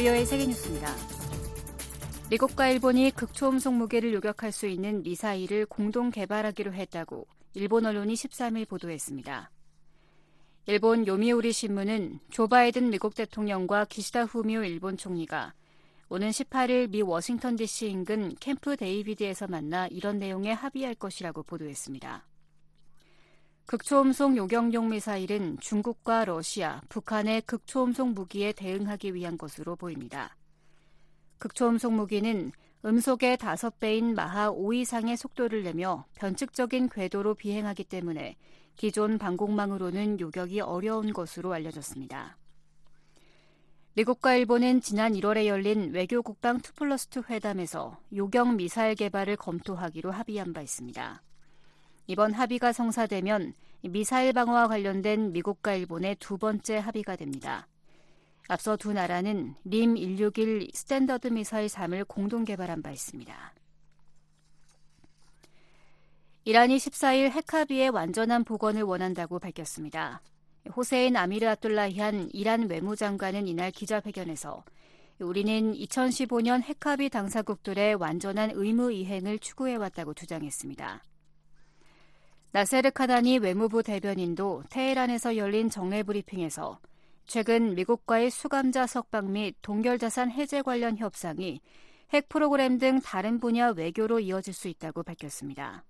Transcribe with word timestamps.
VOA 0.00 0.24
세계뉴스입니다. 0.24 0.94
미국과 2.30 2.68
일본이 2.68 3.10
극초음속 3.10 3.74
무기를 3.74 4.14
요격할 4.14 4.50
수 4.50 4.66
있는 4.66 5.02
미사일을 5.02 5.66
공동 5.66 6.10
개발하기로 6.10 6.72
했다고 6.72 7.26
일본 7.52 7.84
언론이 7.84 8.14
13일 8.14 8.66
보도했습니다. 8.66 9.50
일본 10.64 11.06
요미우리 11.06 11.52
신문은 11.52 12.20
조 12.30 12.48
바이든 12.48 12.88
미국 12.88 13.14
대통령과 13.14 13.84
기시다 13.84 14.24
후미오 14.24 14.64
일본 14.64 14.96
총리가 14.96 15.52
오는 16.08 16.30
18일 16.30 16.88
미 16.88 17.02
워싱턴 17.02 17.56
DC 17.56 17.90
인근 17.90 18.34
캠프 18.40 18.78
데이비드에서 18.78 19.48
만나 19.48 19.86
이런 19.88 20.18
내용에 20.18 20.52
합의할 20.52 20.94
것이라고 20.94 21.42
보도했습니다. 21.42 22.29
극초음속 23.70 24.36
요격용 24.36 24.88
미사일은 24.88 25.58
중국과 25.60 26.24
러시아, 26.24 26.80
북한의 26.88 27.42
극초음속 27.42 28.14
무기에 28.14 28.50
대응하기 28.50 29.14
위한 29.14 29.38
것으로 29.38 29.76
보입니다. 29.76 30.36
극초음속 31.38 31.92
무기는 31.92 32.50
음속의 32.84 33.36
5배인 33.36 34.14
마하 34.14 34.50
5 34.50 34.72
이상의 34.72 35.16
속도를 35.16 35.62
내며 35.62 36.04
변칙적인 36.16 36.88
궤도로 36.88 37.36
비행하기 37.36 37.84
때문에 37.84 38.34
기존 38.74 39.18
방공망으로는 39.18 40.18
요격이 40.18 40.62
어려운 40.62 41.12
것으로 41.12 41.52
알려졌습니다. 41.52 42.38
미국과 43.94 44.34
일본은 44.34 44.80
지난 44.80 45.12
1월에 45.12 45.46
열린 45.46 45.92
외교 45.92 46.22
국방 46.22 46.56
2 46.56 46.60
플러스 46.74 47.06
2 47.16 47.22
회담에서 47.30 48.00
요격 48.16 48.56
미사일 48.56 48.96
개발을 48.96 49.36
검토하기로 49.36 50.10
합의한 50.10 50.54
바 50.54 50.60
있습니다. 50.60 51.22
이번 52.06 52.32
합의가 52.32 52.72
성사되면 52.72 53.54
미사일 53.82 54.32
방어와 54.32 54.68
관련된 54.68 55.32
미국과 55.32 55.74
일본의 55.74 56.16
두 56.20 56.36
번째 56.36 56.78
합의가 56.78 57.16
됩니다. 57.16 57.66
앞서 58.48 58.76
두 58.76 58.92
나라는 58.92 59.54
림 59.64 59.94
161 59.94 60.70
스탠더드 60.74 61.28
미사일 61.28 61.68
3을 61.68 62.06
공동 62.08 62.44
개발한 62.44 62.82
바 62.82 62.90
있습니다. 62.90 63.54
이란이 66.44 66.76
14일 66.78 67.30
핵합의의 67.30 67.90
완전한 67.90 68.44
복원을 68.44 68.82
원한다고 68.82 69.38
밝혔습니다. 69.38 70.20
호세인 70.76 71.16
아미르 71.16 71.46
압돌라히안 71.46 72.30
이란 72.32 72.68
외무장관은 72.68 73.46
이날 73.46 73.70
기자회견에서 73.70 74.64
우리는 75.20 75.74
2015년 75.74 76.62
핵합의 76.62 77.10
당사국들의 77.10 77.94
완전한 77.96 78.50
의무 78.54 78.90
이행을 78.92 79.38
추구해왔다고 79.38 80.14
주장했습니다. 80.14 81.02
나세르 82.52 82.90
카나니 82.90 83.38
외무부 83.38 83.82
대변인도 83.82 84.64
테헤란에서 84.70 85.36
열린 85.36 85.70
정례 85.70 86.02
브리핑에서 86.02 86.80
최근 87.26 87.76
미국과의 87.76 88.30
수감자 88.30 88.88
석방 88.88 89.32
및 89.32 89.54
동결자산 89.62 90.32
해제 90.32 90.60
관련 90.62 90.96
협상이 90.98 91.60
핵 92.12 92.28
프로그램 92.28 92.78
등 92.78 93.00
다른 93.00 93.38
분야 93.38 93.68
외교로 93.68 94.18
이어질 94.18 94.52
수 94.52 94.66
있다고 94.66 95.04
밝혔습니다. 95.04 95.84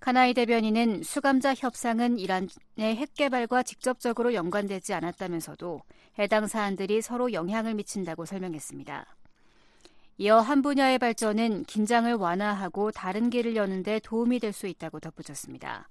카나이 0.00 0.32
대변인은 0.32 1.02
수감자 1.02 1.52
협상은 1.54 2.18
이란의 2.18 2.48
핵 2.78 3.12
개발과 3.12 3.62
직접적으로 3.62 4.32
연관되지 4.32 4.94
않았다면서도 4.94 5.82
해당 6.18 6.46
사안들이 6.46 7.02
서로 7.02 7.34
영향을 7.34 7.74
미친다고 7.74 8.24
설명했습니다. 8.24 9.15
이어 10.18 10.38
한 10.40 10.62
분야의 10.62 10.98
발전은 10.98 11.64
긴장을 11.64 12.12
완화하고 12.14 12.90
다른 12.90 13.28
길을 13.28 13.54
여는 13.54 13.82
데 13.82 14.00
도움이 14.00 14.40
될 14.40 14.52
수 14.52 14.66
있다고 14.66 14.98
덧붙였습니다. 15.00 15.88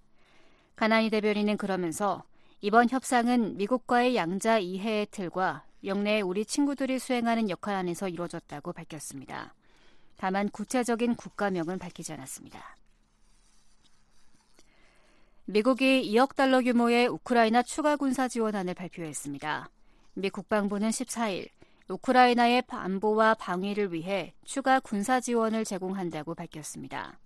가나니 0.76 1.12
대변인은 1.12 1.58
그러면서 1.58 2.24
이번 2.60 2.90
협상은 2.90 3.56
미국과의 3.58 4.16
양자 4.16 4.58
이해의 4.58 5.08
틀과 5.12 5.66
영내 5.84 6.22
우리 6.22 6.44
친구들이 6.44 6.98
수행하는 6.98 7.52
역할 7.52 7.76
안에서 7.76 8.10
이루어졌다고 8.10 8.74
밝혔습니다. 8.74 9.54
다만 10.18 10.50
구체적인 10.50 11.16
국가명은 11.16 11.78
밝히지 11.78 12.14
않았습니다. 12.14 12.78
미국이 15.46 16.12
2억 16.12 16.36
달러 16.36 16.62
규모의 16.62 17.08
우크라이나 17.08 17.62
추가 17.62 17.96
군사 17.96 18.28
지원안을 18.28 18.74
발표했습니다. 18.74 19.70
미 20.16 20.30
국방부는 20.32 20.90
14일 20.90 21.50
우크라이나의 21.88 22.64
안보와 22.68 23.36
방위를 23.36 23.94
위해 23.94 24.34
추가 24.44 24.80
군사 24.80 25.20
지원을 25.20 25.66
제공한다고 25.66 26.34
밝혔습니다. 26.34 27.20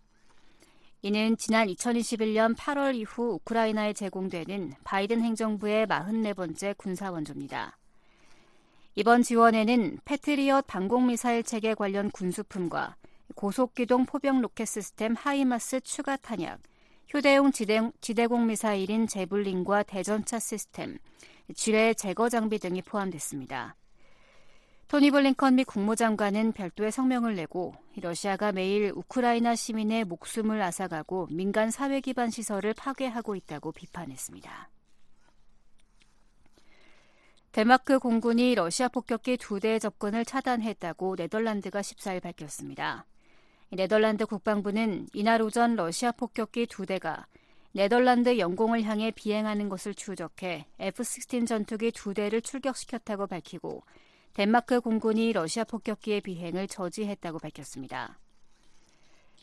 이는 1.02 1.38
지난 1.38 1.68
2021년 1.70 2.58
8월 2.58 2.94
이후 2.96 3.36
우크라이나에 3.36 3.94
제공되는 3.94 4.74
바이든 4.84 5.22
행정부의 5.22 5.88
44번째 5.88 6.78
군사 6.78 7.10
원조입니다. 7.10 7.78
이번 8.96 9.22
지원에는 9.22 10.00
패트리엇 10.04 10.68
방공미사일 10.68 11.44
체계 11.44 11.74
관련 11.74 12.12
군수품과 12.12 12.98
고속기동 13.36 14.08
포병 14.08 14.42
로켓 14.42 14.66
시스템 14.66 15.16
하이마스 15.16 15.80
추가 15.80 16.18
탄약, 16.18 16.60
휴대용 17.08 17.54
지대, 17.54 17.80
지대공 18.02 18.48
미사일인 18.48 19.08
재블린과 19.08 19.84
대전차 19.84 20.38
시스템, 20.38 20.98
지뢰 21.56 21.94
제거 21.94 22.28
장비 22.28 22.60
등이 22.60 22.82
포함됐습니다. 22.82 23.78
토니 24.90 25.12
블링컨 25.12 25.54
미 25.54 25.64
국무장관은 25.66 26.52
별도의 26.54 26.92
성명을 26.92 27.36
내고 27.36 27.76
러시아가 27.96 28.52
매일 28.52 28.92
우크라이나 28.96 29.54
시민의 29.54 30.04
목숨을 30.06 30.60
앗아가고 30.64 31.28
민간 31.30 31.70
사회 31.70 32.02
기반 32.02 32.32
시설을 32.32 32.74
파괴하고 32.74 33.36
있다고 33.36 33.72
비판했습니다. 33.72 34.70
덴마크 37.52 38.00
공군이 38.00 38.56
러시아 38.56 38.88
폭격기 38.88 39.38
두 39.38 39.60
대의 39.60 39.80
접근을 39.80 40.26
차단했다고 40.26 41.18
네덜란드가 41.18 41.82
14일 41.82 42.24
밝혔습니다. 42.24 43.06
네덜란드 43.70 44.26
국방부는 44.26 45.08
이날 45.14 45.44
오전 45.44 45.76
러시아 45.76 46.12
폭격기 46.12 46.66
두 46.66 46.88
대가 46.88 47.28
네덜란드 47.74 48.40
영공을 48.40 48.82
향해 48.86 49.12
비행하는 49.12 49.70
것을 49.70 49.94
추적해 49.94 50.66
F-16 50.80 51.46
전투기 51.46 51.92
두 51.92 52.16
대를 52.16 52.42
출격시켰다고 52.42 53.28
밝히고 53.28 53.84
덴마크 54.34 54.80
공군이 54.80 55.34
러시아 55.34 55.64
폭격기의 55.64 56.22
비행을 56.22 56.68
저지했다고 56.68 57.40
밝혔습니다. 57.40 58.20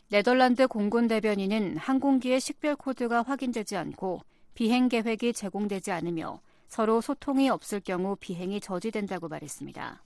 네덜란드 0.09 0.67
공군 0.67 1.07
대변인은 1.07 1.77
항공기의 1.77 2.39
식별 2.39 2.75
코드가 2.75 3.23
확인되지 3.23 3.75
않고 3.75 4.21
비행 4.53 4.87
계획이 4.87 5.33
제공되지 5.33 5.91
않으며 5.91 6.39
서로 6.67 7.01
소통이 7.01 7.49
없을 7.49 7.79
경우 7.79 8.15
비행이 8.15 8.61
저지된다고 8.61 9.27
말했습니다. 9.27 10.01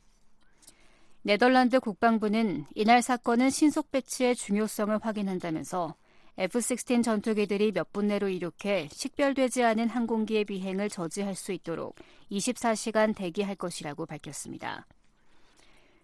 네덜란드 1.23 1.79
국방부는 1.79 2.65
이날 2.73 3.01
사건은 3.01 3.51
신속 3.51 3.91
배치의 3.91 4.35
중요성을 4.35 4.97
확인한다면서 5.03 5.95
F-16 6.37 7.03
전투기들이 7.03 7.71
몇 7.71 7.91
분 7.91 8.07
내로 8.07 8.29
이륙해 8.29 8.89
식별되지 8.91 9.63
않은 9.63 9.89
항공기의 9.89 10.45
비행을 10.45 10.89
저지할 10.89 11.35
수 11.35 11.51
있도록 11.51 11.95
24시간 12.31 13.15
대기할 13.15 13.55
것이라고 13.55 14.05
밝혔습니다. 14.05 14.87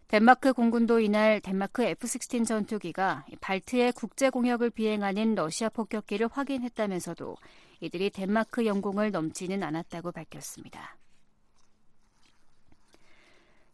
덴마크 0.08 0.54
공군도 0.54 1.00
이날 1.00 1.42
덴마크 1.42 1.84
F-16 1.84 2.46
전투기가 2.46 3.26
발트의 3.42 3.92
국제 3.94 4.30
공역을 4.30 4.70
비행하는 4.70 5.36
러시아 5.36 5.70
폭격기를 5.70 6.30
확인했다면서도 6.32 7.36
이들이 7.82 8.10
덴마크 8.10 8.66
영공을 8.66 9.12
넘지는 9.12 9.64
않았다고 9.64 10.12
밝혔습니다. 10.12 10.98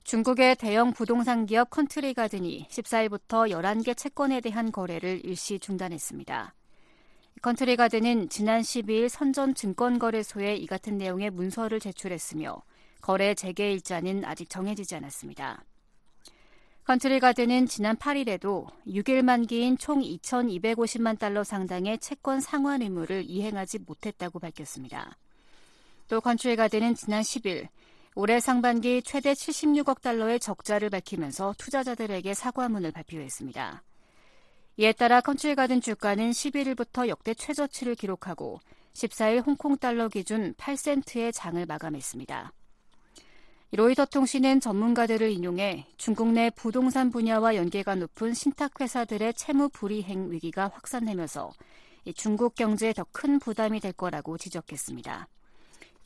중국의 0.04 0.58
대형 0.58 0.92
부동산 0.92 1.46
기업 1.46 1.70
컨트리 1.70 2.14
가든이 2.14 2.68
14일부터 2.70 3.50
11개 3.50 3.96
채권에 3.96 4.42
대한 4.42 4.72
거래를 4.72 5.22
일시 5.24 5.60
중단했습니다. 5.60 6.54
컨트리 7.42 7.78
가든은 7.78 8.30
지난 8.30 8.62
12일 8.62 9.08
선전 9.08 9.56
증권거래소에 9.56 10.56
이 10.56 10.68
같은 10.68 10.98
내용의 10.98 11.30
문서를 11.32 11.80
제출했으며 11.80 12.62
거래 13.02 13.34
재개 13.34 13.72
일자는 13.72 14.26
아직 14.26 14.50
정해지지 14.50 14.96
않았습니다. 14.96 15.64
컨트리 16.84 17.22
가든은 17.22 17.66
지난 17.68 17.96
8일에도 17.96 18.68
6일 18.86 19.22
만기인 19.24 19.78
총 19.78 20.02
2,250만 20.02 21.18
달러 21.18 21.46
상당의 21.46 22.00
채권 22.00 22.42
상환 22.42 22.82
의무를 22.82 23.24
이행하지 23.26 23.80
못했다고 23.80 24.40
밝혔습니다. 24.40 25.18
또 26.10 26.20
컨트리 26.20 26.58
가든은 26.58 26.96
지난 26.96 27.22
10일 27.22 27.70
올해 28.16 28.40
상반기 28.40 29.02
최대 29.02 29.34
76억 29.34 30.02
달러의 30.02 30.40
적자를 30.40 30.90
밝히면서 30.90 31.56
투자자들에게 31.58 32.34
사과문을 32.34 32.92
발표했습니다. 32.92 33.84
이에 34.78 34.92
따라 34.92 35.22
컨트리가든 35.22 35.82
주가는 35.82 36.32
11일부터 36.32 37.08
역대 37.08 37.34
최저치를 37.34 37.96
기록하고 37.96 38.60
14일 38.94 39.46
홍콩 39.46 39.78
달러 39.78 40.10
기준 40.10 40.54
8센트에 40.56 41.32
장을 41.34 41.64
마감했습니다. 41.66 42.54
로이터 43.72 44.06
통신은 44.06 44.60
전문가들을 44.60 45.32
인용해 45.32 45.88
중국 45.98 46.28
내 46.28 46.52
부동산 46.52 47.10
분야와 47.10 47.56
연계가 47.56 47.96
높은 47.96 48.36
신탁회사들의 48.36 49.34
채무 49.34 49.70
불이행 49.70 50.32
위기가 50.32 50.68
확산되면서 50.68 51.52
중국 52.16 52.54
경제에 52.54 52.94
더 52.94 53.06
큰 53.12 53.40
부담이 53.40 53.80
될 53.80 53.94
거라고 53.94 54.38
지적했습니다. 54.38 55.28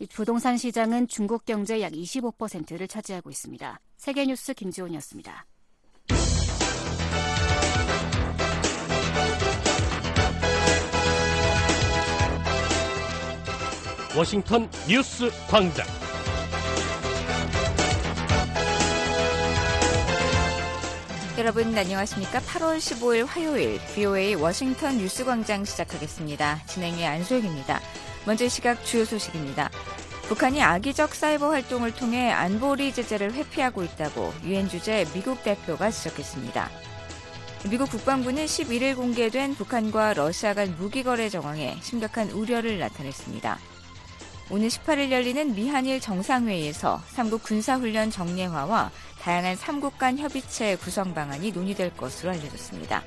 부동산 0.06 0.58
시장은 0.58 1.08
중국 1.08 1.46
경제 1.46 1.82
약 1.82 1.92
25%를 1.92 2.88
차지하고 2.88 3.32
있습니다. 3.32 3.80
세계뉴스 3.98 4.54
김지훈이었습니다. 4.54 5.48
워싱턴 14.16 14.70
뉴스 14.88 15.30
광장. 15.50 15.86
여러분 21.38 21.78
안녕하십니까? 21.78 22.40
8월 22.40 22.78
15일 22.78 23.28
화요일 23.28 23.78
VOA 23.94 24.34
워싱턴 24.34 24.98
뉴스 24.98 25.24
광장 25.24 25.64
시작하겠습니다. 25.66 26.64
진행의 26.66 27.06
안소영입니다. 27.06 27.80
먼저 28.28 28.46
시각 28.50 28.84
주요 28.84 29.06
소식입니다. 29.06 29.70
북한이 30.24 30.62
악의적 30.62 31.16
사이버 31.16 31.50
활동을 31.50 31.96
통해 31.96 32.30
안보리 32.30 32.94
제재를 32.94 33.32
회피하고 33.32 33.84
있다고 33.84 34.34
유엔 34.44 34.68
주재 34.68 35.06
미국 35.14 35.42
대표가 35.44 35.90
지적했습니다. 35.90 36.70
미국 37.70 37.90
국방부는 37.90 38.44
11일 38.44 38.98
공개된 38.98 39.56
북한과 39.56 40.16
러시아 40.16 40.54
간 40.54 40.76
무기 40.78 41.04
거래 41.04 41.30
정황에 41.30 41.78
심각한 41.82 42.30
우려를 42.32 42.80
나타냈습니다. 42.80 43.58
오늘 44.50 44.68
18일 44.68 45.12
열리는 45.12 45.56
미한일 45.56 46.02
정상회의에서 46.02 47.02
3국 47.16 47.44
군사훈련 47.44 48.12
정례화와 48.12 48.92
다양한 49.22 49.56
3국 49.56 49.98
간 49.98 50.18
협의체 50.18 50.76
구성 50.76 51.14
방안이 51.14 51.54
논의될 51.54 51.96
것으로 51.96 52.32
알려졌습니다. 52.32 53.04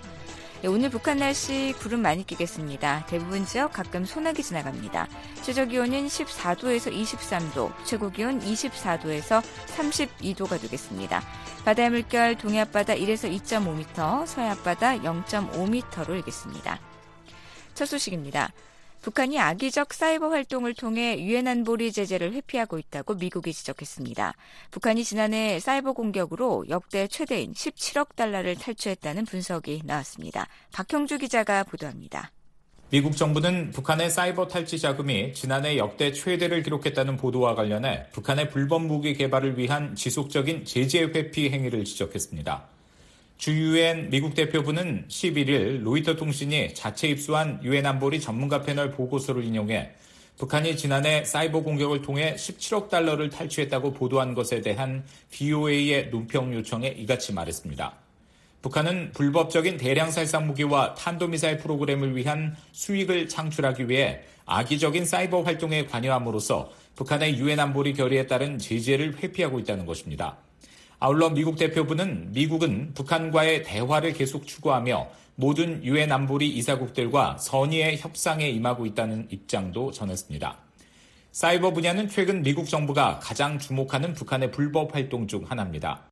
네, 0.63 0.69
오늘 0.69 0.91
북한 0.91 1.17
날씨 1.17 1.75
구름 1.79 2.03
많이 2.03 2.27
끼겠습니다. 2.27 3.07
대부분 3.07 3.47
지역 3.47 3.73
가끔 3.73 4.05
소나기 4.05 4.43
지나갑니다. 4.43 5.09
최저 5.41 5.65
기온은 5.65 6.07
14도에서 6.07 6.93
23도, 6.95 7.73
최고 7.87 8.11
기온 8.11 8.41
24도에서 8.41 9.43
32도가 9.75 10.61
되겠습니다. 10.61 11.23
바다의 11.65 11.89
물결 11.89 12.37
동해 12.37 12.61
앞바다 12.61 12.93
1에서 12.93 13.35
2.5m, 13.41 14.27
서해 14.27 14.51
앞바다 14.51 14.99
0.5m로 14.99 16.11
일겠습니다. 16.17 16.79
첫 17.73 17.87
소식입니다. 17.87 18.53
북한이 19.03 19.39
악의적 19.39 19.95
사이버 19.95 20.29
활동을 20.29 20.75
통해 20.75 21.19
유엔 21.25 21.49
안보리 21.49 21.91
제재를 21.91 22.33
회피하고 22.35 22.79
있다고 22.79 23.15
미국이 23.15 23.53
지적했습니다. 23.53 24.35
북한이 24.71 25.05
지난해 25.05 25.59
사이버 25.59 25.95
공격으로 25.95 26.67
역대 26.69 27.09
최대인 27.09 27.55
17억 27.55 28.15
달러를 28.15 28.57
탈취했다는 28.57 29.25
분석이 29.25 29.83
나왔습니다. 29.85 30.47
박형주 30.73 31.19
기자가 31.19 31.65
보도합니다. 31.65 32.31
미국 32.91 33.17
정부는 33.17 33.71
북한의 33.71 34.11
사이버 34.11 34.49
탈취 34.49 34.79
자금이 34.79 35.33
지난해 35.33 35.79
역대 35.79 36.13
최대를 36.13 36.63
기록했다는 36.65 37.17
보도와 37.17 37.55
관련해 37.55 38.09
북한의 38.11 38.51
불법 38.51 38.85
무기 38.85 39.15
개발을 39.15 39.57
위한 39.57 39.95
지속적인 39.95 40.65
제재 40.65 41.05
회피 41.05 41.51
행위를 41.51 41.85
지적했습니다. 41.85 42.80
주 43.41 43.53
유엔 43.53 44.11
미국 44.11 44.35
대표부는 44.35 45.07
11일 45.09 45.83
로이터 45.83 46.15
통신이 46.15 46.75
자체 46.75 47.09
입수한 47.09 47.59
유엔 47.63 47.87
안보리 47.87 48.21
전문가 48.21 48.61
패널 48.61 48.91
보고서를 48.91 49.43
인용해 49.45 49.93
북한이 50.37 50.77
지난해 50.77 51.25
사이버 51.25 51.61
공격을 51.63 52.03
통해 52.03 52.35
17억 52.35 52.91
달러를 52.91 53.31
탈취했다고 53.31 53.95
보도한 53.95 54.35
것에 54.35 54.61
대한 54.61 55.05
DOA의 55.31 56.11
논평 56.11 56.53
요청에 56.53 56.89
이같이 56.89 57.33
말했습니다. 57.33 57.95
북한은 58.61 59.13
불법적인 59.13 59.79
대량 59.79 60.11
살상 60.11 60.47
무기와 60.47 60.95
탄도미사일 60.95 61.57
프로그램을 61.57 62.17
위한 62.17 62.55
수익을 62.73 63.31
창출하기 63.31 63.89
위해 63.89 64.21
악의적인 64.45 65.07
사이버 65.07 65.41
활동에 65.41 65.87
관여함으로써 65.87 66.71
북한의 66.95 67.39
유엔 67.39 67.59
안보리 67.59 67.95
결의에 67.95 68.27
따른 68.27 68.59
제재를 68.59 69.17
회피하고 69.17 69.61
있다는 69.61 69.87
것입니다. 69.87 70.37
아울러 71.03 71.31
미국 71.31 71.57
대표부는 71.57 72.33
미국은 72.33 72.93
북한과의 72.93 73.63
대화를 73.63 74.13
계속 74.13 74.47
추구하며 74.47 75.09
모든 75.35 75.83
유엔 75.83 76.13
안보리 76.13 76.47
이사국들과 76.51 77.39
선의의 77.39 77.97
협상에 77.97 78.51
임하고 78.51 78.85
있다는 78.85 79.27
입장도 79.31 79.93
전했습니다. 79.93 80.59
사이버 81.33 81.73
분야는 81.73 82.11
최근 82.11 82.43
미국 82.43 82.69
정부가 82.69 83.19
가장 83.23 83.59
주목하는 83.59 84.13
북한의 84.13 84.51
불법 84.51 84.95
활동 84.95 85.27
중 85.27 85.45
하나입니다. 85.49 86.11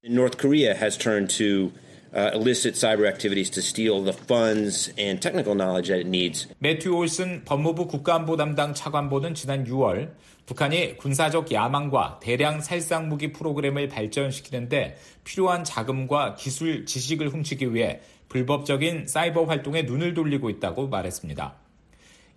To 2.13 2.19
uh, 2.19 2.31
illicit 2.35 2.75
cyber 2.75 3.07
activities 3.07 3.51
to 3.51 3.61
steal 3.61 4.03
the 4.03 4.13
funds 4.13 4.93
and 4.99 5.21
technical 5.21 5.55
knowledge 5.55 5.89
that 5.89 6.01
it 6.01 6.09
needs. 6.09 6.49
매튜 6.59 6.97
올슨 6.97 7.45
법무부 7.45 7.87
국가안보 7.87 8.37
담당 8.37 8.75
차관보는 8.75 9.35
지난 9.35 9.65
6월 9.65 10.11
북한이 10.47 10.97
군사적 10.97 11.53
야망과 11.53 12.21
대량 12.23 12.61
살상 12.61 13.09
무기 13.09 13.33
프로그램을 13.33 13.89
발전시키는데 13.89 14.97
필요한 15.25 15.65
자금과 15.65 16.37
기술 16.37 16.87
지식을 16.87 17.29
훔치기 17.29 17.75
위해 17.75 18.01
불법적인 18.31 19.07
사이버 19.07 19.45
활동에 19.45 19.83
눈을 19.83 20.15
돌리고 20.15 20.49
있다고 20.51 20.89
말했습니다. 20.89 21.55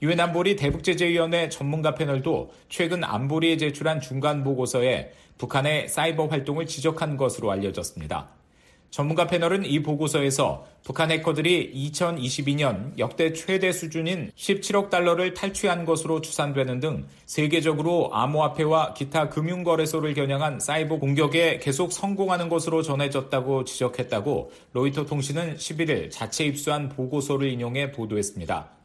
유엔 0.01 0.19
안보리 0.19 0.55
대북제재위원회 0.55 1.49
전문가 1.49 1.93
패널도 1.93 2.51
최근 2.69 3.03
안보리에 3.03 3.57
제출한 3.57 4.01
중간 4.01 4.43
보고서에 4.43 5.13
북한의 5.37 5.87
사이버 5.87 6.25
활동을 6.25 6.65
지적한 6.65 7.17
것으로 7.17 7.51
알려졌습니다. 7.51 8.40
전문가 8.91 9.25
패널은 9.25 9.65
이 9.65 9.81
보고서에서 9.81 10.65
북한 10.83 11.11
해커들이 11.11 11.71
2022년 11.73 12.99
역대 12.99 13.31
최대 13.31 13.71
수준인 13.71 14.31
17억 14.35 14.89
달러를 14.89 15.33
탈취한 15.33 15.85
것으로 15.85 16.19
추산되는 16.19 16.81
등 16.81 17.07
세계적으로 17.25 18.09
암호화폐와 18.11 18.93
기타 18.93 19.29
금융거래소를 19.29 20.13
겨냥한 20.13 20.59
사이버 20.59 20.99
공격에 20.99 21.59
계속 21.59 21.93
성공하는 21.93 22.49
것으로 22.49 22.81
전해졌다고 22.81 23.63
지적했다고 23.63 24.51
로이터 24.73 25.05
통신은 25.05 25.55
11일 25.55 26.11
자체 26.11 26.43
입수한 26.43 26.89
보고서를 26.89 27.47
인용해 27.47 27.93
보도했습니다. 27.93 28.80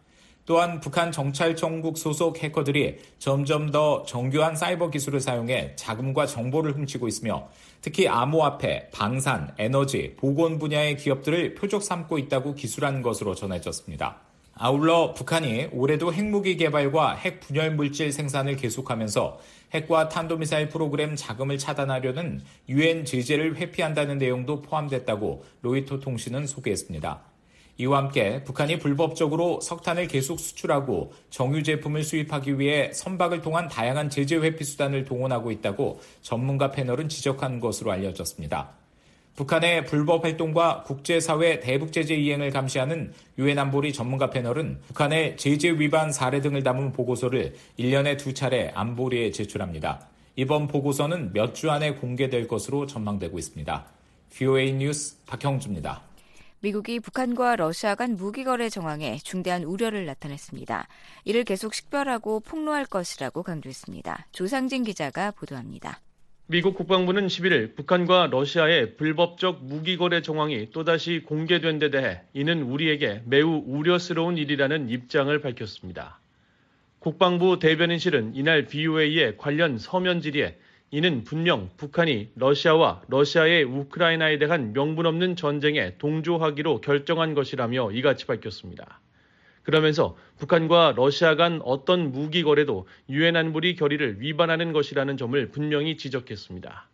또한 0.46 0.80
북한 0.80 1.10
정찰청국 1.10 1.98
소속 1.98 2.42
해커들이 2.42 2.98
점점 3.18 3.70
더 3.72 4.04
정교한 4.04 4.54
사이버 4.54 4.90
기술을 4.90 5.20
사용해 5.20 5.74
자금과 5.74 6.26
정보를 6.26 6.72
훔치고 6.76 7.08
있으며 7.08 7.48
특히 7.82 8.08
암호화폐, 8.08 8.90
방산, 8.92 9.52
에너지, 9.58 10.14
보건 10.16 10.58
분야의 10.58 10.96
기업들을 10.96 11.54
표적 11.54 11.82
삼고 11.82 12.18
있다고 12.18 12.54
기술한 12.54 13.02
것으로 13.02 13.34
전해졌습니다. 13.34 14.20
아울러 14.58 15.12
북한이 15.12 15.68
올해도 15.72 16.14
핵무기 16.14 16.56
개발과 16.56 17.16
핵 17.16 17.40
분열 17.40 17.74
물질 17.74 18.10
생산을 18.10 18.56
계속하면서 18.56 19.38
핵과 19.74 20.08
탄도미사일 20.08 20.70
프로그램 20.70 21.14
자금을 21.14 21.58
차단하려는 21.58 22.40
유엔 22.68 23.04
제재를 23.04 23.56
회피한다는 23.56 24.16
내용도 24.16 24.62
포함됐다고 24.62 25.44
로이터 25.60 26.00
통신은 26.00 26.46
소개했습니다. 26.46 27.35
이와 27.78 27.98
함께 27.98 28.42
북한이 28.44 28.78
불법적으로 28.78 29.60
석탄을 29.60 30.08
계속 30.08 30.40
수출하고 30.40 31.12
정유 31.30 31.62
제품을 31.62 32.04
수입하기 32.04 32.58
위해 32.58 32.90
선박을 32.92 33.42
통한 33.42 33.68
다양한 33.68 34.08
제재 34.08 34.36
회피 34.36 34.64
수단을 34.64 35.04
동원하고 35.04 35.50
있다고 35.50 36.00
전문가 36.22 36.70
패널은 36.70 37.08
지적한 37.08 37.60
것으로 37.60 37.92
알려졌습니다. 37.92 38.70
북한의 39.36 39.84
불법 39.84 40.24
활동과 40.24 40.84
국제사회 40.84 41.60
대북 41.60 41.92
제재 41.92 42.14
이행을 42.14 42.50
감시하는 42.50 43.12
유엔 43.38 43.58
안보리 43.58 43.92
전문가 43.92 44.30
패널은 44.30 44.80
북한의 44.88 45.36
제재 45.36 45.72
위반 45.72 46.10
사례 46.10 46.40
등을 46.40 46.62
담은 46.62 46.92
보고서를 46.92 47.54
1년에 47.78 48.16
두 48.16 48.32
차례 48.32 48.70
안보리에 48.74 49.32
제출합니다. 49.32 50.08
이번 50.36 50.68
보고서는 50.68 51.34
몇 51.34 51.52
주 51.52 51.70
안에 51.70 51.96
공개될 51.96 52.48
것으로 52.48 52.86
전망되고 52.86 53.38
있습니다. 53.38 53.84
VOA 54.30 54.72
뉴스 54.72 55.16
박형주입니다. 55.26 56.02
미국이 56.60 57.00
북한과 57.00 57.56
러시아 57.56 57.94
간 57.94 58.16
무기 58.16 58.42
거래 58.42 58.68
정황에 58.68 59.18
중대한 59.22 59.62
우려를 59.64 60.06
나타냈습니다. 60.06 60.88
이를 61.24 61.44
계속 61.44 61.74
식별하고 61.74 62.40
폭로할 62.40 62.86
것이라고 62.86 63.42
강조했습니다. 63.42 64.26
조상진 64.32 64.82
기자가 64.82 65.32
보도합니다. 65.32 66.00
미국 66.48 66.76
국방부는 66.76 67.26
11일 67.26 67.74
북한과 67.74 68.28
러시아의 68.30 68.96
불법적 68.96 69.64
무기 69.64 69.96
거래 69.96 70.22
정황이 70.22 70.70
또다시 70.70 71.22
공개된 71.26 71.80
데 71.80 71.90
대해 71.90 72.20
이는 72.34 72.62
우리에게 72.62 73.22
매우 73.26 73.62
우려스러운 73.66 74.38
일이라는 74.38 74.88
입장을 74.88 75.38
밝혔습니다. 75.40 76.20
국방부 77.00 77.58
대변인실은 77.58 78.34
이날 78.34 78.66
BOA의 78.66 79.36
관련 79.36 79.78
서면 79.78 80.20
질의에 80.20 80.56
이는 80.90 81.24
분명 81.24 81.70
북한이 81.76 82.30
러시아와 82.36 83.02
러시아의 83.08 83.64
우크라이나에 83.64 84.38
대한 84.38 84.72
명분 84.72 85.06
없는 85.06 85.34
전쟁에 85.36 85.98
동조하기로 85.98 86.80
결정한 86.80 87.34
것이라며 87.34 87.90
이같이 87.92 88.26
밝혔습니다. 88.26 89.00
그러면서 89.64 90.16
북한과 90.38 90.94
러시아 90.96 91.34
간 91.34 91.60
어떤 91.64 92.12
무기 92.12 92.44
거래도 92.44 92.86
유엔 93.08 93.34
안보리 93.34 93.74
결의를 93.74 94.20
위반하는 94.20 94.72
것이라는 94.72 95.16
점을 95.16 95.48
분명히 95.50 95.96
지적했습니다. 95.96 96.88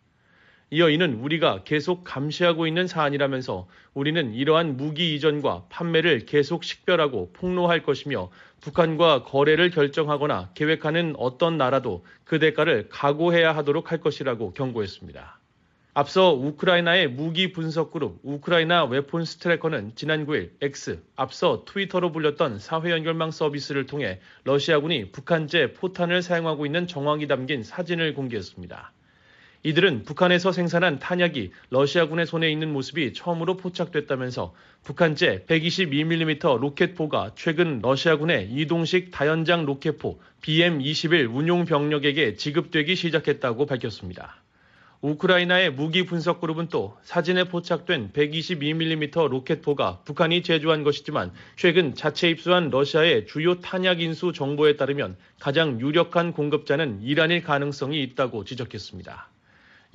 이어 0.73 0.89
이는 0.89 1.19
우리가 1.19 1.61
계속 1.65 2.03
감시하고 2.03 2.65
있는 2.65 2.87
사안이라면서 2.87 3.67
우리는 3.93 4.33
이러한 4.33 4.75
무기 4.75 5.13
이전과 5.13 5.65
판매를 5.69 6.25
계속 6.25 6.63
식별하고 6.63 7.31
폭로할 7.33 7.83
것이며 7.83 8.31
북한과 8.59 9.23
거래를 9.23 9.69
결정하거나 9.69 10.49
계획하는 10.55 11.13
어떤 11.19 11.59
나라도 11.59 12.03
그 12.23 12.39
대가를 12.39 12.87
각오해야 12.89 13.55
하도록 13.55 13.91
할 13.91 14.01
것이라고 14.01 14.53
경고했습니다. 14.53 15.39
앞서 15.93 16.33
우크라이나의 16.33 17.07
무기 17.07 17.51
분석 17.51 17.91
그룹 17.91 18.19
우크라이나 18.23 18.85
Weapons 18.85 19.37
Tracker는 19.37 19.91
지난 19.93 20.25
9일 20.25 20.53
X, 20.59 21.03
앞서 21.15 21.65
트위터로 21.67 22.11
불렸던 22.11 22.57
사회 22.57 22.89
연결망 22.89 23.29
서비스를 23.29 23.85
통해 23.85 24.19
러시아군이 24.43 25.11
북한제 25.11 25.73
포탄을 25.73 26.23
사용하고 26.23 26.65
있는 26.65 26.87
정황이 26.87 27.27
담긴 27.27 27.61
사진을 27.61 28.15
공개했습니다. 28.15 28.92
이들은 29.65 30.03
북한에서 30.03 30.51
생산한 30.51 30.99
탄약이 30.99 31.51
러시아군의 31.69 32.25
손에 32.25 32.51
있는 32.51 32.73
모습이 32.73 33.13
처음으로 33.13 33.55
포착됐다면서 33.55 34.53
북한제 34.83 35.45
122mm 35.47 36.59
로켓포가 36.59 37.31
최근 37.35 37.79
러시아군의 37.81 38.49
이동식 38.51 39.11
다연장 39.11 39.65
로켓포 39.65 40.19
BM-21 40.41 41.33
운용 41.33 41.63
병력에게 41.63 42.35
지급되기 42.35 42.95
시작했다고 42.97 43.65
밝혔습니다. 43.65 44.35
우크라이나의 44.99 45.71
무기 45.71 46.05
분석 46.05 46.41
그룹은 46.41 46.67
또 46.67 46.97
사진에 47.03 47.45
포착된 47.45 48.11
122mm 48.11 49.29
로켓포가 49.29 50.01
북한이 50.03 50.43
제조한 50.43 50.83
것이지만 50.83 51.31
최근 51.55 51.95
자체 51.95 52.29
입수한 52.29 52.69
러시아의 52.69 53.27
주요 53.27 53.59
탄약 53.61 54.01
인수 54.01 54.33
정보에 54.33 54.75
따르면 54.75 55.15
가장 55.39 55.79
유력한 55.79 56.33
공급자는 56.33 57.01
이란일 57.01 57.43
가능성이 57.43 58.01
있다고 58.03 58.43
지적했습니다. 58.43 59.32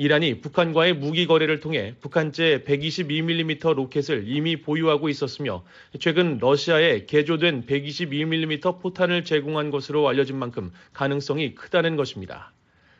이란이 0.00 0.40
북한과의 0.42 0.94
무기 0.94 1.26
거래를 1.26 1.58
통해 1.58 1.92
북한제 2.00 2.62
122mm 2.64 3.74
로켓을 3.74 4.28
이미 4.28 4.60
보유하고 4.60 5.08
있었으며 5.08 5.64
최근 5.98 6.38
러시아에 6.38 7.06
개조된 7.06 7.66
122mm 7.66 8.80
포탄을 8.80 9.24
제공한 9.24 9.72
것으로 9.72 10.08
알려진 10.08 10.38
만큼 10.38 10.70
가능성이 10.92 11.56
크다는 11.56 11.96
것입니다. 11.96 12.52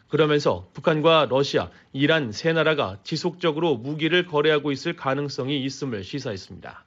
그러면서 0.09 0.69
북한과 0.73 1.29
러시아, 1.31 1.71
이란 1.93 2.33
세 2.33 2.53
나라가 2.53 2.99
지속적으로 3.05 3.77
무기를 3.77 4.27
거래하고 4.27 4.73
있을 4.73 4.97
가능성이 4.97 5.63
있음을 5.63 6.03
시사했습니다. 6.03 6.85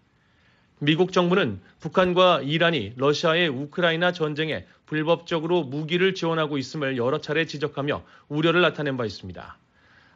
미국 0.80 1.14
정부는 1.14 1.62
북한과 1.80 2.42
이란이 2.42 2.96
러시아의 2.98 3.48
우크라이나 3.48 4.12
전쟁에 4.12 4.66
불법적으로 4.88 5.64
무기를 5.64 6.14
지원하고 6.16 6.58
있음을 6.58 6.98
여러 6.98 7.22
차례 7.22 7.46
지적하며 7.46 8.04
우려를 8.28 8.60
나타낸 8.60 8.98
바 8.98 9.06
있습니다. 9.06 9.58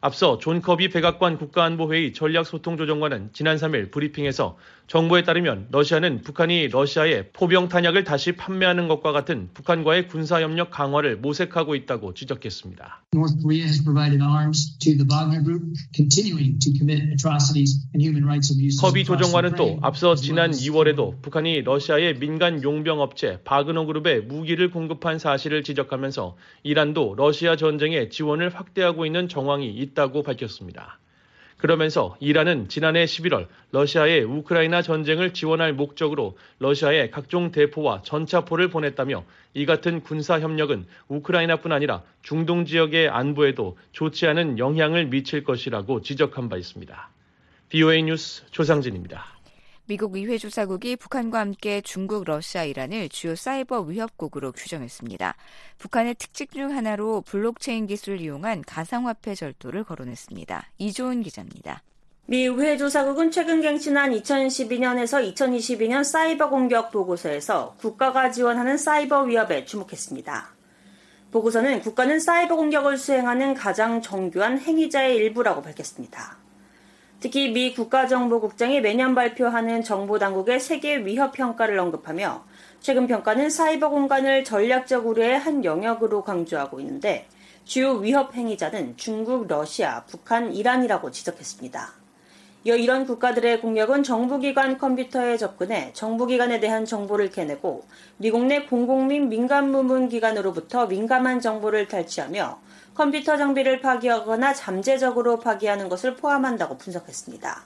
앞서 0.05 0.37
존 0.37 0.61
커비 0.61 0.89
백악관 0.89 1.39
국가안보회의 1.39 2.13
전략소통조정관은 2.13 3.31
지난 3.33 3.57
3일 3.57 3.89
브리핑에서 3.89 4.55
정보에 4.85 5.23
따르면 5.23 5.69
러시아는 5.71 6.21
북한이 6.21 6.67
러시아에 6.67 7.29
포병 7.33 7.69
탄약을 7.69 8.03
다시 8.03 8.33
판매하는 8.33 8.87
것과 8.87 9.11
같은 9.11 9.49
북한과의 9.55 10.07
군사협력 10.07 10.69
강화를 10.69 11.17
모색하고 11.17 11.73
있다고 11.73 12.13
지적했습니다. 12.13 13.01
North 13.15 13.41
Korea 13.41 13.63
has 13.63 13.81
provided 13.83 14.21
arms 14.21 14.77
to 14.77 14.93
the 14.93 15.07
Wagner 15.09 15.41
Group, 15.41 15.73
continuing 15.95 16.59
to 16.61 16.69
commit 16.77 17.01
atrocities 17.09 17.81
and 17.95 18.05
human 18.05 18.25
rights 18.29 18.53
abuses. 18.53 18.79
커비 18.79 19.05
조정관은 19.05 19.55
또 19.55 19.79
앞서 19.81 20.13
지난 20.13 20.51
2월에도 20.51 21.19
북한이 21.23 21.63
러시아의 21.63 22.19
민간 22.19 22.61
용병 22.61 22.99
업체 22.99 23.39
바그너 23.43 23.85
그룹에 23.85 24.19
무기를 24.19 24.69
공급한 24.69 25.17
사실을 25.17 25.63
지적하면서 25.63 26.37
이란도 26.61 27.15
러시아 27.17 27.55
전쟁에 27.55 28.09
지원을 28.09 28.53
확대하고 28.53 29.07
있는 29.07 29.27
정황이 29.27 29.67
있다 29.69 29.94
고 29.95 30.23
밝혔습니다. 30.23 30.99
그러면서 31.57 32.15
이란은 32.19 32.67
지난해 32.67 33.05
11월 33.05 33.47
러시아의 33.71 34.23
우크라이나 34.23 34.81
전쟁을 34.81 35.33
지원할 35.33 35.73
목적으로 35.73 36.37
러시아에 36.59 37.09
각종 37.09 37.51
대포와 37.51 38.01
전차포를 38.03 38.69
보냈다며 38.69 39.23
이 39.53 39.65
같은 39.65 40.01
군사 40.01 40.39
협력은 40.39 40.85
우크라이나뿐 41.07 41.71
아니라 41.71 42.03
중동 42.21 42.65
지역의 42.65 43.09
안보에도 43.09 43.77
좋지 43.93 44.27
않은 44.27 44.59
영향을 44.59 45.05
미칠 45.07 45.43
것이라고 45.43 46.01
지적한 46.01 46.49
바 46.49 46.57
있습니다. 46.57 47.09
VOA 47.69 48.03
뉴스 48.03 48.43
조상진입니다. 48.51 49.34
미국 49.87 50.15
의회 50.15 50.39
조사국이 50.39 50.95
북한과 50.95 51.39
함께 51.39 51.79
중국, 51.81 52.23
러시아, 52.23 52.63
이란을 52.63 53.09
주요 53.09 53.35
사이버 53.35 53.81
위협국으로 53.81 54.51
규정했습니다. 54.51 55.35
북한의 55.77 56.15
특징 56.15 56.47
중 56.47 56.75
하나로 56.75 57.21
블록체인 57.21 57.85
기술을 57.85 58.19
이용한 58.19 58.63
가상화폐 58.65 59.35
절도를 59.35 59.83
거론했습니다. 59.83 60.69
이조은 60.79 61.21
기자입니다. 61.21 61.83
미 62.25 62.45
의회 62.45 62.77
조사국은 62.77 63.29
최근 63.29 63.61
갱신한 63.61 64.11
2012년에서 64.13 65.35
2022년 65.35 66.03
사이버 66.03 66.49
공격 66.49 66.91
보고서에서 66.91 67.75
국가가 67.79 68.31
지원하는 68.31 68.77
사이버 68.77 69.21
위협에 69.21 69.65
주목했습니다. 69.65 70.55
보고서는 71.29 71.81
국가는 71.81 72.19
사이버 72.19 72.55
공격을 72.55 72.97
수행하는 72.97 73.53
가장 73.53 74.01
정교한 74.01 74.57
행위자의 74.57 75.17
일부라고 75.17 75.61
밝혔습니다. 75.61 76.44
특히 77.25 77.49
미 77.49 77.73
국가정보국장이 77.73 78.81
매년 78.81 79.15
발표하는 79.15 79.81
정보당국의 79.81 80.59
세계 80.59 80.97
위협 80.97 81.33
평가를 81.33 81.79
언급하며 81.79 82.43
최근 82.81 83.07
평가는 83.07 83.49
사이버 83.49 83.89
공간을 83.89 84.43
전략적 84.43 85.07
우려의 85.07 85.39
한 85.39 85.65
영역으로 85.65 86.23
강조하고 86.23 86.79
있는데 86.81 87.27
주요 87.63 87.93
위협 87.93 88.35
행위자는 88.35 88.97
중국, 88.97 89.47
러시아, 89.47 90.03
북한, 90.05 90.53
이란이라고 90.53 91.09
지적했습니다. 91.09 91.93
이어 92.65 92.75
이런 92.75 93.07
국가들의 93.07 93.59
공격은 93.59 94.03
정부기관 94.03 94.77
컴퓨터에 94.77 95.37
접근해 95.37 95.93
정부기관에 95.93 96.59
대한 96.59 96.85
정보를 96.85 97.31
캐내고 97.31 97.85
미국 98.17 98.45
내 98.45 98.67
공공 98.67 99.07
및 99.07 99.21
민간 99.21 99.71
부문 99.71 100.09
기관으로부터 100.09 100.85
민감한 100.85 101.39
정보를 101.41 101.87
탈취하며 101.87 102.59
컴퓨터 102.95 103.35
장비를 103.37 103.81
파기하거나 103.81 104.53
잠재적으로 104.53 105.39
파기하는 105.39 105.89
것을 105.89 106.15
포함한다고 106.15 106.77
분석했습니다. 106.77 107.65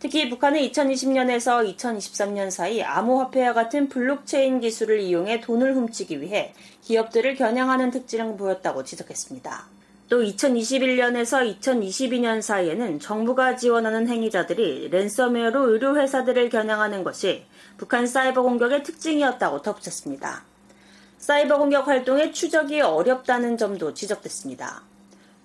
특히 0.00 0.28
북한은 0.28 0.60
2020년에서 0.60 1.76
2023년 1.76 2.50
사이 2.50 2.82
암호화폐와 2.82 3.54
같은 3.54 3.88
블록체인 3.88 4.60
기술을 4.60 5.00
이용해 5.00 5.40
돈을 5.40 5.74
훔치기 5.74 6.20
위해 6.20 6.52
기업들을 6.82 7.36
겨냥하는 7.36 7.90
특징을 7.90 8.36
보였다고 8.36 8.84
지적했습니다. 8.84 9.66
또 10.10 10.22
2021년에서 10.22 11.58
2022년 11.58 12.42
사이에는 12.42 13.00
정부가 13.00 13.56
지원하는 13.56 14.06
행위자들이 14.06 14.90
랜섬웨어로 14.90 15.70
의료회사들을 15.70 16.50
겨냥하는 16.50 17.04
것이 17.04 17.46
북한 17.78 18.06
사이버 18.06 18.42
공격의 18.42 18.82
특징이었다고 18.82 19.62
덧붙였습니다. 19.62 20.44
사이버 21.24 21.56
공격 21.56 21.88
활동의 21.88 22.34
추적이 22.34 22.82
어렵다는 22.82 23.56
점도 23.56 23.94
지적됐습니다. 23.94 24.82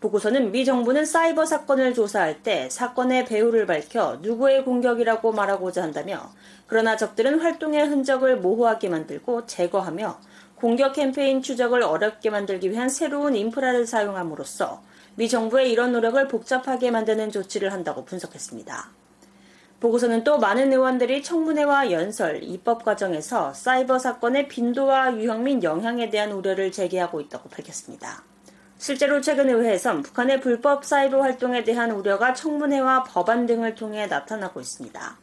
보고서는 0.02 0.52
미 0.52 0.66
정부는 0.66 1.06
사이버 1.06 1.46
사건을 1.46 1.94
조사할 1.94 2.44
때 2.44 2.70
사건의 2.70 3.24
배후를 3.24 3.66
밝혀 3.66 4.18
누구의 4.22 4.66
공격이라고 4.66 5.32
말하고자 5.32 5.82
한다며 5.82 6.34
그러나 6.68 6.98
적들은 6.98 7.40
활동의 7.40 7.88
흔적을 7.88 8.42
모호하게 8.42 8.90
만들고 8.90 9.46
제거하며 9.46 10.20
공격 10.56 10.96
캠페인 10.96 11.42
추적을 11.42 11.82
어렵게 11.82 12.30
만들기 12.30 12.72
위한 12.72 12.90
새로운 12.90 13.34
인프라를 13.38 13.88
사용함으로써 13.88 14.82
미 15.16 15.30
정부의 15.30 15.72
이런 15.72 15.94
노력을 15.94 16.28
복잡하게 16.28 16.92
만드는 16.92 17.32
조치를 17.32 17.72
한다고 17.72 18.04
분석했습니다. 18.04 18.99
보고서는 19.80 20.26
또 20.26 20.38
많은 20.38 20.74
의원들이 20.74 21.24
청문회와 21.24 21.92
연설, 21.92 22.44
입법 22.44 22.84
과정에서 22.84 23.54
사이버 23.54 23.98
사건의 23.98 24.50
빈도와 24.50 25.16
유형 25.16 25.44
및 25.44 25.64
영향에 25.64 26.10
대한 26.10 26.34
우려를 26.34 26.72
제기하고 26.72 27.22
있다고 27.22 27.48
밝혔습니다. 27.50 28.24
실제로 28.78 29.22
최근 29.22 29.50
의회에선 29.50 30.04
북한의 30.04 30.42
불법 30.42 30.84
사이버 30.84 31.22
활동에 31.22 31.64
대한 31.64 31.92
우려가 31.92 32.34
청문회와 32.34 33.04
법안 33.04 33.46
등을 33.46 33.76
통해 33.76 34.08
나타나고 34.08 34.60
있습니다. 34.60 35.18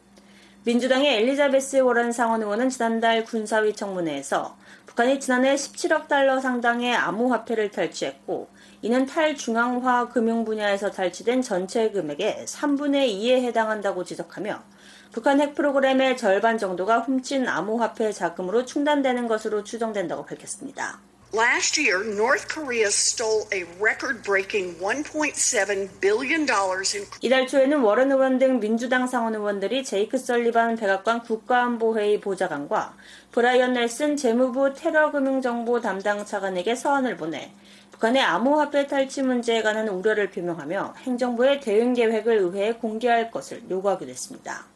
민주당의 0.65 1.19
엘리자베스 1.19 1.77
워런 1.77 2.13
상원 2.13 2.43
의원은 2.43 2.71
지난달 2.71 3.25
군사위 3.25 3.75
청문회에서 3.75 4.57
북한이 4.87 5.21
지난해 5.21 5.55
17억 5.55 6.09
달러 6.09 6.41
상당의 6.41 6.95
암호화폐를 6.97 7.71
탈취했고 7.71 8.49
이는 8.87 9.05
탈중앙화 9.05 10.11
금융 10.11 10.45
분야에서 10.45 10.93
탈취된 10.93 11.43
전체 11.43 11.91
금액의 11.91 12.45
3분의 12.47 13.09
2에 13.21 13.43
해당한다고 13.43 14.05
지적하며 14.05 14.63
북한 15.11 15.41
핵 15.41 15.57
프로그램의 15.57 16.17
절반 16.17 16.57
정도가 16.57 17.01
훔친 17.01 17.49
암호화폐 17.49 18.13
자금으로 18.13 18.65
충당되는 18.65 19.27
것으로 19.27 19.65
추정된다고 19.65 20.25
밝혔습니다. 20.25 21.01
Last 21.35 21.81
year, 21.81 22.05
North 22.07 22.47
Korea 22.47 22.87
stole 22.87 23.49
a 23.53 23.65
record-breaking 23.81 24.79
1.7 24.79 26.01
billion 26.01 26.47
dollars 26.47 26.97
in 26.97 27.05
이달 27.21 27.49
초에는 27.49 27.81
워런 27.81 28.13
의원 28.13 28.39
등 28.39 28.61
민주당 28.61 29.09
상원 29.09 29.35
의원들이 29.35 29.83
제이크 29.83 30.17
설리반 30.17 30.77
백악관 30.77 31.25
국가안보회의 31.25 32.21
보좌관과 32.21 32.95
브라이언 33.33 33.73
넬슨 33.73 34.17
재무부 34.17 34.75
테러금융정보 34.75 35.81
담당 35.81 36.25
차관에게 36.25 36.77
서한을 36.77 37.17
보내 37.17 37.53
북한의 37.97 38.21
암호화폐 38.23 38.87
탈취 38.87 39.23
문제에 39.23 39.63
관한 39.63 39.89
우려를 39.89 40.31
표명하며 40.31 40.97
행정부의 40.99 41.61
대응 41.63 41.95
계획을 41.95 42.37
의회에 42.37 42.75
공개할 42.75 43.31
것을 43.31 43.63
요구하기도 43.71 44.11
했습니다. 44.11 44.67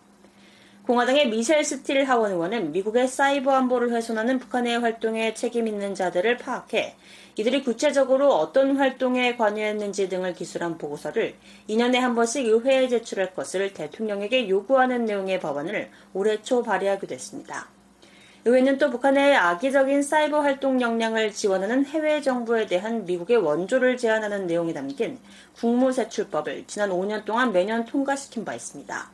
공화당의 0.86 1.28
미셸 1.28 1.62
스틸 1.62 2.04
하원 2.04 2.32
의원은 2.32 2.72
미국의 2.72 3.08
사이버 3.08 3.52
안보를 3.52 3.92
훼손하는 3.92 4.38
북한의 4.38 4.80
활동에 4.80 5.34
책임 5.34 5.68
있는 5.68 5.94
자들을 5.94 6.38
파악해 6.38 6.96
이들이 7.36 7.62
구체적으로 7.62 8.34
어떤 8.34 8.76
활동에 8.76 9.36
관여했는지 9.36 10.08
등을 10.08 10.32
기술한 10.32 10.78
보고서를 10.78 11.34
2년에 11.68 11.96
한 11.98 12.14
번씩 12.14 12.46
의회에 12.46 12.88
제출할 12.88 13.34
것을 13.34 13.74
대통령에게 13.74 14.48
요구하는 14.48 15.04
내용의 15.04 15.40
법안을 15.40 15.90
올해 16.14 16.40
초 16.40 16.62
발의하기도 16.62 17.14
했습니다. 17.14 17.68
의회는 18.46 18.78
또 18.78 18.88
북한의 18.88 19.36
악의적인 19.36 20.02
사이버 20.02 20.40
활동 20.40 20.80
역량을 20.80 21.32
지원하는 21.32 21.84
해외 21.84 22.22
정부에 22.22 22.64
대한 22.66 23.04
미국의 23.04 23.36
원조를 23.36 23.98
제한하는 23.98 24.46
내용이 24.46 24.72
담긴 24.72 25.18
국무세출법을 25.56 26.64
지난 26.66 26.88
5년 26.88 27.26
동안 27.26 27.52
매년 27.52 27.84
통과시킨 27.84 28.46
바 28.46 28.54
있습니다. 28.54 29.10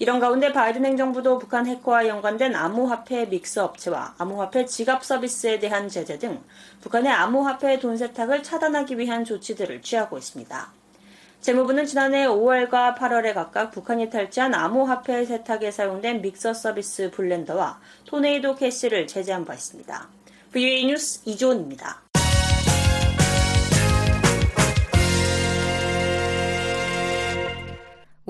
이런 0.00 0.18
가운데 0.18 0.52
바이든 0.52 0.84
행정부도 0.84 1.38
북한 1.38 1.66
해커와 1.66 2.08
연관된 2.08 2.56
암호화폐 2.56 3.26
믹스 3.26 3.60
업체와 3.60 4.16
암호화폐 4.18 4.66
지갑 4.66 5.04
서비스에 5.04 5.60
대한 5.60 5.88
제재 5.88 6.18
등 6.18 6.42
북한의 6.80 7.12
암호화폐 7.12 7.78
돈 7.78 7.96
세탁을 7.96 8.42
차단하기 8.42 8.98
위한 8.98 9.24
조치들을 9.24 9.82
취하고 9.82 10.18
있습니다. 10.18 10.77
재무부는 11.40 11.86
지난해 11.86 12.26
5월과 12.26 12.96
8월에 12.96 13.32
각각 13.32 13.70
북한이 13.70 14.10
탈취한 14.10 14.54
암호화폐 14.54 15.24
세탁에 15.24 15.70
사용된 15.70 16.20
믹서 16.20 16.52
서비스 16.52 17.10
블렌더와 17.10 17.80
토네이도 18.06 18.56
캐시를 18.56 19.06
제재한 19.06 19.44
바 19.44 19.54
있습니다. 19.54 20.08
VOA 20.52 20.86
뉴스 20.86 21.22
이조은입니다. 21.24 22.02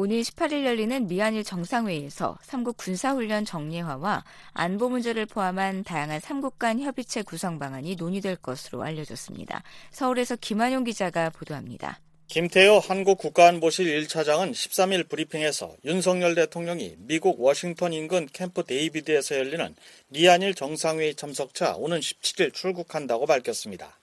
오늘 0.00 0.20
18일 0.20 0.64
열리는 0.64 1.08
미한일 1.08 1.42
정상회의에서 1.42 2.38
3국 2.42 2.76
군사훈련 2.76 3.44
정례화와 3.44 4.22
안보 4.52 4.88
문제를 4.88 5.26
포함한 5.26 5.82
다양한 5.82 6.20
3국 6.20 6.58
간 6.58 6.78
협의체 6.78 7.22
구성 7.22 7.58
방안이 7.58 7.96
논의될 7.96 8.36
것으로 8.36 8.82
알려졌습니다. 8.84 9.64
서울에서 9.90 10.36
김한용 10.36 10.84
기자가 10.84 11.30
보도합니다. 11.30 11.98
김태효 12.28 12.80
한국 12.80 13.16
국가안보실 13.16 13.86
1차장은 14.02 14.52
13일 14.52 15.08
브리핑에서 15.08 15.74
윤석열 15.86 16.34
대통령이 16.34 16.96
미국 16.98 17.40
워싱턴 17.40 17.94
인근 17.94 18.28
캠프 18.30 18.64
데이비드에서 18.64 19.36
열리는 19.36 19.74
미한일 20.08 20.52
정상회의 20.52 21.14
참석차 21.14 21.76
오는 21.76 21.98
17일 21.98 22.52
출국한다고 22.52 23.24
밝혔습니다. 23.24 23.98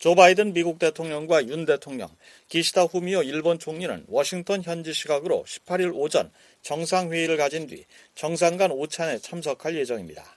조 0.00 0.16
바이든 0.16 0.54
미국 0.54 0.80
대통령과 0.80 1.46
윤 1.46 1.64
대통령, 1.64 2.08
기시다 2.48 2.82
후미오 2.82 3.22
일본 3.22 3.60
총리는 3.60 4.06
워싱턴 4.08 4.64
현지 4.64 4.92
시각으로 4.92 5.44
18일 5.46 5.92
오전 5.94 6.32
정상회의를 6.62 7.36
가진 7.36 7.68
뒤 7.68 7.84
정상 8.16 8.56
간 8.56 8.72
오찬에 8.72 9.18
참석할 9.18 9.76
예정입니다. 9.76 10.36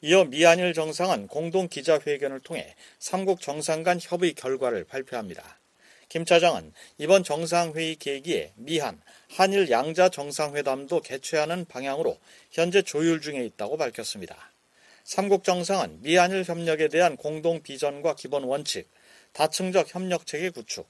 이어 0.00 0.24
미한일 0.24 0.72
정상은 0.72 1.26
공동 1.26 1.68
기자회견을 1.68 2.40
통해 2.40 2.74
삼국 2.98 3.42
정상 3.42 3.82
간 3.82 3.98
협의 4.00 4.32
결과를 4.32 4.84
발표합니다. 4.84 5.58
김 6.14 6.24
차장은 6.24 6.72
이번 6.98 7.24
정상회의 7.24 7.96
계기에 7.96 8.52
미한, 8.54 9.00
한일 9.32 9.68
양자 9.68 10.10
정상회담도 10.10 11.00
개최하는 11.00 11.64
방향으로 11.64 12.20
현재 12.52 12.82
조율 12.82 13.20
중에 13.20 13.44
있다고 13.44 13.76
밝혔습니다. 13.76 14.52
삼국 15.02 15.42
정상은 15.42 16.00
미한일 16.02 16.44
협력에 16.44 16.86
대한 16.86 17.16
공동 17.16 17.60
비전과 17.62 18.14
기본 18.14 18.44
원칙, 18.44 18.88
다층적 19.32 19.92
협력 19.92 20.24
체계 20.24 20.50
구축, 20.50 20.88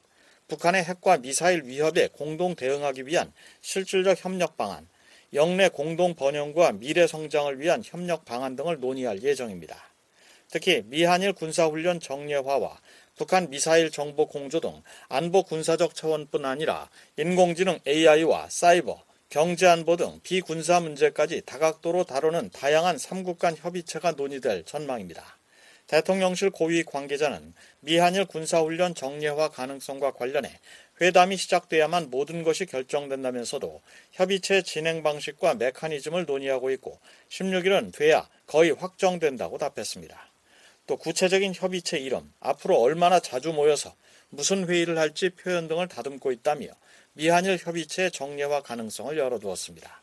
북한의 0.48 0.84
핵과 0.84 1.16
미사일 1.16 1.62
위협에 1.64 2.08
공동 2.12 2.54
대응하기 2.54 3.06
위한 3.06 3.32
실질적 3.62 4.22
협력 4.22 4.58
방안, 4.58 4.86
영내 5.32 5.70
공동 5.70 6.14
번영과 6.14 6.72
미래 6.72 7.06
성장을 7.06 7.58
위한 7.60 7.82
협력 7.82 8.26
방안 8.26 8.56
등을 8.56 8.78
논의할 8.78 9.22
예정입니다. 9.22 9.90
특히 10.50 10.82
미한일 10.84 11.32
군사훈련 11.32 11.98
정례화와 11.98 12.78
북한 13.16 13.48
미사일 13.48 13.90
정보 13.90 14.26
공조 14.26 14.60
등 14.60 14.82
안보 15.08 15.44
군사적 15.44 15.94
차원뿐 15.94 16.44
아니라 16.44 16.90
인공지능 17.16 17.78
AI와 17.86 18.48
사이버, 18.50 19.04
경제 19.28 19.66
안보 19.66 19.96
등 19.96 20.20
비군사 20.22 20.80
문제까지 20.80 21.42
다각도로 21.42 22.04
다루는 22.04 22.50
다양한 22.50 22.96
3국 22.96 23.38
간 23.38 23.56
협의체가 23.56 24.12
논의될 24.12 24.64
전망입니다. 24.64 25.38
대통령실 25.86 26.50
고위 26.50 26.82
관계자는 26.82 27.52
미한일 27.80 28.24
군사훈련 28.24 28.94
정례화 28.94 29.50
가능성과 29.50 30.12
관련해 30.12 30.50
회담이 31.00 31.36
시작돼야만 31.36 32.10
모든 32.10 32.42
것이 32.42 32.64
결정된다면서도 32.66 33.82
협의체 34.12 34.62
진행 34.62 35.02
방식과 35.02 35.54
메커니즘을 35.54 36.24
논의하고 36.24 36.70
있고 36.70 36.98
16일은 37.28 37.92
돼야 37.92 38.28
거의 38.46 38.70
확정된다고 38.72 39.58
답했습니다. 39.58 40.33
또 40.86 40.96
구체적인 40.96 41.54
협의체 41.54 41.98
이름, 41.98 42.32
앞으로 42.40 42.80
얼마나 42.80 43.20
자주 43.20 43.52
모여서 43.52 43.94
무슨 44.28 44.68
회의를 44.68 44.98
할지 44.98 45.30
표현 45.30 45.68
등을 45.68 45.88
다듬고 45.88 46.32
있다며 46.32 46.66
미한일 47.12 47.56
협의체 47.56 48.10
정례화 48.10 48.62
가능성을 48.62 49.16
열어두었습니다. 49.16 50.02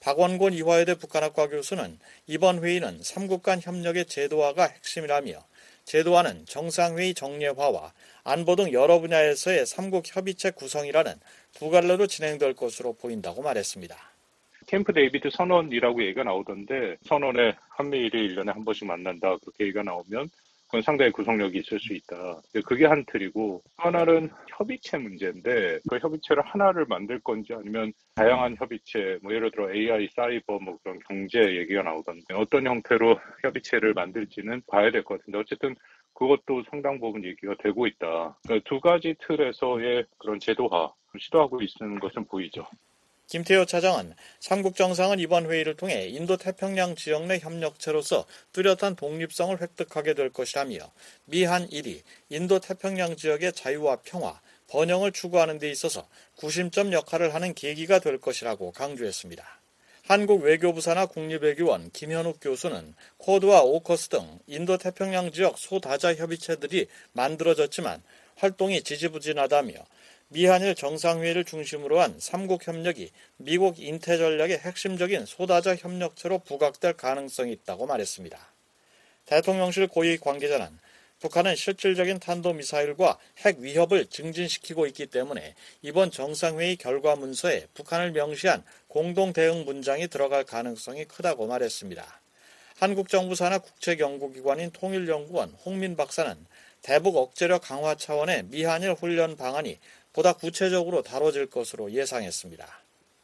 박원곤 0.00 0.52
이화여대 0.54 0.94
북한학과 0.94 1.48
교수는 1.48 1.98
이번 2.26 2.64
회의는 2.64 3.00
3국 3.00 3.42
간 3.42 3.60
협력의 3.60 4.06
제도화가 4.06 4.66
핵심이라며 4.68 5.44
제도화는 5.84 6.46
정상회의 6.46 7.14
정례화와 7.14 7.92
안보 8.22 8.56
등 8.56 8.72
여러 8.72 9.00
분야에서의 9.00 9.64
3국 9.66 10.04
협의체 10.06 10.50
구성이라는 10.52 11.18
두 11.54 11.70
갈래로 11.70 12.06
진행될 12.06 12.54
것으로 12.54 12.92
보인다고 12.92 13.42
말했습니다. 13.42 14.07
캠프 14.68 14.92
데이비드 14.92 15.30
선언이라고 15.30 16.02
얘기가 16.02 16.24
나오던데 16.24 16.98
선언에 17.02 17.56
한미일이 17.70 18.28
1년에 18.36 18.52
한 18.52 18.64
번씩 18.64 18.86
만난다 18.86 19.36
그렇게 19.38 19.64
얘기가 19.64 19.82
나오면 19.82 20.28
그건 20.66 20.82
상당히 20.82 21.10
구속력이 21.10 21.60
있을 21.60 21.80
수 21.80 21.94
있다. 21.94 22.42
그게 22.66 22.84
한 22.84 23.02
틀이고 23.06 23.62
하나는 23.78 24.28
협의체 24.50 24.98
문제인데 24.98 25.78
그 25.88 25.96
협의체를 25.98 26.42
하나를 26.44 26.84
만들 26.86 27.18
건지 27.20 27.54
아니면 27.54 27.90
다양한 28.16 28.56
협의체 28.58 29.18
뭐 29.22 29.32
예를 29.32 29.50
들어 29.50 29.72
AI, 29.74 30.08
사이버 30.14 30.58
뭐 30.58 30.76
그런 30.82 30.98
경제 31.08 31.40
얘기가 31.56 31.82
나오던데 31.82 32.34
어떤 32.34 32.66
형태로 32.66 33.18
협의체를 33.42 33.94
만들지는 33.94 34.60
봐야 34.66 34.90
될 34.90 35.02
것 35.02 35.18
같은데 35.18 35.38
어쨌든 35.38 35.74
그것도 36.12 36.64
상당 36.68 37.00
부분 37.00 37.24
얘기가 37.24 37.54
되고 37.62 37.86
있다. 37.86 38.36
그러니까 38.42 38.68
두 38.68 38.80
가지 38.80 39.14
틀에서의 39.20 40.04
그런 40.18 40.38
제도화 40.38 40.92
시도하고 41.18 41.60
있는 41.62 41.98
것은 42.00 42.26
보이죠. 42.26 42.66
김태호 43.28 43.66
차장은 43.66 44.14
삼국 44.40 44.74
정상은 44.74 45.20
이번 45.20 45.50
회의를 45.50 45.76
통해 45.76 46.08
인도 46.08 46.38
태평양 46.38 46.96
지역 46.96 47.26
내 47.26 47.38
협력체로서 47.38 48.24
뚜렷한 48.52 48.96
독립성을 48.96 49.60
획득하게 49.60 50.14
될 50.14 50.30
것이라며 50.30 50.78
미한 51.26 51.70
일이 51.70 52.02
인도 52.30 52.58
태평양 52.58 53.16
지역의 53.16 53.52
자유와 53.52 53.98
평화, 54.02 54.40
번영을 54.68 55.12
추구하는 55.12 55.58
데 55.58 55.70
있어서 55.70 56.08
구심점 56.36 56.94
역할을 56.94 57.34
하는 57.34 57.52
계기가 57.52 57.98
될 57.98 58.18
것이라고 58.18 58.72
강조했습니다. 58.72 59.44
한국 60.04 60.42
외교부사나 60.42 61.04
국립외교원 61.04 61.90
김현욱 61.92 62.38
교수는 62.40 62.94
코드와 63.18 63.60
오커스 63.60 64.08
등 64.08 64.38
인도 64.46 64.78
태평양 64.78 65.32
지역 65.32 65.58
소다자 65.58 66.14
협의체들이 66.14 66.86
만들어졌지만 67.12 68.02
활동이 68.36 68.82
지지부진하다며 68.82 69.74
미한일 70.30 70.74
정상회의를 70.74 71.44
중심으로 71.44 72.00
한 72.00 72.14
삼국 72.20 72.66
협력이 72.66 73.10
미국 73.38 73.80
인태 73.80 74.18
전략의 74.18 74.58
핵심적인 74.58 75.24
소다자 75.24 75.74
협력체로 75.74 76.40
부각될 76.40 76.92
가능성이 76.98 77.52
있다고 77.52 77.86
말했습니다. 77.86 78.38
대통령실 79.24 79.86
고위 79.86 80.18
관계자는 80.18 80.68
북한은 81.20 81.56
실질적인 81.56 82.20
탄도미사일과 82.20 83.18
핵 83.38 83.58
위협을 83.58 84.06
증진시키고 84.06 84.86
있기 84.88 85.06
때문에 85.06 85.54
이번 85.80 86.10
정상회의 86.10 86.76
결과 86.76 87.16
문서에 87.16 87.66
북한을 87.72 88.12
명시한 88.12 88.62
공동 88.86 89.32
대응 89.32 89.64
문장이 89.64 90.08
들어갈 90.08 90.44
가능성이 90.44 91.06
크다고 91.06 91.46
말했습니다. 91.46 92.20
한국 92.76 93.08
정부 93.08 93.34
산하 93.34 93.58
국책연구기관인 93.58 94.70
통일연구원 94.72 95.56
홍민 95.64 95.96
박사는 95.96 96.36
대북 96.82 97.16
억제력 97.16 97.62
강화 97.62 97.96
차원의 97.96 98.44
미한일 98.44 98.92
훈련 98.92 99.36
방안이 99.36 99.78
보다 100.18 100.32
구체적으로 100.32 101.02
다뤄질 101.02 101.46
것으로 101.46 101.92
예상했습니다. 101.92 102.66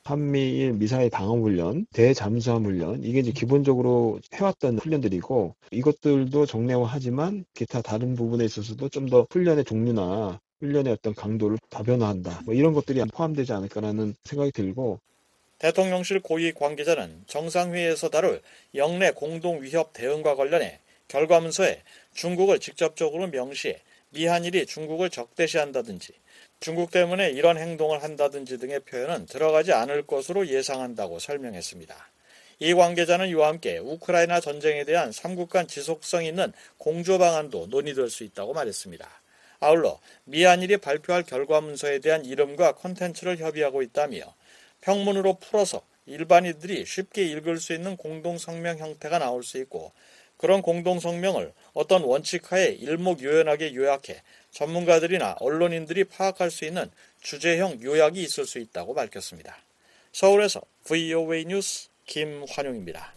한미일 0.05 0.75
미사일 0.75 1.11
방어 1.11 1.35
훈련, 1.41 1.87
대잠수함 1.93 2.67
훈련 2.67 3.03
이게 3.03 3.19
이제 3.19 3.33
기본적으로 3.33 4.21
해왔던 4.33 4.79
훈련들이고 4.79 5.57
이것들도 5.73 6.47
정례화하지만 6.47 7.47
기타 7.53 7.83
다른 7.83 8.15
부분에 8.15 8.45
있어서도 8.45 8.89
좀 8.91 9.09
더 9.11 9.27
훈련의 9.29 9.65
종류나 9.65 10.39
훈련의 10.61 10.93
어떤 10.93 11.15
강도를 11.17 11.59
다변화한다. 11.69 12.43
뭐 12.45 12.55
이런 12.55 12.75
것들이 12.75 13.03
포함되지 13.13 13.53
않을까라는 13.53 14.15
생각이 14.23 14.53
들고 14.53 15.01
대통령실 15.59 16.21
고위 16.21 16.53
관계자는 16.53 17.25
정상회의에서 17.27 18.09
다룰 18.09 18.41
영내 18.77 19.11
공동 19.17 19.63
위협 19.63 19.93
대응과 19.95 20.37
관련해 20.37 20.79
결과문서에 21.09 21.83
중국을 22.15 22.61
직접적으로 22.61 23.27
명시해 23.27 23.83
미한일이 24.11 24.65
중국을 24.67 25.11
적대시한다든지 25.11 26.13
중국 26.65 26.91
때문에 26.91 27.29
이런 27.29 27.59
행동을 27.59 28.03
한다든지 28.03 28.57
등의 28.57 28.81
표현은 28.81 29.27
들어가지 29.27 29.75
않을 29.75 30.07
것으로 30.07 30.47
예상한다고 30.47 31.19
설명했습니다. 31.19 31.95
이 32.61 32.73
관계자는 32.73 33.29
이와 33.29 33.49
함께 33.49 33.77
우크라이나 33.77 34.41
전쟁에 34.41 34.85
대한 34.85 35.11
3국 35.11 35.51
간 35.51 35.69
지속성 35.69 36.25
있는 36.25 36.55
공조 36.79 37.19
방안도 37.19 37.67
논의될 37.67 38.09
수 38.09 38.25
있다고 38.25 38.55
말했습니다. 38.55 39.07
아울러 39.61 40.01
미한일이 40.25 40.79
발표할 40.79 41.25
결과문서에 41.25 41.99
대한 41.99 42.25
이름과 42.25 42.77
컨텐츠를 42.77 43.37
협의하고 43.37 43.83
있다며 43.83 44.35
평문으로 44.81 45.35
풀어서 45.41 45.83
일반인들이 46.07 46.87
쉽게 46.87 47.25
읽을 47.27 47.59
수 47.59 47.75
있는 47.75 47.99
공동성명 47.99 48.79
형태가 48.79 49.19
나올 49.19 49.45
수 49.45 49.59
있고 49.59 49.93
그런 50.39 50.63
공동성명을 50.63 51.53
어떤 51.75 52.03
원칙하에 52.05 52.69
일목요연하게 52.69 53.75
요약해 53.75 54.23
전문가들이나 54.55 55.37
언론인들이 55.41 56.05
파악할 56.05 56.51
수 56.51 56.65
있는 56.65 56.91
주제형 57.21 57.83
요약이 57.83 58.23
있을 58.23 58.47
수 58.47 58.59
있다고 58.59 58.95
밝혔습니다. 58.95 59.57
서울에서 60.13 60.63
VOA 60.85 61.45
뉴스 61.45 61.89
김환용입니다. 62.07 63.13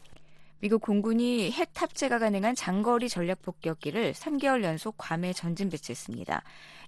미국 0.60 0.82
공군이 0.82 1.52
핵 1.52 1.72
탑재가 1.76 2.18
가능한 2.18 2.56
장거리 2.56 3.10
전략 3.10 3.44
폭격기를 3.44 4.14
3개월 4.14 4.64
연속 4.64 4.96
괌에 4.98 5.32
전진 5.32 5.70
배치했습니다. 5.70 6.42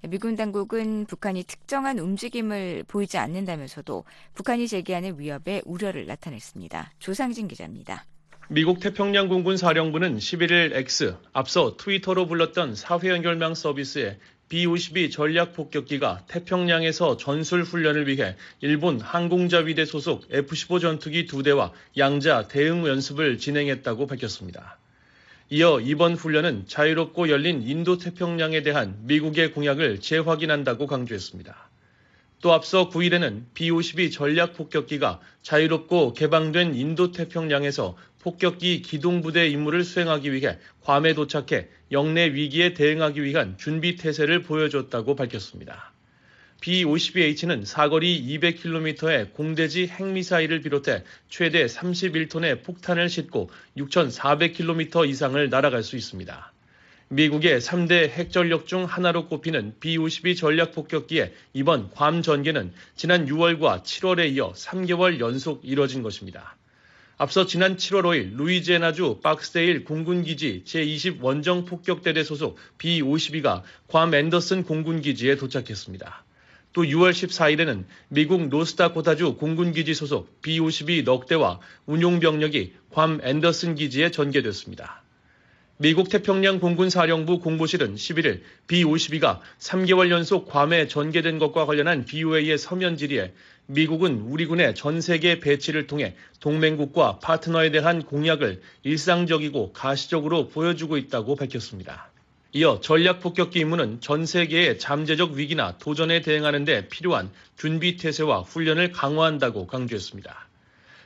미군 0.08 0.36
당국은 0.36 1.06
북한이 1.06 1.44
특정한 1.44 2.00
움직임을 2.00 2.86
보이지 2.88 3.20
않는다면서도 3.20 4.06
북한이 4.34 4.68
제기하는 4.68 5.20
위협에 5.20 5.62
우려를 5.66 6.08
나타냈습니다. 6.08 6.94
조상진 6.98 7.48
기자입니다. 7.48 8.06
미국 8.48 8.80
태평양 8.80 9.28
공군 9.28 9.58
사령부는 9.58 10.18
11일 10.18 10.74
X, 10.74 11.16
앞서 11.34 11.78
트위터로 11.78 12.26
불렀던 12.26 12.74
사회 12.74 13.10
연결망 13.10 13.54
서비스에 13.54 14.18
B-52 14.50 15.12
전략 15.12 15.54
폭격기가 15.54 16.24
태평양에서 16.28 17.18
전술 17.18 17.64
훈련을 17.64 18.08
위해 18.08 18.36
일본 18.62 19.00
항공자위대 19.00 19.86
소속 19.86 20.28
F-15 20.32 20.82
전투기 20.82 21.28
두 21.28 21.44
대와 21.44 21.72
양자 21.98 22.48
대응 22.48 22.88
연습을 22.88 23.38
진행했다고 23.38 24.08
밝혔습니다. 24.08 24.80
이어 25.52 25.80
이번 25.80 26.16
훈련은 26.16 26.66
자유롭고 26.68 27.30
열린 27.30 27.62
인도 27.68 27.98
태평양에 27.98 28.64
대한 28.64 28.98
미국의 29.04 29.52
공약을 29.52 30.00
재확인한다고 30.00 30.88
강조했습니다. 30.88 31.70
또 32.42 32.54
앞서 32.54 32.90
9일에는 32.90 33.44
B-52 33.54 34.12
전략 34.12 34.54
폭격기가 34.54 35.20
자유롭고 35.42 36.14
개방된 36.14 36.74
인도 36.74 37.12
태평양에서 37.12 37.98
폭격기 38.19 38.82
기동부대 38.82 39.47
임무를 39.47 39.84
수행하기 39.84 40.34
위해 40.34 40.58
괌에 40.82 41.13
도착해 41.13 41.67
영내 41.91 42.34
위기에 42.34 42.73
대응하기 42.73 43.23
위한 43.23 43.58
준비 43.58 43.95
태세를 43.95 44.43
보여줬다고 44.43 45.15
밝혔습니다. 45.15 45.93
B-52H는 46.62 47.63
사거리 47.63 48.21
200km의 48.38 49.32
공대지 49.34 49.88
핵미사일을 49.88 50.62
비롯해 50.62 51.03
최대 51.29 51.65
31톤의 51.65 52.63
폭탄을 52.63 53.08
싣고 53.08 53.49
6,400km 53.77 55.08
이상을 55.08 55.49
날아갈 55.49 55.84
수 55.84 55.95
있습니다. 55.95 56.51
미국의 57.12 57.60
3대 57.60 58.10
핵전력 58.10 58.67
중 58.67 58.84
하나로 58.84 59.27
꼽히는 59.29 59.75
B-52 59.79 60.38
전략 60.38 60.73
폭격기의 60.73 61.34
이번 61.53 61.89
괌 61.91 62.21
전개는 62.21 62.71
지난 62.95 63.25
6월과 63.25 63.84
7월에 63.84 64.32
이어 64.34 64.51
3개월 64.51 65.19
연속 65.19 65.62
이뤄진 65.63 66.03
것입니다. 66.03 66.59
앞서 67.21 67.45
지난 67.45 67.75
7월 67.75 68.03
5일 68.03 68.38
루이지애나주 68.38 69.19
박스데일 69.21 69.84
공군기지 69.84 70.63
제20 70.65 71.19
원정 71.19 71.65
폭격대대 71.65 72.23
소속 72.23 72.58
B-52가 72.77 73.63
괌 73.89 74.13
앤더슨 74.13 74.63
공군기지에 74.63 75.36
도착했습니다. 75.36 76.23
또 76.71 76.84
6월 76.84 77.12
14일에는 77.12 77.84
미국 78.08 78.47
노스다코타주 78.47 79.36
공군기지 79.36 79.95
소속 79.95 80.41
B-52 80.41 81.03
넉대와 81.03 81.60
운용병력이 81.88 82.73
괌 82.91 83.19
앤더슨 83.21 83.75
기지에 83.75 84.12
전개됐습니다. 84.12 85.03
미국 85.75 86.08
태평양 86.08 86.62
공군사령부 86.62 87.39
공보실은 87.39 87.95
11일 87.95 88.41
B-52가 88.67 89.39
3개월 89.60 90.10
연속 90.10 90.47
괌에 90.47 90.88
전개된 90.88 91.38
것과 91.38 91.65
관련한 91.65 92.05
BOA의 92.05 92.58
서면 92.58 92.95
질의에 92.95 93.34
미국은 93.71 94.21
우리 94.21 94.47
군의 94.47 94.73
전 94.73 94.99
세계 94.99 95.39
배치를 95.39 95.86
통해 95.86 96.15
동맹국과 96.39 97.19
파트너에 97.19 97.69
대한 97.69 98.01
공약을 98.01 98.63
일상적이고 98.82 99.73
가시적으로 99.73 100.47
보여주고 100.47 100.97
있다고 100.97 101.36
밝혔습니다. 101.36 102.10
이어 102.53 102.79
전략 102.82 103.19
폭격기 103.19 103.60
임무는 103.60 104.01
전 104.01 104.25
세계의 104.25 104.79
잠재적 104.79 105.34
위기나 105.34 105.77
도전에 105.77 106.21
대응하는 106.21 106.65
데 106.65 106.88
필요한 106.89 107.29
준비 107.58 107.95
태세와 107.95 108.41
훈련을 108.41 108.91
강화한다고 108.91 109.67
강조했습니다. 109.67 110.47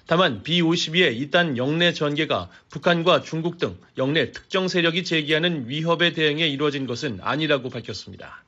다만 0.08 0.41
B-52의 0.43 1.17
이딴 1.17 1.58
영내 1.58 1.91
전개가 1.91 2.49
북한과 2.69 3.23
중국 3.23 3.58
등 3.58 3.78
영내 3.97 4.32
특정 4.32 4.69
세력이 4.69 5.04
제기하는 5.04 5.67
위협에 5.67 6.13
대응해 6.13 6.47
이루어진 6.47 6.88
것은 6.88 7.19
아니라고 7.21 7.69
밝혔습니다. 7.69 8.45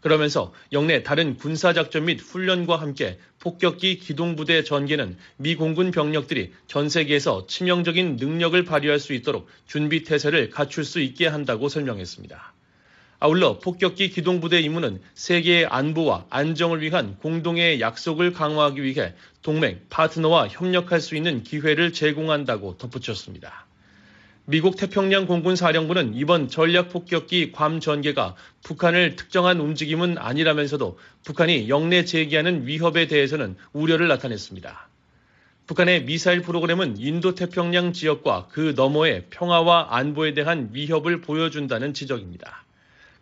그러면서 0.00 0.52
영내 0.72 1.02
다른 1.02 1.36
군사작전 1.36 2.04
및 2.04 2.20
훈련과 2.20 2.76
함께 2.76 3.18
폭격기 3.40 3.98
기동부대 3.98 4.62
전개는 4.62 5.16
미 5.36 5.56
공군 5.56 5.90
병력들이 5.90 6.52
전 6.66 6.88
세계에서 6.88 7.46
치명적인 7.46 8.16
능력을 8.16 8.64
발휘할 8.64 9.00
수 9.00 9.12
있도록 9.12 9.48
준비 9.66 10.04
태세를 10.04 10.50
갖출 10.50 10.84
수 10.84 11.00
있게 11.00 11.26
한다고 11.26 11.68
설명했습니다. 11.68 12.54
아울러 13.20 13.58
폭격기 13.58 14.10
기동부대 14.10 14.60
임무는 14.60 15.00
세계의 15.14 15.66
안보와 15.66 16.26
안정을 16.30 16.82
위한 16.82 17.16
공동의 17.16 17.80
약속을 17.80 18.32
강화하기 18.32 18.80
위해 18.84 19.14
동맹, 19.42 19.80
파트너와 19.90 20.46
협력할 20.48 21.00
수 21.00 21.16
있는 21.16 21.42
기회를 21.42 21.92
제공한다고 21.92 22.78
덧붙였습니다. 22.78 23.67
미국 24.50 24.76
태평양 24.76 25.26
공군 25.26 25.56
사령부는 25.56 26.14
이번 26.14 26.48
전략 26.48 26.88
폭격기 26.88 27.52
괌 27.52 27.80
전개가 27.80 28.34
북한을 28.62 29.14
특정한 29.14 29.60
움직임은 29.60 30.16
아니라면서도 30.16 30.98
북한이 31.26 31.68
영내 31.68 32.06
제기하는 32.06 32.66
위협에 32.66 33.08
대해서는 33.08 33.56
우려를 33.74 34.08
나타냈습니다. 34.08 34.88
북한의 35.66 36.06
미사일 36.06 36.40
프로그램은 36.40 36.96
인도 36.96 37.34
태평양 37.34 37.92
지역과 37.92 38.48
그 38.50 38.72
너머의 38.74 39.26
평화와 39.28 39.88
안보에 39.90 40.32
대한 40.32 40.70
위협을 40.72 41.20
보여준다는 41.20 41.92
지적입니다. 41.92 42.64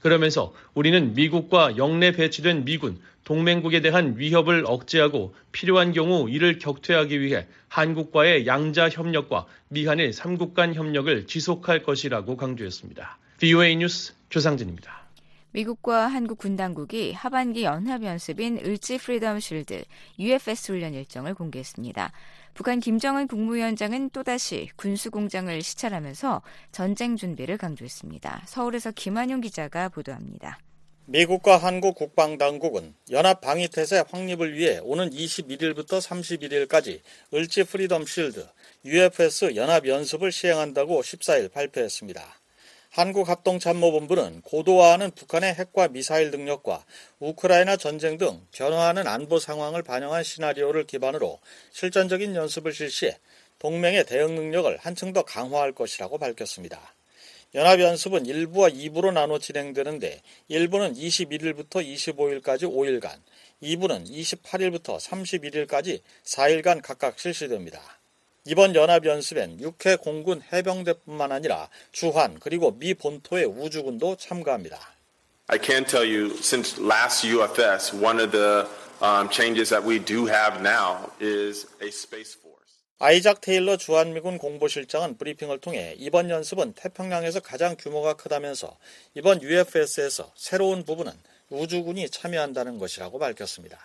그러면서 0.01 0.55
우리는 0.75 1.15
미국과 1.15 1.77
역내 1.77 2.13
배치된 2.13 2.65
미군, 2.65 2.99
동맹국에 3.25 3.81
대한 3.81 4.15
위협을 4.17 4.65
억제하고 4.67 5.35
필요한 5.51 5.93
경우 5.93 6.31
이를 6.31 6.59
격퇴하기 6.59 7.21
위해 7.21 7.47
한국과의 7.69 8.47
양자 8.47 8.89
협력과 8.89 9.47
미한일 9.69 10.11
3국 10.11 10.55
간 10.55 10.75
협력을 10.75 11.27
지속할 11.27 11.83
것이라고 11.83 12.37
강조했습니다. 12.37 13.19
VOA 13.39 13.77
뉴스 13.77 14.15
조상진입니다. 14.29 15.07
미국과 15.51 16.07
한국 16.07 16.39
군 16.39 16.55
당국이 16.55 17.15
하반기 17.15 17.65
연합 17.65 18.05
연습인 18.05 18.59
을지 18.59 18.99
프리덤 18.99 19.41
실드 19.41 19.85
UFS 20.19 20.73
훈련 20.73 20.93
일정을 20.95 21.35
공개했습니다. 21.35 22.13
북한 22.57 22.81
김정은 22.81 23.29
국무위원장은 23.29 24.09
또다시 24.11 24.71
군수공장을 24.77 25.61
시찰하면서 25.61 26.41
전쟁 26.73 27.15
준비를 27.15 27.59
강조했습니다. 27.59 28.45
서울에서 28.47 28.93
김환용 28.93 29.43
기자가 29.43 29.91
보도합니다. 29.91 30.59
미국과 31.05 31.59
한국 31.59 31.97
국방당국은 31.97 32.95
연합 33.11 33.43
방위태세 33.43 34.05
확립을 34.09 34.55
위해 34.55 34.81
오는 34.83 35.11
21일부터 35.11 36.01
31일까지 36.01 37.01
을지 37.35 37.63
프리덤 37.63 38.07
실드 38.07 38.49
UFS 38.87 39.55
연합 39.55 39.87
연습을 39.87 40.33
시행한다고 40.33 41.03
14일 41.03 41.53
발표했습니다. 41.53 42.36
한국합동참모본부는 42.97 44.41
고도화하는 44.41 45.11
북한의 45.11 45.53
핵과 45.53 45.89
미사일 45.89 46.31
능력과 46.31 46.83
우크라이나 47.21 47.77
전쟁 47.77 48.17
등 48.17 48.41
변화하는 48.53 49.07
안보 49.07 49.39
상황을 49.39 49.83
반영한 49.83 50.23
시나리오를 50.23 50.85
기반으로 50.85 51.39
실전적인 51.73 52.35
연습을 52.35 52.73
실시해 52.73 53.19
동맹의 53.59 54.07
대응 54.07 54.35
능력을 54.35 54.79
한층 54.79 55.13
더 55.13 55.23
강화할 55.25 55.73
것이라고 55.73 56.17
밝혔습니다. 56.17 56.95
연합연습은 57.55 58.25
1부와 58.25 58.75
2부로 58.75 59.13
나눠 59.13 59.39
진행되는데 59.39 60.23
1부는 60.51 60.97
21일부터 60.97 61.85
25일까지 61.85 62.63
5일간, 62.63 63.21
2부는 63.63 64.11
28일부터 64.11 64.99
31일까지 64.99 66.01
4일간 66.25 66.81
각각 66.83 67.19
실시됩니다. 67.19 67.99
이번 68.49 68.77
연합연습엔 68.77 69.61
육해 69.61 69.97
공군 69.97 70.41
해병대뿐만 70.53 71.33
아니라 71.33 71.69
주한 71.91 72.39
그리고 72.39 72.71
미 72.71 72.95
본토의 72.95 73.45
우주군도 73.45 74.17
참가합니다. 74.17 74.79
I 75.49 75.59
can 75.61 75.85
tell 75.85 76.07
you 76.07 76.33
since 76.39 76.81
last 76.81 77.27
UFS, 77.27 77.93
one 77.95 78.21
of 78.21 78.31
the 78.31 78.67
um, 79.03 79.29
changes 79.31 79.71
that 79.71 79.85
we 79.85 79.99
do 79.99 80.27
have 80.27 80.61
now 80.61 81.11
is 81.21 81.67
a 81.83 81.89
space 81.89 82.39
force. 82.39 82.57
아이작 82.99 83.41
테일러 83.41 83.77
주한미군 83.77 84.39
공보실장은 84.39 85.19
브리핑을 85.19 85.59
통해 85.59 85.95
이번 85.99 86.31
연습은 86.31 86.75
태평양에서 86.75 87.41
가장 87.41 87.77
규모가 87.77 88.15
크다면서 88.15 88.77
이번 89.15 89.43
UFS에서 89.43 90.33
새로운 90.37 90.85
부분은 90.85 91.13
우주군이 91.51 92.11
참여한다는 92.11 92.79
것이라고 92.79 93.19
밝혔습니다. 93.19 93.79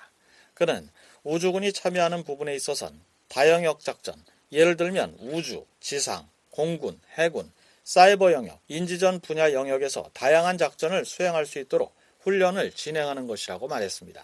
그는 0.54 0.88
우주군이 1.24 1.74
참여하는 1.74 2.24
부분에 2.24 2.56
있어선 2.56 3.02
다영역 3.28 3.80
작전, 3.80 4.16
예를 4.52 4.78
들면 4.78 5.18
우주, 5.20 5.66
지상, 5.80 6.28
공군, 6.50 7.00
해군, 7.16 7.52
사이버 7.84 8.32
영역, 8.34 8.60
인지전 8.68 9.22
분야 9.22 9.54
영역에서 9.54 10.10
다양한 10.14 10.58
작전을 10.58 11.06
수행할 11.06 11.46
수 11.46 11.60
있도록 11.60 11.94
훈련을 12.22 12.72
진행하는 12.72 13.28
것이라고 13.28 13.68
말했습니다. 13.68 14.24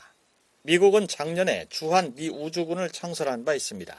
미국은 0.62 1.08
작년에 1.08 1.66
주한 1.70 2.14
미 2.16 2.30
우주군을 2.30 2.90
창설한 2.90 3.46
바 3.46 3.54
있습니다. 3.54 3.96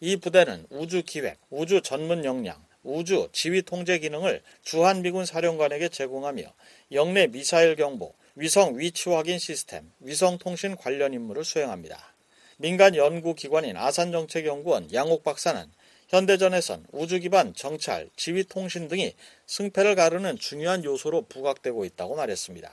이 0.00 0.16
부대는 0.16 0.66
우주 0.70 1.02
기획, 1.04 1.38
우주 1.50 1.80
전문 1.80 2.24
역량, 2.24 2.64
우주 2.82 3.28
지휘 3.32 3.62
통제 3.62 3.98
기능을 3.98 4.42
주한미군 4.62 5.26
사령관에게 5.26 5.88
제공하며 5.88 6.42
영내 6.92 7.28
미사일 7.28 7.76
경보, 7.76 8.14
위성 8.36 8.78
위치 8.78 9.10
확인 9.10 9.38
시스템, 9.38 9.90
위성 10.00 10.38
통신 10.38 10.76
관련 10.76 11.12
임무를 11.12 11.44
수행합니다. 11.44 12.07
민간 12.60 12.96
연구기관인 12.96 13.76
아산정책연구원 13.76 14.92
양옥 14.92 15.22
박사는 15.22 15.64
현대전에선 16.08 16.86
우주 16.90 17.20
기반 17.20 17.54
정찰, 17.54 18.10
지휘 18.16 18.42
통신 18.42 18.88
등이 18.88 19.14
승패를 19.46 19.94
가르는 19.94 20.36
중요한 20.38 20.82
요소로 20.82 21.26
부각되고 21.28 21.84
있다고 21.84 22.16
말했습니다. 22.16 22.68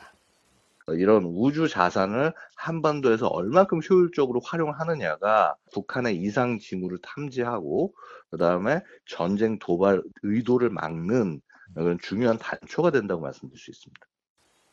이런 0.88 1.26
우주 1.26 1.67
자산을 1.67 2.34
한반도에서 2.56 3.28
얼마큼 3.28 3.82
효율적으로 3.88 4.39
활용하느냐가 4.43 5.56
북한의 5.71 6.17
이상 6.17 6.58
징후를 6.58 6.98
탐지하고 7.04 7.93
그다음에 8.32 8.82
전쟁 9.06 9.60
도발 9.60 10.02
의도를 10.24 10.69
막는 10.71 11.41
그런 11.76 12.00
중요한 12.02 12.39
단초가 12.39 12.89
된다고 12.89 13.21
말씀드릴 13.21 13.60
수 13.60 13.69
있습니다. 13.69 14.02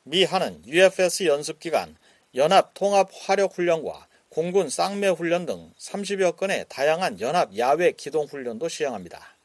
미 0.04 0.24
한은 0.24 0.64
UFS 0.66 1.24
연습 1.24 1.58
기간 1.58 1.96
연합 2.34 2.72
통합 2.74 3.08
화력 3.12 3.58
훈련과 3.58 4.06
공군 4.34 4.70
쌍매 4.70 5.08
훈련 5.08 5.44
등 5.44 5.74
30여 5.78 6.36
건의 6.36 6.64
다양한 6.70 7.20
연합 7.20 7.54
야외 7.58 7.92
기동 7.92 8.24
훈련도 8.24 8.66
시행합니다. 8.66 9.36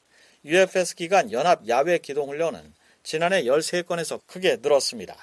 UFS 0.46 0.96
기간 0.96 1.30
연합 1.34 1.68
야외 1.68 1.98
기동 1.98 2.30
훈련은 2.30 2.74
지난해 3.04 3.44
13건에서 3.44 4.22
크게 4.26 4.60
늘었습니다. 4.62 5.14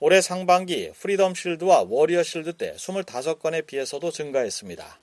올해 0.00 0.22
상반기 0.22 0.92
프리덤 0.98 1.34
실드와 1.34 1.84
워리어 1.90 2.22
실드 2.22 2.54
때 2.54 2.74
25건에 2.78 3.66
비해서도 3.66 4.10
증가했습니다. 4.10 4.98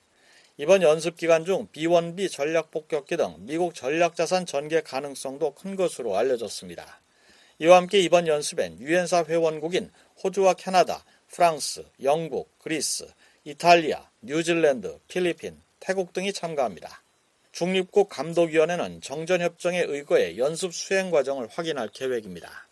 이번 0.56 0.82
연습 0.82 1.16
기간 1.16 1.44
중 1.44 1.68
B-1B 1.70 2.32
전략 2.32 2.72
폭격기 2.72 3.16
등 3.16 3.36
미국 3.38 3.76
전략 3.76 4.16
자산 4.16 4.44
전개 4.44 4.80
가능성도 4.80 5.54
큰 5.54 5.76
것으로 5.76 6.16
알려졌습니다. 6.16 7.00
이와 7.60 7.76
함께 7.76 8.00
이번 8.00 8.26
연습엔 8.26 8.80
유엔사 8.80 9.26
회원국인 9.28 9.92
호주와 10.24 10.54
캐나다, 10.54 11.04
프랑스, 11.28 11.84
영국, 12.02 12.50
그리스, 12.58 13.06
이탈리아, 13.44 14.06
뉴질랜드, 14.20 14.98
필리핀, 15.08 15.58
태국 15.78 16.12
등이 16.12 16.34
참가합니다. 16.34 17.02
중립국 17.52 18.10
감독위원회는 18.10 19.00
정전협정에 19.00 19.80
의거해 19.80 20.36
연습 20.36 20.74
수행 20.74 21.10
과정을 21.10 21.48
확인할 21.48 21.88
계획입니다. 21.88 22.68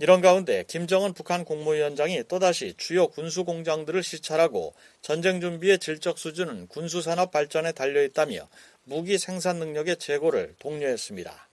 이런 0.00 0.20
가운데 0.20 0.64
김정은 0.66 1.12
북한 1.12 1.44
국무위원장이 1.44 2.24
또다시 2.26 2.74
주요 2.76 3.06
군수 3.06 3.44
공장들을 3.44 4.02
시찰하고 4.02 4.74
전쟁 5.02 5.40
준비의 5.40 5.78
질적 5.78 6.18
수준은 6.18 6.66
군수산업 6.66 7.30
발전에 7.30 7.70
달려있다며 7.70 8.48
무기 8.84 9.18
생산 9.18 9.60
능력의 9.60 9.98
제고를 9.98 10.56
독려했습니다. 10.58 11.47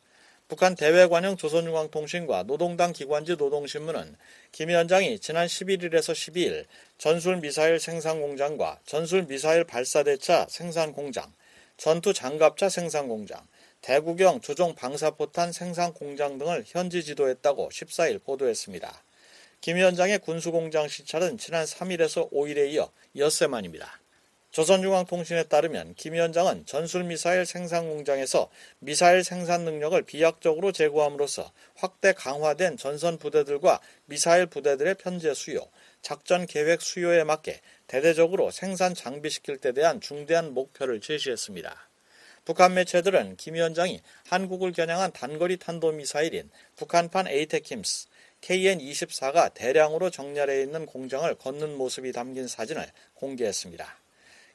북한 0.47 0.75
대외관영 0.75 1.37
조선중앙통신과 1.37 2.43
노동당 2.43 2.93
기관지 2.93 3.35
노동신문은 3.35 4.15
김 4.51 4.69
위원장이 4.69 5.17
지난 5.17 5.47
11일에서 5.47 6.13
12일 6.13 6.65
전술미사일 6.99 7.79
생산공장과 7.79 8.79
전술미사일 8.85 9.63
발사대차 9.63 10.45
생산공장, 10.47 11.33
전투장갑차 11.77 12.69
생산공장, 12.69 13.41
대구경 13.81 14.41
조종 14.41 14.75
방사포탄 14.75 15.51
생산 15.51 15.93
공장 15.93 16.37
등을 16.37 16.63
현지 16.67 17.03
지도했다고 17.03 17.69
14일 17.69 18.23
보도했습니다. 18.23 19.03
김 19.61 19.77
위원장의 19.77 20.19
군수공장 20.19 20.87
시찰은 20.87 21.39
지난 21.39 21.65
3일에서 21.65 22.31
5일에 22.31 22.69
이어 22.69 22.91
엿새 23.15 23.47
만입니다. 23.47 23.99
조선중앙통신에 24.55 25.43
따르면 25.43 25.95
김 25.95 26.13
위원장은 26.13 26.65
전술미사일 26.65 27.45
생산 27.45 27.89
공장에서 27.89 28.49
미사일 28.79 29.21
생산 29.21 29.65
능력을 29.65 30.01
비약적으로 30.03 30.71
제고함으로써 30.71 31.51
확대 31.75 32.13
강화된 32.13 32.77
전선 32.77 33.17
부대들과 33.17 33.81
미사일 34.05 34.45
부대들의 34.45 34.95
편제 34.95 35.33
수요, 35.33 35.59
작전 36.01 36.45
계획 36.45 36.81
수요에 36.81 37.25
맞게 37.25 37.59
대대적으로 37.87 38.49
생산 38.49 38.93
장비시킬 38.93 39.57
때 39.57 39.73
대한 39.73 39.99
중대한 39.99 40.53
목표를 40.53 41.01
제시했습니다. 41.01 41.89
북한 42.45 42.75
매체들은 42.75 43.35
김 43.35 43.55
위원장이 43.55 44.01
한국을 44.29 44.71
겨냥한 44.71 45.11
단거리 45.11 45.57
탄도미사일인 45.57 46.49
북한판 46.77 47.27
에이테킴스 47.27 48.07
KN-24가 48.39 49.53
대량으로 49.53 50.11
정렬해 50.11 50.61
있는 50.61 50.85
공장을 50.85 51.35
걷는 51.35 51.75
모습이 51.75 52.13
담긴 52.13 52.47
사진을 52.47 52.89
공개했습니다. 53.15 54.04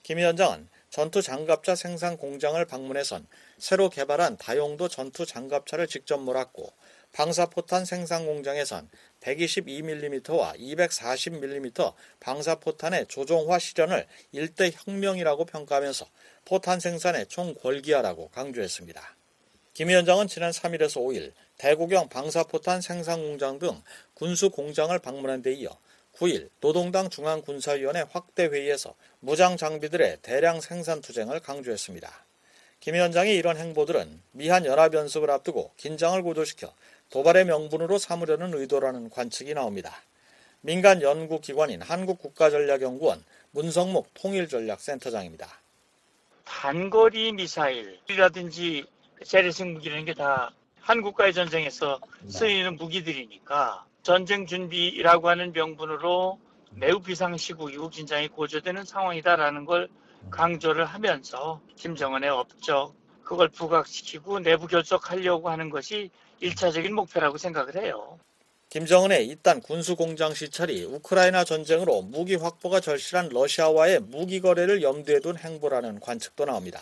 김 0.02 0.18
위원장은 0.18 0.68
전투 0.90 1.22
장갑차 1.22 1.76
생산 1.76 2.16
공장을 2.16 2.62
방문해선 2.64 3.26
새로 3.58 3.88
개발한 3.88 4.38
다용도 4.38 4.88
전투 4.88 5.24
장갑차를 5.24 5.86
직접 5.86 6.18
몰았고 6.18 6.72
방사포탄 7.12 7.84
생산 7.84 8.24
공장에선 8.26 8.88
122mm와 9.20 10.58
240mm 10.58 11.92
방사포탄의 12.20 13.06
조종화 13.08 13.58
실현을 13.58 14.06
일대 14.32 14.70
혁명이라고 14.72 15.44
평가하면서 15.44 16.06
포탄 16.44 16.80
생산의 16.80 17.26
총궐기하라고 17.26 18.30
강조했습니다. 18.30 19.16
김 19.74 19.88
위원장은 19.88 20.28
지난 20.28 20.50
3일에서 20.50 20.96
5일 20.96 21.32
대구경 21.58 22.08
방사포탄 22.08 22.80
생산 22.80 23.20
공장 23.20 23.58
등 23.58 23.82
군수 24.14 24.50
공장을 24.50 24.98
방문한 24.98 25.42
데 25.42 25.52
이어 25.52 25.70
9일 26.20 26.50
노동당 26.60 27.08
중앙군사위원회 27.08 28.04
확대 28.10 28.44
회의에서 28.44 28.94
무장 29.20 29.56
장비들의 29.56 30.18
대량 30.20 30.60
생산 30.60 31.00
투쟁을 31.00 31.40
강조했습니다. 31.40 32.10
김 32.80 32.94
위원장의 32.94 33.34
이런 33.36 33.56
행보들은 33.56 34.20
미한 34.32 34.66
연합 34.66 34.92
연습을 34.92 35.30
앞두고 35.30 35.72
긴장을 35.78 36.20
고조시켜 36.22 36.72
도발의 37.08 37.46
명분으로 37.46 37.96
삼으려는 37.96 38.52
의도라는 38.52 39.08
관측이 39.08 39.54
나옵니다. 39.54 39.94
민간 40.60 41.00
연구기관인 41.00 41.80
한국국가전략연구원 41.80 43.24
문성목 43.52 44.12
통일전략센터장입니다. 44.12 45.48
단거리 46.44 47.32
미사일이라든지 47.32 48.84
재래식 49.24 49.66
무기라는 49.66 50.04
게 50.04 50.12
다 50.12 50.52
한국과의 50.80 51.32
전쟁에서 51.32 52.00
쓰이는 52.28 52.76
무기들이니까 52.76 53.86
전쟁 54.02 54.46
준비라고 54.46 55.28
하는 55.28 55.52
명분으로 55.52 56.38
매우 56.72 57.00
비상시국이고 57.00 57.90
긴장이 57.90 58.28
고조되는 58.28 58.84
상황이다라는 58.84 59.64
걸 59.64 59.88
강조를 60.30 60.84
하면서 60.84 61.60
김정은의 61.76 62.30
업적 62.30 62.94
그걸 63.22 63.48
부각시키고 63.48 64.40
내부 64.40 64.66
결속하려고 64.66 65.50
하는 65.50 65.70
것이 65.70 66.10
1차적인 66.42 66.90
목표라고 66.90 67.38
생각을 67.38 67.76
해요. 67.76 68.18
김정은의 68.70 69.26
이딴 69.26 69.60
군수공장 69.60 70.32
시찰이 70.32 70.84
우크라이나 70.84 71.44
전쟁으로 71.44 72.02
무기 72.02 72.36
확보가 72.36 72.80
절실한 72.80 73.28
러시아와의 73.30 74.00
무기 74.00 74.40
거래를 74.40 74.82
염두에 74.82 75.18
둔 75.20 75.36
행보라는 75.36 76.00
관측도 76.00 76.44
나옵니다. 76.44 76.80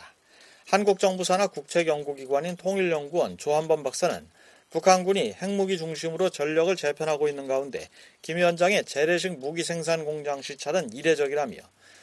한국 0.69 0.99
정부 0.99 1.25
산하 1.25 1.47
국책연구기관인 1.47 2.57
통일연구원 2.57 3.39
조한범 3.39 3.83
박사는 3.83 4.29
북한군이 4.71 5.33
핵무기 5.33 5.79
중심으로 5.79 6.29
전력을 6.29 6.75
재편하고 6.77 7.29
있는 7.29 7.47
가운데 7.47 7.89
김 8.21 8.37
위원장의 8.37 8.85
재래식 8.85 9.39
무기 9.39 9.63
생산 9.65 10.05
공장 10.05 10.43
시찰은 10.43 10.93
이례적이라며 10.93 11.57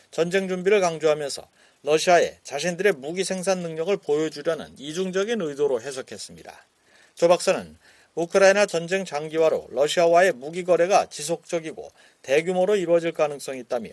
전쟁 0.09 0.47
준비를 0.47 0.81
강조하면서 0.81 1.47
러시아에 1.83 2.39
자신들의 2.43 2.93
무기 2.93 3.23
생산 3.23 3.59
능력을 3.59 3.95
보여주려는 3.97 4.73
이중적인 4.77 5.39
의도로 5.41 5.81
해석했습니다. 5.81 6.65
조 7.13 7.27
박사는 7.27 7.77
우크라이나 8.15 8.65
전쟁 8.65 9.05
장기화로 9.05 9.67
러시아와의 9.69 10.31
무기 10.31 10.63
거래가 10.63 11.05
지속적이고 11.05 11.89
대규모로 12.23 12.77
이루어질 12.77 13.11
가능성이 13.11 13.59
있다며 13.59 13.89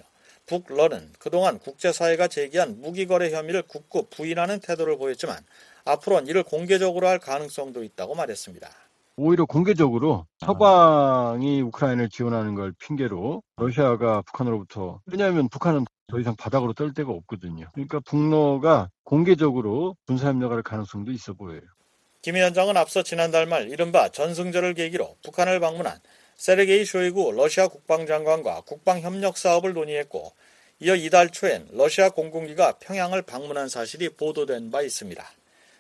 북런은 0.46 1.12
그동안 1.18 1.58
국제사회가 1.58 2.28
제기한 2.28 2.80
무기 2.80 3.06
거래 3.06 3.30
혐의를 3.30 3.62
굳고 3.62 4.08
부인하는 4.08 4.60
태도를 4.60 4.96
보였지만 4.96 5.44
앞으로는 5.84 6.28
이를 6.28 6.42
공개적으로 6.42 7.08
할 7.08 7.18
가능성도 7.18 7.84
있다고 7.84 8.14
말했습니다. 8.14 8.68
오히려 9.16 9.44
공개적으로 9.44 10.26
서방이 10.40 11.60
우크라이나를 11.60 12.08
지원하는 12.08 12.54
걸 12.54 12.72
핑계로 12.78 13.42
러시아가 13.56 14.22
북한으로부터 14.22 15.00
왜냐하면 15.06 15.48
북한은 15.48 15.84
더 16.08 16.18
이상 16.18 16.34
바닥으로 16.36 16.72
떨 16.72 16.94
데가 16.94 17.10
없거든요. 17.12 17.66
그러니까 17.72 18.00
북러가 18.00 18.88
공개적으로 19.04 19.96
군사협력할 20.06 20.62
가능성도 20.62 21.12
있어 21.12 21.34
보여요. 21.34 21.60
김 22.22 22.36
위원장은 22.36 22.76
앞서 22.76 23.02
지난달 23.02 23.46
말 23.46 23.68
이른바 23.68 24.08
전승절을 24.08 24.74
계기로 24.74 25.16
북한을 25.24 25.60
방문한 25.60 25.98
세르게이 26.36 26.84
쇼이구 26.84 27.32
러시아 27.32 27.68
국방장관과 27.68 28.62
국방협력 28.62 29.36
사업을 29.36 29.74
논의했고 29.74 30.32
이어 30.80 30.96
이달 30.96 31.28
초엔 31.28 31.68
러시아 31.72 32.10
공군기가 32.10 32.78
평양을 32.78 33.22
방문한 33.22 33.68
사실이 33.68 34.10
보도된 34.10 34.70
바 34.70 34.82
있습니다. 34.82 35.24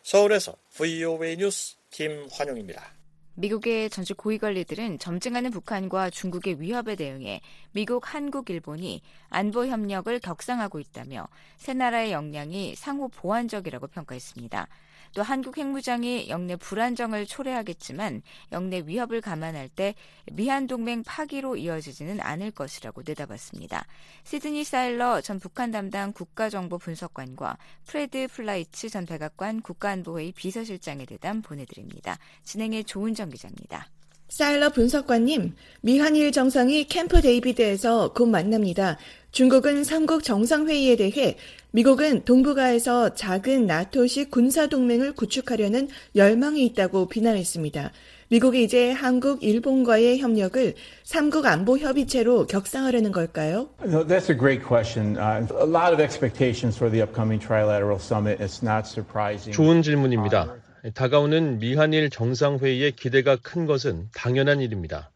서울에서 0.02 0.56
VOA 0.70 1.36
뉴스 1.36 1.76
김환용입니다. 1.90 3.02
미국의 3.34 3.88
전직 3.88 4.16
고위 4.18 4.36
관리들은 4.36 4.98
점증하는 4.98 5.50
북한과 5.50 6.10
중국의 6.10 6.60
위협에 6.60 6.96
대응해 6.96 7.40
미국, 7.72 8.14
한국, 8.14 8.50
일본이 8.50 9.00
안보 9.30 9.66
협력을 9.66 10.18
격상하고 10.18 10.80
있다며 10.80 11.28
세 11.56 11.72
나라의 11.72 12.12
역량이 12.12 12.74
상호 12.76 13.08
보완적이라고 13.08 13.86
평가했습니다. 13.86 14.68
또 15.14 15.22
한국 15.22 15.58
핵무장이 15.58 16.28
역내 16.28 16.56
불안정을 16.56 17.26
초래하겠지만 17.26 18.22
역내 18.52 18.84
위협을 18.86 19.20
감안할 19.20 19.68
때 19.68 19.94
미한 20.32 20.66
동맹 20.66 21.02
파기로 21.02 21.56
이어지지는 21.56 22.20
않을 22.20 22.50
것이라고 22.50 23.02
내다봤습니다. 23.06 23.84
시드니 24.24 24.64
사일러 24.64 25.20
전 25.20 25.38
북한 25.38 25.70
담당 25.70 26.12
국가정보 26.12 26.78
분석관과 26.78 27.58
프레드 27.86 28.26
플라이츠 28.28 28.88
전 28.88 29.06
백악관 29.06 29.62
국가안보회의 29.62 30.32
비서실장의 30.32 31.06
대담 31.06 31.42
보내드립니다. 31.42 32.18
진행에 32.44 32.84
조은정 32.84 33.30
기자입니다. 33.30 33.88
사일러 34.32 34.70
분석관님, 34.70 35.52
미한일 35.82 36.32
정상이 36.32 36.84
캠프 36.84 37.20
데이비드에서 37.20 38.14
곧 38.14 38.30
만납니다. 38.30 38.96
중국은 39.30 39.84
삼국 39.84 40.24
정상회의에 40.24 40.96
대해 40.96 41.36
미국은 41.72 42.24
동북아에서 42.24 43.12
작은 43.12 43.66
나토식 43.66 44.30
군사동맹을 44.30 45.12
구축하려는 45.12 45.88
열망이 46.16 46.64
있다고 46.64 47.08
비난했습니다. 47.08 47.92
미국이 48.28 48.64
이제 48.64 48.90
한국, 48.90 49.44
일본과의 49.44 50.18
협력을 50.18 50.76
삼국 51.04 51.44
안보 51.44 51.76
협의체로 51.76 52.46
격상하려는 52.46 53.12
걸까요? 53.12 53.68
That's 53.82 54.30
a 54.30 54.34
great 54.34 54.64
question. 54.66 55.18
Uh, 55.18 55.46
a 55.60 55.68
lot 55.68 55.92
of 55.92 56.00
expectations 56.00 56.74
for 56.78 56.90
the 56.90 57.02
upcoming 57.02 57.38
trilateral 57.38 58.00
summit. 58.00 58.42
It's 58.42 58.64
not 58.64 58.88
surprising. 58.88 59.52
좋은 59.54 59.82
질문입니다. 59.82 60.61
다가오는 60.94 61.60
미한일 61.60 62.10
정상회의의 62.10 62.92
기대가 62.92 63.36
큰 63.36 63.66
것은 63.66 64.08
당연한 64.14 64.60
일입니다. 64.60 65.12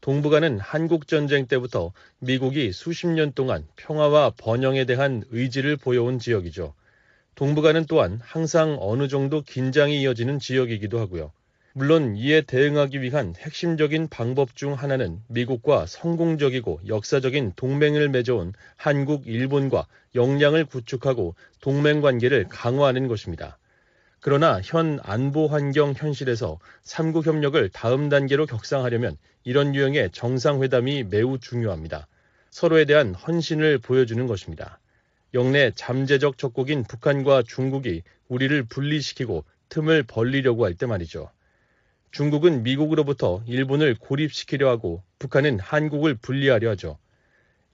동북아는 0.00 0.58
한국전쟁 0.58 1.46
때부터 1.46 1.92
미국이 2.18 2.72
수십 2.72 3.06
년 3.06 3.32
동안 3.32 3.64
평화와 3.76 4.32
번영에 4.36 4.84
대한 4.86 5.22
의지를 5.30 5.76
보여온 5.76 6.18
지역이죠. 6.18 6.74
동북아는 7.36 7.86
또한 7.86 8.18
항상 8.22 8.76
어느 8.80 9.06
정도 9.06 9.40
긴장이 9.40 10.02
이어지는 10.02 10.40
지역이기도 10.40 10.98
하고요. 10.98 11.30
물론 11.74 12.16
이에 12.16 12.40
대응하기 12.40 13.00
위한 13.00 13.34
핵심적인 13.38 14.08
방법 14.08 14.56
중 14.56 14.74
하나는 14.74 15.20
미국과 15.28 15.86
성공적이고 15.86 16.80
역사적인 16.88 17.52
동맹을 17.54 18.08
맺어온 18.08 18.52
한국, 18.76 19.28
일본과 19.28 19.86
역량을 20.16 20.64
구축하고 20.64 21.36
동맹 21.60 22.00
관계를 22.00 22.46
강화하는 22.48 23.06
것입니다. 23.06 23.58
그러나 24.26 24.58
현 24.64 25.00
안보 25.02 25.48
환경 25.48 25.92
현실에서 25.94 26.58
삼국 26.80 27.26
협력을 27.26 27.68
다음 27.68 28.08
단계로 28.08 28.46
격상하려면 28.46 29.18
이런 29.44 29.74
유형의 29.74 30.12
정상회담이 30.12 31.04
매우 31.10 31.38
중요합니다. 31.38 32.08
서로에 32.48 32.86
대한 32.86 33.14
헌신을 33.14 33.80
보여주는 33.80 34.26
것입니다. 34.26 34.80
영내 35.34 35.72
잠재적 35.74 36.38
적국인 36.38 36.84
북한과 36.84 37.42
중국이 37.42 38.02
우리를 38.28 38.62
분리시키고 38.62 39.44
틈을 39.68 40.04
벌리려고 40.04 40.64
할 40.64 40.72
때 40.72 40.86
말이죠. 40.86 41.30
중국은 42.10 42.62
미국으로부터 42.62 43.42
일본을 43.46 43.96
고립시키려 43.96 44.70
하고 44.70 45.02
북한은 45.18 45.60
한국을 45.60 46.14
분리하려 46.14 46.70
하죠. 46.70 46.96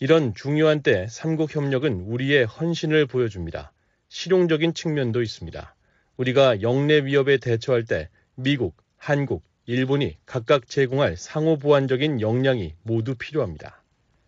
이런 0.01 0.35
중요한 0.35 0.83
때 0.83 1.07
삼국 1.09 1.55
협력은 1.55 2.07
우리의 2.09 2.45
헌신을 2.47 3.07
보여줍니다. 3.07 3.71
실용적인 4.09 4.75
측면도 4.75 5.23
있습니다. 5.23 5.77
우리가 6.21 6.61
영내 6.61 7.07
위협에 7.07 7.39
대처할 7.39 7.87
때 7.87 8.11
미국, 8.35 8.77
한국, 8.99 9.43
일본이 9.65 10.19
각각 10.27 10.69
제공할 10.69 11.17
상호 11.17 11.57
보완적인 11.57 12.21
역량이 12.21 12.75
모두 12.83 13.15
필요합니다. 13.15 13.83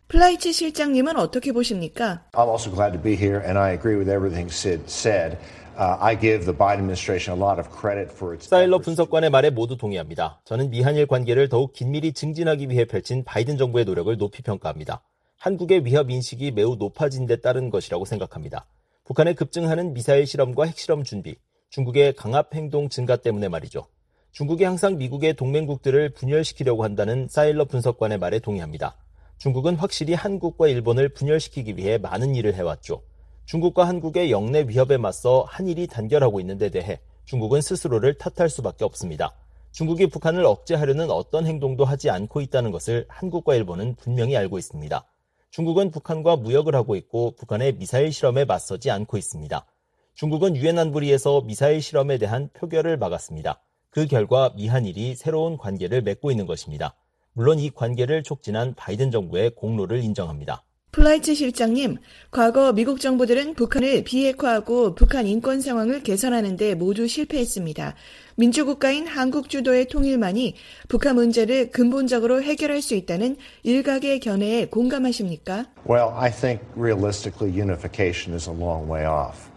플라이츠 0.08 0.54
실장님은 0.54 1.16
어떻게 1.16 1.52
보십니까? 1.52 2.24
I'm 2.32 2.48
also 2.48 2.74
glad 2.74 2.92
to 2.94 3.02
be 3.02 3.14
here 3.14 3.42
and 3.44 3.58
I 3.58 3.74
agree 3.74 3.96
with 3.96 4.10
everything 4.10 4.50
Sid 4.50 4.84
said. 4.86 5.36
Uh, 5.76 5.98
I 6.00 6.18
give 6.18 6.46
the 6.46 6.56
Biden 6.56 6.80
administration 6.80 7.36
a 7.36 7.38
lot 7.38 7.60
of 7.60 7.68
credit 7.70 8.10
for 8.10 8.34
its 8.34 8.48
사일러 8.48 8.78
분석관의 8.78 9.28
말에 9.28 9.50
모두 9.50 9.76
동의합니다. 9.76 10.40
저는 10.46 10.70
미한일 10.70 11.06
관계를 11.06 11.50
더욱 11.50 11.74
긴밀히 11.74 12.14
증진하기 12.14 12.70
위해 12.70 12.86
펼친 12.86 13.22
바이든 13.22 13.58
정부의 13.58 13.84
노력을 13.84 14.16
높이 14.16 14.42
평가합니다. 14.42 15.02
한국의 15.38 15.84
위협 15.84 16.10
인식이 16.10 16.52
매우 16.52 16.76
높아진 16.76 17.26
데 17.26 17.36
따른 17.36 17.68
것이라고 17.68 18.06
생각합니다. 18.06 18.66
북한의 19.04 19.34
급증하는 19.34 19.92
미사일 19.92 20.26
실험과 20.26 20.64
핵실험 20.64 21.04
준비, 21.04 21.36
중국의 21.72 22.12
강압 22.12 22.54
행동 22.54 22.90
증가 22.90 23.16
때문에 23.16 23.48
말이죠. 23.48 23.86
중국이 24.30 24.62
항상 24.62 24.98
미국의 24.98 25.32
동맹국들을 25.32 26.10
분열시키려고 26.10 26.84
한다는 26.84 27.28
사일러 27.30 27.64
분석관의 27.64 28.18
말에 28.18 28.40
동의합니다. 28.40 28.94
중국은 29.38 29.76
확실히 29.76 30.12
한국과 30.12 30.68
일본을 30.68 31.14
분열시키기 31.14 31.78
위해 31.78 31.96
많은 31.96 32.34
일을 32.34 32.54
해왔죠. 32.56 33.02
중국과 33.46 33.88
한국의 33.88 34.30
영내 34.30 34.66
위협에 34.68 34.98
맞서 34.98 35.46
한일이 35.48 35.86
단결하고 35.86 36.40
있는 36.40 36.58
데 36.58 36.68
대해 36.68 37.00
중국은 37.24 37.62
스스로를 37.62 38.18
탓할 38.18 38.50
수밖에 38.50 38.84
없습니다. 38.84 39.34
중국이 39.70 40.08
북한을 40.08 40.44
억제하려는 40.44 41.10
어떤 41.10 41.46
행동도 41.46 41.86
하지 41.86 42.10
않고 42.10 42.42
있다는 42.42 42.70
것을 42.70 43.06
한국과 43.08 43.54
일본은 43.54 43.94
분명히 43.94 44.36
알고 44.36 44.58
있습니다. 44.58 45.06
중국은 45.48 45.90
북한과 45.90 46.36
무역을 46.36 46.74
하고 46.74 46.96
있고 46.96 47.34
북한의 47.36 47.76
미사일 47.76 48.12
실험에 48.12 48.44
맞서지 48.44 48.90
않고 48.90 49.16
있습니다. 49.16 49.64
중국은 50.14 50.56
유엔 50.56 50.78
안보리에서 50.78 51.42
미사일 51.42 51.80
실험에 51.80 52.18
대한 52.18 52.48
표결을 52.52 52.98
막았습니다. 52.98 53.62
그 53.90 54.06
결과 54.06 54.52
미한일이 54.56 55.14
새로운 55.14 55.56
관계를 55.56 56.02
맺고 56.02 56.30
있는 56.30 56.46
것입니다. 56.46 56.94
물론 57.32 57.58
이 57.58 57.70
관계를 57.70 58.22
촉진한 58.22 58.74
바이든 58.74 59.10
정부의 59.10 59.50
공로를 59.54 60.02
인정합니다. 60.02 60.64
플라이츠 60.92 61.34
실장님, 61.34 61.96
과거 62.30 62.74
미국 62.74 63.00
정부들은 63.00 63.54
북한을 63.54 64.04
비핵화하고 64.04 64.94
북한 64.94 65.26
인권 65.26 65.62
상황을 65.62 66.02
개선하는 66.02 66.58
데 66.58 66.74
모두 66.74 67.08
실패했습니다. 67.08 67.94
민주국가인 68.36 69.06
한국 69.06 69.48
주도의 69.48 69.88
통일만이 69.88 70.54
북한 70.88 71.14
문제를 71.14 71.70
근본적으로 71.70 72.42
해결할 72.42 72.82
수 72.82 72.94
있다는 72.94 73.36
일각의 73.62 74.20
견해에 74.20 74.66
공감하십니까? 74.66 75.64
Well, 75.88 76.10
I 76.14 76.30
think 76.30 76.62
realistically 76.76 77.58
unification 77.58 78.34
is 78.34 78.50
a 78.50 78.54
long 78.54 78.90
way 78.92 79.06
off. 79.06 79.51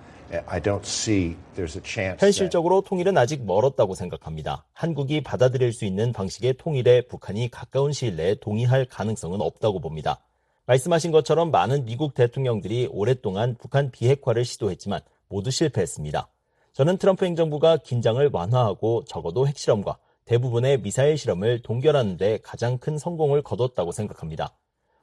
현실적으로 2.20 2.82
통일은 2.82 3.18
아직 3.18 3.46
멀었다고 3.46 3.96
생각합니다. 3.96 4.66
한국이 4.74 5.22
받아들일 5.22 5.72
수 5.72 5.86
있는 5.86 6.12
방식의 6.14 6.56
통일에 6.58 7.02
북한이 7.02 7.50
가까운 7.50 7.92
시일 7.92 8.16
내에 8.16 8.36
동의할 8.36 8.86
가능성은 8.86 9.42
없다고 9.42 9.80
봅니다. 9.80 10.20
말씀하신 10.66 11.12
것처럼 11.12 11.52
많은 11.52 11.86
미국 11.86 12.16
대통령들이 12.16 12.90
오랫동안 12.92 13.56
북한 13.60 13.92
비핵화를 13.92 14.46
시도했지만 14.46 15.02
모두 15.28 15.52
실패했습니다. 15.52 16.28
저는 16.74 16.98
트럼프 16.98 17.26
행정부가 17.26 17.78
긴장을 17.78 18.30
완화하고 18.34 19.06
적어도 19.06 19.48
핵실험과 19.48 19.98
대부분의 20.26 20.82
미사일 20.82 21.18
실험을 21.18 21.62
동결하는 21.62 22.18
데 22.18 22.40
가장 22.44 22.80
큰 22.80 22.98
성공을 22.98 23.44
거뒀다고 23.44 23.92
생각합니다. 23.92 24.56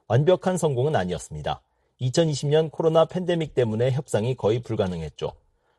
완벽한 0.07 0.57
성공은 0.57 0.95
아니었습니다. 0.95 1.61
2020년 2.03 2.71
코로나 2.71 3.05
팬데믹 3.05 3.53
때문에 3.53 3.91
협상이 3.91 4.35
거의 4.35 4.61
불가능했죠. 4.61 5.31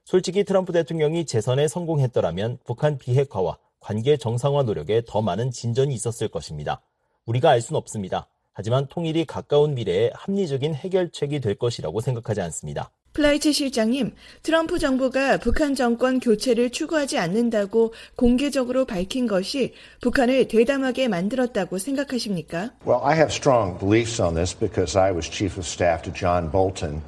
솔직히 0.05 0.45
트럼프 0.45 0.73
대통령이 0.73 1.27
재선에 1.27 1.69
성공했더라면 1.69 2.59
북한 2.65 2.99
비핵화와 2.99 3.59
관계 3.81 4.17
정상화 4.17 4.63
노력에 4.63 5.03
더 5.07 5.23
많은 5.23 5.51
진전이 5.51 5.95
있었을 5.95 6.29
것입니다. 6.29 6.81
우리가 7.27 7.51
알 7.51 7.61
수는 7.61 7.79
없습니다. 7.79 8.29
하지만 8.53 8.87
통일이 8.87 9.25
가까운 9.25 9.75
미래에 9.75 10.11
합리적인 10.15 10.75
해결책이 10.75 11.41
될 11.41 11.55
것이라고 11.57 12.01
생각하지 12.01 12.41
않습니다. 12.43 12.91
플라이츠 13.15 13.53
실장님, 13.53 14.13
트럼프 14.43 14.81
정부가 14.81 15.39
북한 15.39 15.77
정권 15.77 16.19
교체를 16.19 16.71
추구하지 16.71 17.17
않는다고 17.17 17.95
공개적으로 18.17 18.85
밝힌 18.85 19.29
것이 19.29 19.73
북한을 20.01 20.49
대담하게 20.49 21.07
만들었다고 21.07 21.79
생각하십니까? 21.79 22.73
Well, 22.85 23.01
I 23.05 23.15
have 23.15 23.33
strong 23.33 23.79
beliefs 23.79 24.21
on 24.21 24.35
this 24.35 24.53
because 24.59 24.99
I 24.99 25.13
was 25.13 25.31
chief 25.31 25.57
of 25.57 25.65
staff 25.65 26.03
to 26.03 26.13
John 26.13 26.51
Bolton. 26.51 27.03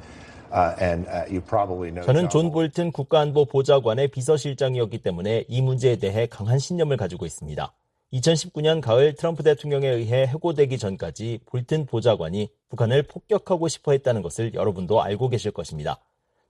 저는 2.05 2.29
존 2.29 2.51
볼튼 2.51 2.93
국가안보 2.93 3.45
보좌관의 3.45 4.07
비서실장이었기 4.07 4.99
때문에 4.99 5.43
이 5.49 5.61
문제에 5.61 5.97
대해 5.97 6.25
강한 6.25 6.57
신념을 6.57 6.95
가지고 6.95 7.25
있습니다. 7.25 7.73
2019년 8.13 8.81
가을 8.81 9.15
트럼프 9.15 9.43
대통령에 9.43 9.87
의해 9.87 10.25
해고되기 10.27 10.77
전까지 10.77 11.41
볼튼 11.45 11.85
보좌관이 11.85 12.49
북한을 12.69 13.03
폭격하고 13.03 13.67
싶어 13.67 13.91
했다는 13.91 14.21
것을 14.21 14.53
여러분도 14.53 15.01
알고 15.01 15.27
계실 15.29 15.51
것입니다. 15.51 15.99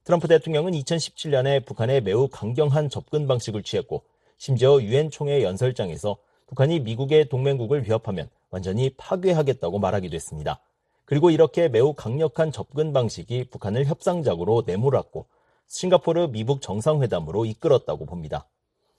트럼프 0.03 0.27
대통령은 0.27 0.73
2017년에 0.73 1.65
북한에 1.65 1.99
매우 1.99 2.27
강경한 2.27 2.89
접근 2.89 3.27
방식을 3.27 3.63
취했고 3.63 4.03
심지어 4.37 4.79
유엔 4.81 5.09
총회 5.09 5.41
연설장에서 5.41 6.17
북한이 6.45 6.79
미국의 6.81 7.27
동맹국을 7.29 7.85
위협하면 7.85 8.29
완전히 8.51 8.91
파괴하겠다고 8.95 9.79
말하기도 9.79 10.15
했습니다. 10.15 10.61
그리고 11.05 11.31
이렇게 11.31 11.69
매우 11.69 11.93
강력한 11.93 12.51
접근 12.51 12.93
방식이 12.93 13.49
북한을 13.49 13.85
협상적으로 13.85 14.63
내몰았고 14.65 15.25
싱가포르 15.67 16.27
미북 16.27 16.61
정상회담으로 16.61 17.45
이끌었다고 17.45 18.05
봅니다. 18.05 18.47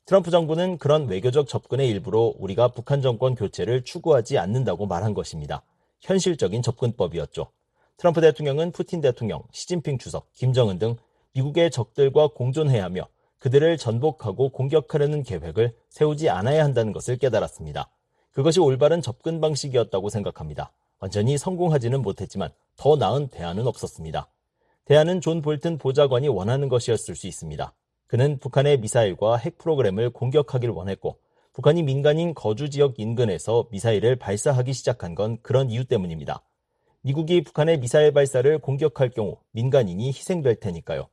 트럼프 0.09 0.31
정부는 0.31 0.79
그런 0.79 1.07
외교적 1.07 1.47
접근의 1.49 1.87
일부로 1.87 2.35
우리가 2.39 2.69
북한 2.69 3.03
정권 3.03 3.35
교체를 3.35 3.85
추구하지 3.85 4.39
않는다고 4.39 4.87
말한 4.87 5.13
것입니다. 5.13 5.61
현실적인 6.01 6.63
접근법이었죠. 6.63 7.49
트럼프 7.99 8.23
대통령은 8.23 8.73
푸틴 8.73 9.03
대통령, 9.03 9.43
시진핑 9.53 9.99
주석, 9.99 10.33
김정은 10.33 10.79
등 10.79 10.97
미국의 11.35 11.71
적들과 11.71 12.29
공존해야 12.29 12.85
하며 12.85 13.07
그들을 13.39 13.77
전복하고 13.77 14.49
공격하려는 14.49 15.25
계획을 15.25 15.77
세우지 15.91 16.31
않아야 16.31 16.65
한다는 16.65 16.95
것을 16.95 17.19
깨달았습니다. 17.19 17.91
그것이 18.33 18.61
올바른 18.61 19.03
접근 19.03 19.43
방식이었다고 19.43 20.09
생각합니다. 20.09 20.73
완전히 21.01 21.37
성공하지는 21.37 22.01
못했지만 22.01 22.49
더 22.79 22.97
나은 22.97 23.29
대안은 23.29 23.67
없었습니다. 23.67 24.27
대안은 24.87 25.21
존 25.21 25.43
볼튼 25.43 25.77
보좌관이 25.77 26.29
원하는 26.29 26.71
것이었을 26.71 27.15
수 27.15 27.27
있습니다. 27.27 27.75
그는 28.09 28.39
북한의 28.39 28.81
미사일과 28.81 29.37
핵 29.37 29.59
프로그램을 29.59 30.11
공격하길 30.11 30.71
원했고 30.71 31.19
북한이 31.53 31.83
민간인 31.83 32.35
거주 32.35 32.71
지역 32.71 32.99
인근에서 32.99 33.69
미사일을 33.71 34.17
발사하기 34.17 34.73
시작한 34.73 35.15
건 35.15 35.39
그런 35.43 35.71
이유 35.71 35.85
때문입니다. 35.85 36.43
미국이 37.03 37.45
북한의 37.45 37.81
미사일 37.81 38.13
발사를 38.13 38.59
공격할 38.61 39.11
경우 39.11 39.37
민간인이 39.53 40.07
희생될 40.09 40.57
테니까요. 40.57 41.09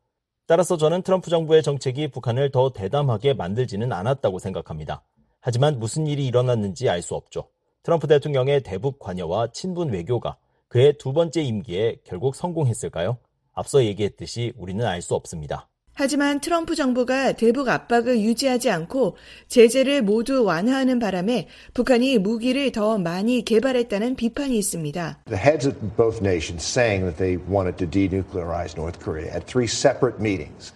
따라서 0.47 0.77
저는 0.77 1.01
트럼프 1.01 1.29
정부의 1.29 1.63
정책이 1.63 2.11
북한을 2.11 2.51
더 2.51 2.71
대담하게 2.71 3.33
만들지는 3.33 3.91
않았다고 3.91 4.39
생각합니다. 4.39 5.03
하지만 5.41 5.79
무슨 5.79 6.07
일이 6.07 6.25
일어났는지 6.25 6.89
알 6.89 7.01
수 7.01 7.15
없죠. 7.15 7.49
트럼프 7.83 8.07
대통령의 8.07 8.63
대북 8.63 8.99
관여와 8.99 9.51
친분 9.51 9.89
외교가 9.89 10.37
그의 10.69 10.97
두 10.97 11.11
번째 11.11 11.41
임기에 11.41 11.97
결국 12.05 12.35
성공했을까요? 12.35 13.17
앞서 13.53 13.83
얘기했듯이 13.83 14.53
우리는 14.57 14.85
알 14.85 15.01
수 15.01 15.13
없습니다. 15.13 15.67
하지만 15.95 16.41
트럼프 16.41 16.75
정부가 16.75 17.31
대북 17.31 17.69
압박을 17.69 18.19
유지하지 18.19 18.69
않고 18.69 19.15
제재를 19.47 20.01
모두 20.01 20.43
완화하는 20.43 20.99
바람에 20.99 21.47
북한이 21.73 22.17
무기를 22.19 22.73
더 22.73 22.97
많이 22.97 23.43
개발했다는 23.43 24.15
비판이 24.15 24.57
있습니다. 24.57 25.23
The 25.25 25.41
heads 25.41 25.67
of 25.67 25.79
both 25.95 26.19
nations 26.21 26.63
saying 26.63 27.05
that 27.05 27.17
they 27.17 27.41
wanted 27.49 27.77
to 27.77 27.89
denuclearize 27.89 28.75
North 28.77 28.99
Korea 29.01 29.29
at 29.33 29.45
three 29.47 29.67
separate 29.67 30.19
meetings. 30.19 30.73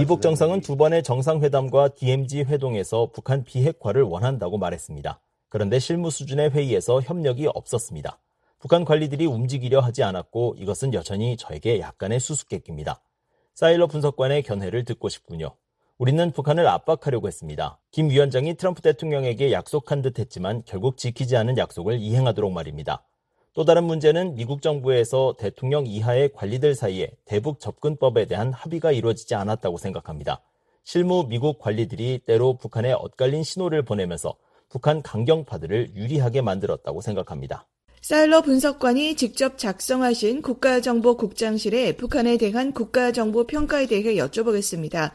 이복 0.00 0.22
정상은 0.22 0.60
두 0.60 0.76
번의 0.76 1.02
정상회담과 1.02 1.88
DMZ 1.96 2.44
회동에서 2.44 3.10
북한 3.12 3.42
비핵화를 3.42 4.02
원한다고 4.02 4.56
말했습니다. 4.56 5.20
그런데 5.48 5.80
실무 5.80 6.10
수준의 6.10 6.50
회의에서 6.50 7.00
협력이 7.00 7.48
없었습니다. 7.52 8.20
북한 8.60 8.84
관리들이 8.84 9.26
움직이려 9.26 9.80
하지 9.80 10.02
않았고 10.04 10.56
이것은 10.58 10.94
여전히 10.94 11.36
저에게 11.36 11.80
약간의 11.80 12.20
수수께끼입니다. 12.20 13.00
사일러 13.58 13.88
분석관의 13.88 14.44
견해를 14.44 14.84
듣고 14.84 15.08
싶군요. 15.08 15.50
우리는 15.98 16.30
북한을 16.30 16.68
압박하려고 16.68 17.26
했습니다. 17.26 17.80
김 17.90 18.08
위원장이 18.08 18.54
트럼프 18.54 18.82
대통령에게 18.82 19.50
약속한 19.50 20.00
듯 20.00 20.20
했지만 20.20 20.62
결국 20.64 20.96
지키지 20.96 21.36
않은 21.36 21.58
약속을 21.58 21.98
이행하도록 21.98 22.52
말입니다. 22.52 23.02
또 23.54 23.64
다른 23.64 23.82
문제는 23.82 24.36
미국 24.36 24.62
정부에서 24.62 25.34
대통령 25.40 25.88
이하의 25.88 26.34
관리들 26.34 26.76
사이에 26.76 27.10
대북 27.24 27.58
접근법에 27.58 28.26
대한 28.26 28.52
합의가 28.52 28.92
이루어지지 28.92 29.34
않았다고 29.34 29.76
생각합니다. 29.76 30.40
실무 30.84 31.26
미국 31.28 31.58
관리들이 31.58 32.20
때로 32.20 32.58
북한에 32.58 32.92
엇갈린 32.92 33.42
신호를 33.42 33.82
보내면서 33.82 34.36
북한 34.68 35.02
강경파들을 35.02 35.96
유리하게 35.96 36.42
만들었다고 36.42 37.00
생각합니다. 37.00 37.66
사일러 38.08 38.40
분석관이 38.40 39.16
직접 39.16 39.58
작성하신 39.58 40.40
국가정보국장실의 40.40 41.98
북한에 41.98 42.38
대한 42.38 42.72
국가정보 42.72 43.46
평가에 43.46 43.86
대해 43.86 44.14
여쭤보겠습니다. 44.14 45.10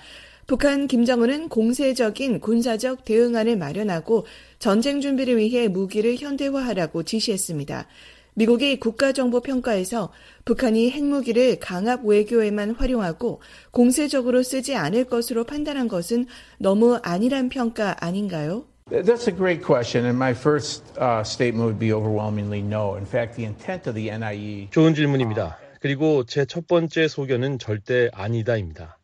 북한 0.45 0.85
김정은은 0.85 1.49
공세적인 1.49 2.39
군사적 2.39 3.03
대응안을 3.03 3.57
마련하고 3.57 4.27
전쟁 4.59 5.01
준비를 5.01 5.37
위해 5.37 5.67
무기를 5.67 6.17
현대화하라고 6.17 7.01
지시했습니다. 7.01 7.87
미국이 8.35 8.79
국가정보평가에서 8.79 10.11
북한이 10.45 10.91
핵무기를 10.91 11.57
강압 11.59 12.05
외교에만 12.05 12.75
활용하고 12.75 13.41
공세적으로 13.71 14.43
쓰지 14.43 14.75
않을 14.75 15.05
것으로 15.05 15.45
판단한 15.45 15.87
것은 15.87 16.27
너무 16.59 16.99
아니란 17.01 17.49
평가 17.49 18.05
아닌가요? 18.05 18.67
That's 18.89 19.27
a 19.27 19.31
great 19.31 19.63
question, 19.63 20.05
and 20.05 20.17
my 20.19 20.33
first 20.33 20.83
uh, 20.97 21.23
statement 21.23 21.65
would 21.65 21.79
be 21.79 21.93
overwhelmingly 21.93 22.61
no. 22.61 22.95
In 22.95 23.05
fact, 23.05 23.35
the 23.35 23.45
intent 23.45 23.87
of 23.87 23.95
the 23.95 24.09
NIE. 24.11 24.69
좋은 24.71 24.93
질문입니다. 24.93 25.57
그리고 25.79 26.25
제 26.25 26.45
첫 26.45 26.67
번째 26.67 27.07
소견은 27.07 27.59
절대 27.59 28.09
아니다입니다. 28.13 28.97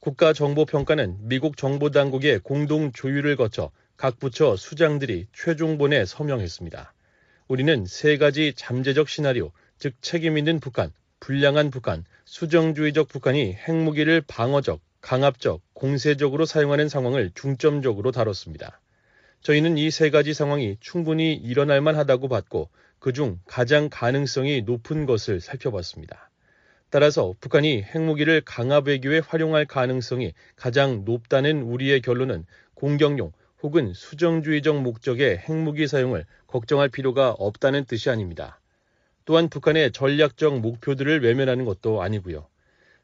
국가정보평가는 0.00 1.28
미국 1.28 1.56
정보당국의 1.58 2.40
공동 2.40 2.92
조율을 2.92 3.36
거쳐 3.36 3.70
각 3.96 4.18
부처 4.18 4.56
수장들이 4.56 5.26
최종본에 5.34 6.06
서명했습니다. 6.06 6.94
우리는 7.48 7.84
세 7.86 8.16
가지 8.16 8.54
잠재적 8.56 9.08
시나리오, 9.08 9.52
즉 9.78 9.94
책임 10.00 10.38
있는 10.38 10.60
북한, 10.60 10.92
불량한 11.20 11.70
북한, 11.70 12.04
수정주의적 12.24 13.08
북한이 13.08 13.52
핵무기를 13.54 14.22
방어적, 14.26 14.80
강압적, 15.02 15.60
공세적으로 15.74 16.46
사용하는 16.46 16.88
상황을 16.88 17.30
중점적으로 17.34 18.12
다뤘습니다. 18.12 18.80
저희는 19.42 19.78
이 19.78 19.90
세 19.90 20.10
가지 20.10 20.34
상황이 20.34 20.76
충분히 20.80 21.34
일어날 21.34 21.80
만하다고 21.80 22.28
봤고 22.28 22.68
그중 22.98 23.40
가장 23.46 23.88
가능성이 23.90 24.62
높은 24.62 25.06
것을 25.06 25.40
살펴봤습니다. 25.40 26.30
따라서 26.90 27.34
북한이 27.40 27.82
핵무기를 27.82 28.42
강압 28.44 28.88
외교에 28.88 29.20
활용할 29.20 29.64
가능성이 29.64 30.34
가장 30.56 31.04
높다는 31.04 31.62
우리의 31.62 32.02
결론은 32.02 32.44
공격용 32.74 33.32
혹은 33.62 33.94
수정주의적 33.94 34.82
목적의 34.82 35.38
핵무기 35.38 35.86
사용을 35.86 36.26
걱정할 36.46 36.88
필요가 36.88 37.30
없다는 37.30 37.84
뜻이 37.84 38.10
아닙니다. 38.10 38.60
또한 39.24 39.48
북한의 39.48 39.92
전략적 39.92 40.60
목표들을 40.60 41.22
외면하는 41.22 41.64
것도 41.64 42.02
아니고요. 42.02 42.46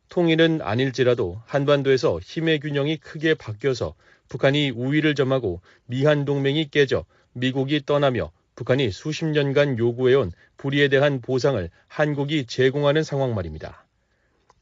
통일은 0.08 0.60
아닐지라도 0.62 1.40
한반도에서 1.46 2.18
힘의 2.20 2.60
균형이 2.60 2.96
크게 2.98 3.34
바뀌어서 3.34 3.94
북한이 4.28 4.70
우위를 4.70 5.14
점하고 5.14 5.60
미한 5.86 6.24
동맹이 6.24 6.70
깨져 6.70 7.04
미국이 7.32 7.82
떠나며 7.84 8.32
북한이 8.54 8.90
수십 8.90 9.26
년간 9.26 9.78
요구해온 9.78 10.32
불의에 10.56 10.88
대한 10.88 11.20
보상을 11.20 11.68
한국이 11.88 12.46
제공하는 12.46 13.02
상황 13.02 13.34
말입니다. 13.34 13.86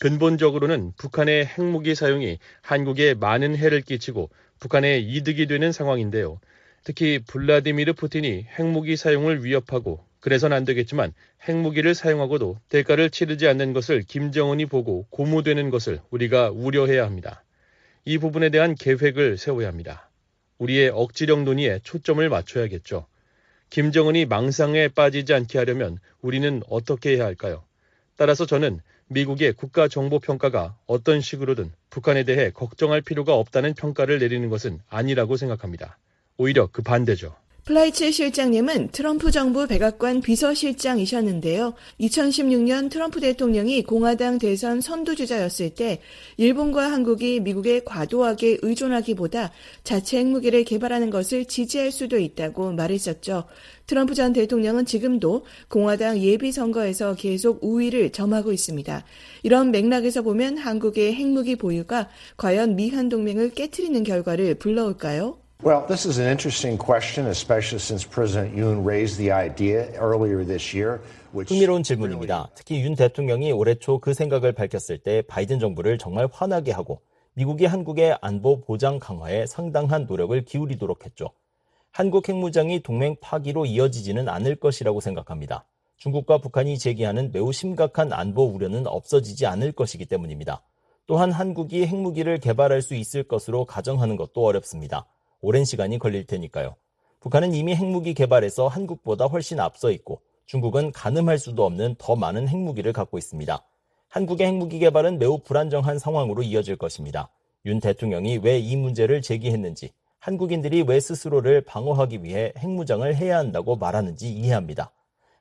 근본적으로는 0.00 0.92
북한의 0.96 1.46
핵무기 1.46 1.94
사용이 1.94 2.38
한국에 2.62 3.14
많은 3.14 3.56
해를 3.56 3.80
끼치고 3.80 4.30
북한에 4.58 4.98
이득이 4.98 5.46
되는 5.46 5.70
상황인데요. 5.70 6.40
특히 6.82 7.20
블라디미르 7.26 7.94
푸틴이 7.94 8.46
핵무기 8.58 8.96
사용을 8.96 9.44
위협하고 9.44 10.04
그래선 10.20 10.52
안 10.52 10.64
되겠지만 10.64 11.12
핵무기를 11.48 11.94
사용하고도 11.94 12.58
대가를 12.68 13.10
치르지 13.10 13.46
않는 13.46 13.72
것을 13.72 14.02
김정은이 14.02 14.66
보고 14.66 15.06
고무되는 15.10 15.70
것을 15.70 16.00
우리가 16.10 16.50
우려해야 16.50 17.04
합니다. 17.04 17.44
이 18.05 18.18
부분에 18.18 18.50
대한 18.50 18.74
계획을 18.74 19.38
세워야 19.38 19.68
합니다. 19.68 20.11
우리의 20.59 20.90
억지력 20.90 21.42
논의에 21.42 21.80
초점을 21.82 22.26
맞춰야겠죠. 22.28 23.07
김정은이 23.70 24.26
망상에 24.26 24.88
빠지지 24.88 25.34
않게 25.34 25.59
하려면 25.59 25.98
우리는 26.20 26.62
어떻게 26.68 27.16
해야 27.16 27.24
할까요? 27.24 27.64
따라서 28.16 28.46
저는 28.46 28.80
미국의 29.09 29.55
국가정보평가가 29.55 30.76
어떤 30.86 31.20
식으로든 31.20 31.72
북한에 31.90 32.24
대해 32.24 32.50
걱정할 32.50 33.00
필요가 33.00 33.34
없다는 33.34 33.74
평가를 33.74 34.18
내리는 34.18 34.48
것은 34.48 34.80
아니라고 34.88 35.36
생각합니다. 35.36 35.98
오히려 36.36 36.68
그 36.70 36.82
반대죠. 36.82 37.34
플라이츠 37.64 38.12
실장님은 38.12 38.88
트럼프 38.88 39.30
정부 39.30 39.66
백악관 39.66 40.20
비서실장이셨는데요. 40.20 41.72
2016년 41.98 42.90
트럼프 42.90 43.20
대통령이 43.20 43.84
공화당 43.84 44.38
대선 44.38 44.82
선두주자였을 44.82 45.70
때 45.70 46.00
일본과 46.36 46.92
한국이 46.92 47.40
미국에 47.40 47.80
과도하게 47.82 48.58
의존하기보다 48.60 49.50
자체 49.82 50.18
핵무기를 50.18 50.64
개발하는 50.64 51.08
것을 51.08 51.46
지지할 51.46 51.90
수도 51.90 52.18
있다고 52.18 52.72
말했었죠. 52.72 53.44
트럼프 53.86 54.14
전 54.14 54.34
대통령은 54.34 54.84
지금도 54.84 55.46
공화당 55.68 56.18
예비선거에서 56.18 57.14
계속 57.14 57.64
우위를 57.64 58.12
점하고 58.12 58.52
있습니다. 58.52 59.04
이런 59.42 59.70
맥락에서 59.70 60.20
보면 60.20 60.58
한국의 60.58 61.14
핵무기 61.14 61.56
보유가 61.56 62.10
과연 62.36 62.76
미한 62.76 63.08
동맹을 63.08 63.54
깨뜨리는 63.54 64.04
결과를 64.04 64.56
불러올까요? 64.56 65.43
Well, 65.64 65.86
this 65.86 66.04
is 66.04 66.18
an 66.18 66.28
interesting 66.28 66.76
question, 66.76 67.26
especially 67.28 67.78
since 67.80 68.04
President 68.04 68.54
Yoon 68.54 68.84
raised 68.84 69.16
the 69.16 69.32
idea 69.32 69.88
earlier 69.98 70.44
this 70.44 70.76
year. 70.76 71.00
흥미로운 71.32 71.82
질문입니다. 71.82 72.50
특히 72.54 72.82
윤 72.82 72.94
대통령이 72.94 73.50
올해 73.50 73.74
초 73.74 73.98
그 73.98 74.12
생각을 74.12 74.52
밝혔을 74.52 74.98
때 74.98 75.22
바이든 75.22 75.60
정부를 75.60 75.96
정말 75.96 76.28
화나게 76.30 76.70
하고 76.70 77.00
미국이 77.32 77.64
한국의 77.64 78.18
안보 78.20 78.60
보장 78.60 78.98
강화에 78.98 79.46
상당한 79.46 80.04
노력을 80.04 80.38
기울이도록 80.44 81.06
했죠. 81.06 81.30
한국 81.92 82.28
핵무장이 82.28 82.82
동맹 82.82 83.16
파기로 83.22 83.64
이어지지는 83.64 84.28
않을 84.28 84.56
것이라고 84.56 85.00
생각합니다. 85.00 85.64
중국과 85.96 86.42
북한이 86.42 86.78
제기하는 86.78 87.32
매우 87.32 87.54
심각한 87.54 88.12
안보 88.12 88.44
우려는 88.44 88.86
없어지지 88.86 89.46
않을 89.46 89.72
것이기 89.72 90.04
때문입니다. 90.04 90.62
또한 91.06 91.32
한국이 91.32 91.86
핵무기를 91.86 92.38
개발할 92.38 92.82
수 92.82 92.94
있을 92.94 93.22
것으로 93.22 93.64
가정하는 93.64 94.16
것도 94.16 94.44
어렵습니다. 94.44 95.06
오랜 95.45 95.66
시간이 95.66 95.99
걸릴 95.99 96.24
테니까요. 96.24 96.74
북한은 97.20 97.53
이미 97.53 97.74
핵무기 97.74 98.14
개발에서 98.14 98.66
한국보다 98.66 99.26
훨씬 99.26 99.61
앞서 99.61 99.90
있고 99.90 100.22
중국은 100.47 100.90
가늠할 100.90 101.38
수도 101.38 101.66
없는 101.66 101.97
더 101.99 102.16
많은 102.16 102.49
핵무기를 102.49 102.95
갖고 102.95 103.18
있습니다. 103.18 103.62
한국의 104.09 104.47
핵무기 104.47 104.78
개발은 104.78 105.18
매우 105.18 105.38
불안정한 105.38 105.99
상황으로 105.99 106.42
이어질 106.42 106.76
것입니다. 106.76 107.28
윤 107.66 107.78
대통령이 107.78 108.38
왜 108.38 108.59
이 108.59 108.76
문제를 108.76 109.20
제기했는지, 109.20 109.90
한국인들이 110.18 110.82
왜 110.82 110.99
스스로를 110.99 111.61
방어하기 111.61 112.22
위해 112.22 112.55
핵무장을 112.57 113.14
해야 113.14 113.36
한다고 113.36 113.76
말하는지 113.76 114.32
이해합니다. 114.32 114.92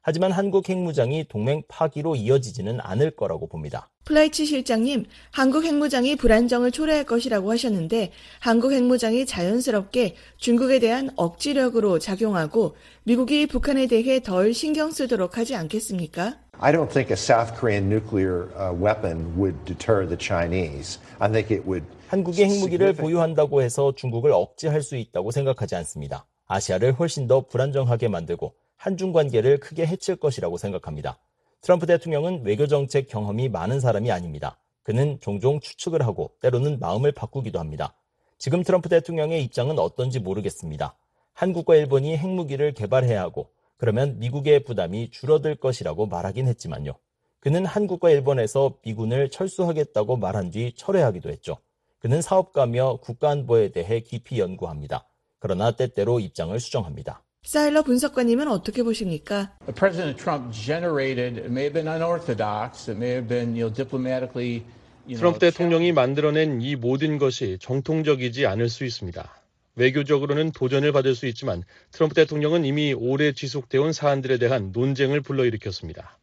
하지만 0.04 0.34
한국 0.34 0.70
핵무장이 0.70 1.26
동맹 1.30 1.64
파기로 1.70 2.18
이어지지는 2.18 2.80
않을 2.82 3.12
거라고 3.12 3.48
봅니다. 3.48 3.90
플라이츠 4.04 4.46
실장님, 4.46 5.06
한국 5.32 5.64
핵무장이 5.64 6.18
불안정을 6.18 6.72
초래할 6.72 7.06
것이라고 7.06 7.50
하셨는데 7.52 8.12
한국 8.40 8.74
핵무장이 8.74 9.26
자연스럽게 9.26 10.16
중국에 10.36 10.80
대한 10.80 11.10
억지력으로 11.16 12.00
작용하고 12.00 12.76
미국이 13.04 13.48
북한에 13.48 13.88
대해 13.88 14.22
덜 14.22 14.54
신경 14.54 14.92
쓰도록 14.92 15.38
하지 15.38 15.56
않겠습니까? 15.56 16.36
I 16.60 16.74
don't 16.74 16.90
think 16.90 17.10
a 17.10 17.18
South 17.18 17.58
Korean 17.58 17.90
nuclear 17.90 18.50
uh, 18.60 18.76
weapon 18.78 19.34
would 19.38 19.56
deter 19.64 20.06
the 20.06 20.18
Chinese. 20.18 21.00
I 21.20 21.32
think 21.32 21.50
it 21.50 21.66
would 21.66 21.86
한국이 22.10 22.44
핵무기를 22.44 22.92
보유한다고 22.94 23.62
해서 23.62 23.94
중국을 23.96 24.34
억제할 24.34 24.82
수 24.82 24.98
있다고 24.98 25.32
생각하지 25.32 25.76
않습니다. 25.76 26.28
아시아를 26.46 26.92
훨씬 26.92 27.28
더 27.28 27.48
불안정하게 27.48 28.10
만들고 28.10 28.54
한중 28.84 29.14
관계를 29.14 29.62
크게 29.62 29.86
해칠 29.86 30.18
것이라고 30.18 30.58
생각합니다. 30.58 31.18
트럼프 31.62 31.86
대통령은 31.86 32.44
외교 32.44 32.68
정책 32.68 33.08
경험이 33.08 33.48
많은 33.48 33.80
사람이 33.80 34.12
아닙니다. 34.12 34.58
그는 34.84 35.18
종종 35.22 35.62
추측을 35.62 36.02
하고 36.02 36.32
때로는 36.42 36.80
마음을 36.82 37.14
바꾸기도 37.14 37.60
합니다. 37.60 37.96
지금 38.38 38.62
트럼프 38.62 38.90
대통령의 38.90 39.42
입장은 39.46 39.80
어떤지 39.80 40.20
모르겠습니다. 40.20 40.98
한국과 41.32 41.78
일본이 41.78 42.18
핵무기를 42.18 42.74
개발해야 42.74 43.22
하고 43.22 43.52
그러면 43.78 44.20
미국의 44.20 44.66
부담이 44.66 45.12
줄어들 45.12 45.56
것이라고 45.56 46.08
말하긴 46.08 46.48
했지만요. 46.48 46.92
그는 47.40 47.66
한국과 47.66 48.10
일본에서 48.10 48.80
미군을 48.84 49.30
철수하겠다고 49.30 50.18
말한 50.18 50.50
뒤 50.50 50.74
철회하기도 50.76 51.30
했죠. 51.30 51.56
그는 52.00 52.22
사업가며 52.22 52.98
국가안보에 52.98 53.70
대해 53.70 54.02
깊이 54.02 54.42
연구합니다. 54.42 55.08
그러나 55.40 55.72
때때로 55.72 56.20
입장을 56.20 56.60
수정합니다. 56.60 57.24
사일러 57.44 57.84
분석관님은 57.84 58.48
어떻게 58.48 58.84
보십니까? 58.84 59.52
President 59.76 60.18
Trump 60.18 60.54
generated 60.54 61.38
it 61.38 61.52
may 61.52 61.64
have 61.64 61.74
been 61.74 61.88
unorthodox, 61.88 62.90
it 62.90 62.98
may 62.98 63.12
have 63.12 63.28
been 63.28 63.54
you 63.54 63.68
know, 63.68 63.74
diplomatically. 63.74 64.64
You 65.06 65.16
know, 65.16 65.20
트럼프 65.20 65.40
대통령이 65.40 65.92
만들어낸 65.92 66.62
이 66.62 66.78
모든 66.78 67.18
것이 67.18 67.58
정통적이지 67.60 68.46
않을 68.46 68.70
수 68.70 68.86
있습니다. 68.86 69.42
외교적으로는 69.76 70.52
도전을 70.54 70.94
받을 70.94 71.16
수 71.16 71.28
있지만 71.28 71.64
트럼프 71.92 72.16
대통령은 72.16 72.64
이미 72.64 72.94
오래 72.94 73.34
지속되어 73.34 73.82
온 73.82 73.92
사안들에 73.92 74.38
대한 74.38 74.72
논쟁을 74.72 75.20
불러일으켰습니다. 75.20 76.18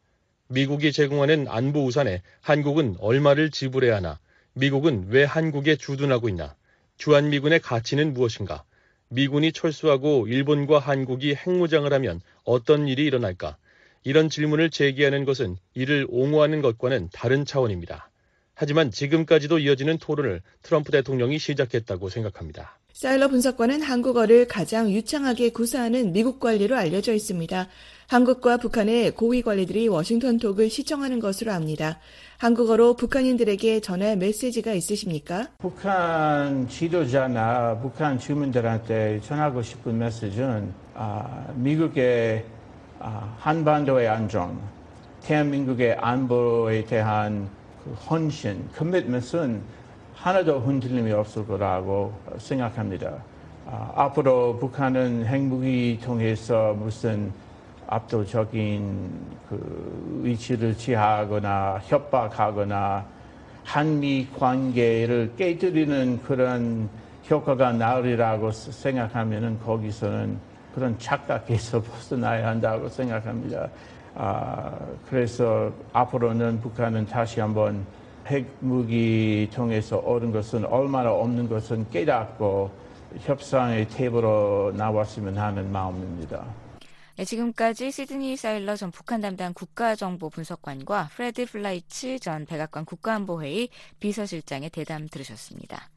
미국이 0.47 0.91
제공하는 0.91 1.45
안보 1.47 1.85
우산에 1.85 2.23
한국은 2.41 2.95
얼마를 2.99 3.51
지불해야 3.51 3.97
하나? 3.97 4.19
미국은 4.53 5.05
왜 5.09 5.23
한국에 5.23 5.75
주둔하고 5.75 6.29
있나? 6.29 6.55
주한미군의 6.97 7.59
가치는 7.59 8.13
무엇인가? 8.13 8.63
미군이 9.13 9.51
철수하고 9.51 10.25
일본과 10.27 10.79
한국이 10.79 11.35
핵무장을 11.35 11.91
하면 11.91 12.21
어떤 12.45 12.87
일이 12.87 13.03
일어날까? 13.03 13.57
이런 14.03 14.29
질문을 14.29 14.69
제기하는 14.69 15.25
것은 15.25 15.57
이를 15.73 16.07
옹호하는 16.09 16.61
것과는 16.61 17.09
다른 17.11 17.45
차원입니다. 17.45 18.09
하지만 18.55 18.89
지금까지도 18.89 19.59
이어지는 19.59 19.97
토론을 19.97 20.41
트럼프 20.63 20.91
대통령이 20.91 21.39
시작했다고 21.39 22.09
생각합니다. 22.09 22.77
사일러 22.93 23.27
분석관은 23.27 23.81
한국어를 23.81 24.47
가장 24.47 24.89
유창하게 24.89 25.49
구사하는 25.49 26.13
미국 26.13 26.39
관리로 26.39 26.77
알려져 26.77 27.13
있습니다. 27.13 27.67
한국과 28.11 28.57
북한의 28.57 29.11
고위 29.11 29.41
관리들이 29.41 29.87
워싱턴 29.87 30.37
톡을 30.37 30.69
시청하는 30.69 31.21
것으로 31.21 31.53
압니다. 31.53 31.97
한국어로 32.39 32.97
북한인들에게 32.97 33.79
전할 33.79 34.17
메시지가 34.17 34.73
있으십니까? 34.73 35.47
북한 35.59 36.67
지도자나 36.67 37.79
북한 37.81 38.19
주민들한테 38.19 39.21
전하고 39.21 39.61
싶은 39.61 39.97
메시지는 39.97 40.73
아, 40.93 41.45
미국의 41.55 42.43
아, 42.99 43.33
한반도의 43.39 44.09
안전, 44.09 44.59
대한민국의 45.23 45.93
안보에 45.93 46.83
대한 46.83 47.47
그 47.81 47.91
헌신, 47.93 48.67
커밋먼트는 48.75 49.61
하나도 50.15 50.59
흔들림이 50.59 51.13
없을 51.13 51.47
거라고 51.47 52.13
생각합니다. 52.39 53.23
아, 53.67 53.93
앞으로 53.95 54.59
북한은 54.59 55.25
핵무기 55.27 55.97
통해서 56.03 56.73
무슨 56.77 57.31
압도적인 57.91 59.09
그 59.49 60.21
위치를 60.23 60.77
취하거나 60.77 61.81
협박하거나 61.83 63.05
한미 63.65 64.27
관계를 64.37 65.33
깨뜨리는 65.35 66.21
그런 66.23 66.89
효과가 67.29 67.73
나으리라고 67.73 68.51
생각하면은 68.51 69.59
거기서는 69.59 70.39
그런 70.73 70.97
착각에서 70.97 71.81
벗어나야 71.83 72.47
한다고 72.47 72.87
생각합니다. 72.87 73.67
아, 74.15 74.73
그래서 75.09 75.71
앞으로는 75.91 76.61
북한은 76.61 77.05
다시 77.07 77.41
한번 77.41 77.85
핵무기 78.25 79.49
통해서 79.53 79.97
얻은 79.97 80.31
것은 80.31 80.65
얼마나 80.65 81.11
없는 81.11 81.49
것은 81.49 81.89
깨닫고 81.89 82.71
협상의 83.19 83.89
테이블로 83.89 84.73
나왔으면 84.77 85.37
하는 85.37 85.69
마음입니다. 85.69 86.45
네, 87.21 87.25
지금까지 87.25 87.91
시드니 87.91 88.35
사일러 88.35 88.75
전 88.75 88.89
북한 88.89 89.21
담당 89.21 89.53
국가정보 89.53 90.31
분석관과 90.31 91.09
프레드 91.13 91.45
플라이츠 91.45 92.17
전 92.17 92.47
백악관 92.47 92.83
국가안보회의 92.85 93.69
비서실장의 93.99 94.71
대담 94.71 95.07
들으셨습니다. 95.07 95.87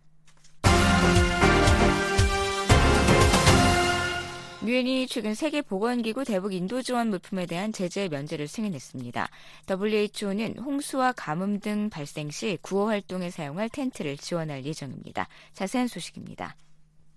유엔이 4.66 5.06
최근 5.06 5.34
세계보건기구 5.34 6.24
대북 6.24 6.52
인도 6.52 6.82
지원 6.82 7.08
물품에 7.08 7.46
대한 7.46 7.72
제재 7.72 8.08
면제를 8.08 8.46
승인했습니다. 8.46 9.26
WHO는 9.70 10.58
홍수와 10.58 11.12
가뭄 11.12 11.58
등 11.58 11.88
발생 11.88 12.30
시 12.30 12.58
구호 12.60 12.88
활동에 12.88 13.30
사용할 13.30 13.70
텐트를 13.70 14.18
지원할 14.18 14.66
예정입니다. 14.66 15.28
자세한 15.54 15.88
소식입니다. 15.88 16.54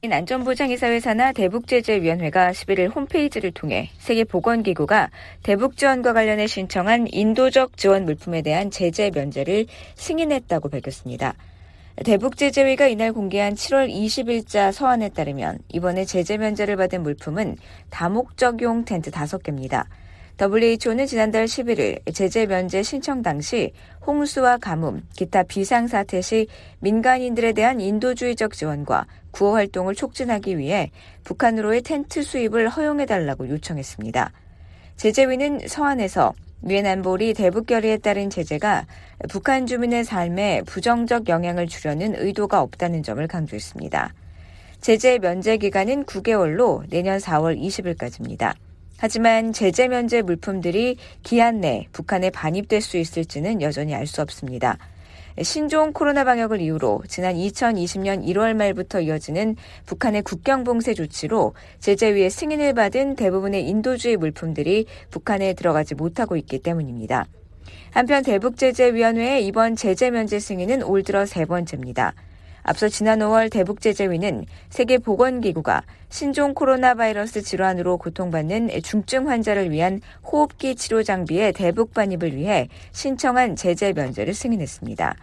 안전보장이사회 0.06 1.00
산하 1.00 1.34
대북제재위원회가 1.34 2.52
11일 2.52 2.96
홈페이지를 2.96 3.52
통해 3.52 3.90
세계보건기구가 3.98 5.10
대북 5.42 5.76
지원과 5.76 6.14
관련해 6.14 6.46
신청한 6.46 7.08
인도적 7.12 7.76
지원 7.78 8.06
물품에 8.06 8.44
대한 8.44 8.70
제재 8.70 9.10
면제를 9.10 9.66
승인했다고 9.96 10.70
밝혔습니다. 10.70 11.34
대북제재위가 12.06 12.88
이날 12.88 13.12
공개한 13.12 13.56
7월 13.56 13.92
20일자 13.92 14.72
서한에 14.72 15.10
따르면 15.10 15.58
이번에 15.70 16.06
제재 16.06 16.38
면제를 16.38 16.76
받은 16.76 17.02
물품은 17.02 17.58
다목적용 17.90 18.86
텐트 18.86 19.10
5개입니다. 19.10 19.86
WHO는 20.40 21.08
지난달 21.08 21.46
11일 21.46 22.14
제재 22.14 22.46
면제 22.46 22.84
신청 22.84 23.24
당시 23.24 23.74
홍수와 24.06 24.58
가뭄, 24.58 25.02
기타 25.16 25.42
비상사태 25.42 26.22
시 26.22 26.48
민간인들에 26.82 27.54
대한 27.54 27.82
인도주의적 27.82 28.54
지원과 28.54 29.08
구호 29.38 29.54
활동을 29.54 29.94
촉진하기 29.94 30.58
위해 30.58 30.90
북한으로의 31.24 31.84
텐트 31.84 32.24
수입을 32.24 32.70
허용해달라고 32.70 33.48
요청했습니다. 33.50 34.32
제재위는 34.96 35.68
서한에서 35.68 36.34
유엔 36.68 36.88
안보리 36.88 37.36
대북 37.36 37.68
결의에 37.68 37.98
따른 37.98 38.32
제재가 38.32 38.88
북한 39.30 39.68
주민의 39.68 40.06
삶에 40.06 40.64
부정적 40.66 41.30
영향을 41.30 41.68
주려는 41.68 42.16
의도가 42.18 42.62
없다는 42.62 43.04
점을 43.04 43.26
강조했습니다. 43.28 44.12
제재 44.82 45.20
면제 45.20 45.58
기간은 45.58 46.06
9개월로 46.06 46.90
내년 46.90 47.20
4월 47.20 47.62
20일까지입니다. 47.62 48.56
하지만 48.98 49.54
제재 49.54 49.88
면제 49.88 50.24
물품들이 50.24 50.98
기한 51.22 51.62
내 51.62 51.86
북한에 51.92 52.32
반입될 52.32 52.82
수 52.82 52.98
있을지는 52.98 53.62
여전히 53.62 53.94
알 53.94 54.08
수 54.08 54.24
없습니다. 54.24 54.80
신종 55.44 55.94
코로나 55.94 56.24
방역을 56.24 56.62
이유로 56.62 57.04
지난 57.08 57.36
2020년 57.36 58.26
1월 58.26 58.56
말부터 58.56 59.02
이어지는 59.02 59.56
북한의 59.86 60.24
국경 60.24 60.64
봉쇄 60.64 60.96
조치로 60.96 61.54
제재위의 61.80 62.32
승인을 62.32 62.74
받은 62.74 63.16
대부분의 63.16 63.68
인도주의 63.70 64.18
물품들이 64.18 64.88
북한에 65.12 65.54
들어가지 65.54 65.94
못하고 65.94 66.38
있기 66.38 66.60
때문입니다. 66.60 67.28
한편 67.92 68.24
대북제재위원회의 68.24 69.46
이번 69.46 69.76
제재 69.76 70.10
면제 70.10 70.40
승인은 70.40 70.82
올 70.82 71.04
들어 71.04 71.28
세 71.28 71.46
번째입니다. 71.46 72.16
앞서 72.64 72.90
지난 72.90 73.20
5월 73.20 73.52
대북제재위는 73.52 74.46
세계보건기구가 74.72 75.84
신종 76.10 76.56
코로나 76.56 76.96
바이러스 76.96 77.44
질환으로 77.44 77.98
고통받는 77.98 78.72
중증 78.84 79.30
환자를 79.30 79.72
위한 79.72 80.02
호흡기 80.24 80.76
치료 80.76 81.04
장비의 81.04 81.54
대북 81.54 81.94
반입을 81.94 82.36
위해 82.36 82.68
신청한 82.92 83.56
제재 83.56 83.94
면제를 83.94 84.34
승인했습니다. 84.34 85.16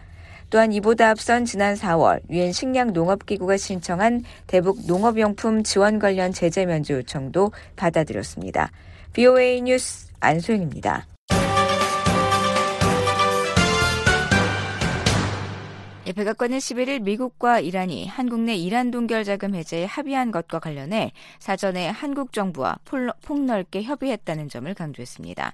또한 0.49 0.71
이보다 0.73 1.09
앞선 1.09 1.45
지난 1.45 1.75
4월 1.75 2.21
유엔 2.29 2.51
식량 2.51 2.93
농업기구가 2.93 3.57
신청한 3.57 4.23
대북 4.47 4.85
농업용품 4.87 5.63
지원 5.63 5.99
관련 5.99 6.31
제재 6.31 6.65
면제 6.65 6.93
요청도 6.93 7.51
받아들였습니다. 7.75 8.71
BOA 9.13 9.61
뉴스 9.61 10.09
안소영입니다. 10.19 11.05
예, 16.07 16.11
백악관은 16.11 16.59
11일 16.59 17.01
미국과 17.01 17.59
이란이 17.59 18.05
한국 18.05 18.39
내 18.41 18.53
이란 18.53 18.91
동결 18.91 19.23
자금 19.23 19.55
해제에 19.55 19.85
합의한 19.85 20.29
것과 20.29 20.59
관련해 20.59 21.11
사전에 21.39 21.89
한국 21.89 22.31
정부와 22.31 22.77
폭넓게 23.23 23.81
협의했다는 23.81 24.47
점을 24.49 24.71
강조했습니다. 24.71 25.53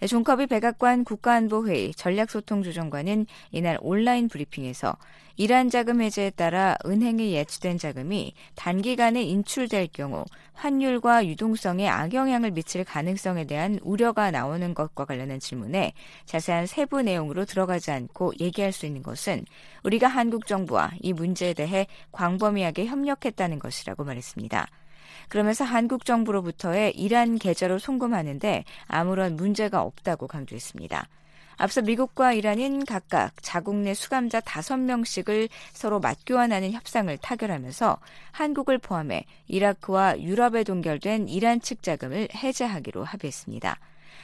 예, 0.00 0.06
존커비 0.06 0.46
백악관 0.46 1.02
국가안보회의 1.04 1.92
전략소통조정관은 1.94 3.26
이날 3.50 3.78
온라인 3.80 4.28
브리핑에서 4.28 4.96
이란 5.36 5.70
자금 5.70 6.00
해제에 6.00 6.30
따라 6.30 6.76
은행에 6.84 7.30
예치된 7.30 7.78
자금이 7.78 8.34
단기간에 8.54 9.22
인출될 9.22 9.88
경우 9.92 10.24
환율과 10.54 11.26
유동성에 11.26 11.88
악영향을 11.88 12.50
미칠 12.52 12.84
가능성에 12.84 13.44
대한 13.44 13.78
우려가 13.82 14.30
나오는 14.30 14.74
것과 14.74 15.04
관련한 15.04 15.38
질문에 15.38 15.92
자세한 16.26 16.66
세부 16.66 17.02
내용으로 17.02 17.44
들어가지 17.44 17.90
않고 17.90 18.34
얘기할 18.40 18.72
수 18.72 18.86
있는 18.86 19.02
것은 19.02 19.44
우리가 19.84 20.08
한국 20.08 20.46
정부와 20.46 20.92
이 21.00 21.12
문제에 21.12 21.54
대해 21.54 21.86
광범위하게 22.12 22.86
협력했다는 22.86 23.58
것이라고 23.60 24.04
말했습니다. 24.04 24.68
그러면서 25.28 25.64
한국 25.64 26.04
정부로부터의 26.04 26.96
이란 26.96 27.38
계좌로 27.38 27.78
송금하는데 27.78 28.64
아무런 28.86 29.36
문제가 29.36 29.82
없다고 29.82 30.26
강조했습니다. 30.26 31.08
앞서 31.58 31.82
미국과 31.82 32.32
이란은 32.34 32.84
각각 32.84 33.32
자국 33.42 33.74
내 33.76 33.92
수감자 33.92 34.40
5명씩을 34.40 35.48
서로 35.72 35.98
맞교환하는 35.98 36.72
협상을 36.72 37.14
타결하면서 37.18 37.98
한국을 38.30 38.78
포함해 38.78 39.24
이라크와 39.48 40.20
유럽에 40.20 40.62
동결된 40.62 41.28
이란 41.28 41.60
측 41.60 41.82
자금을 41.82 42.28
해제하기로 42.32 43.02
합의했습니다. 43.02 43.78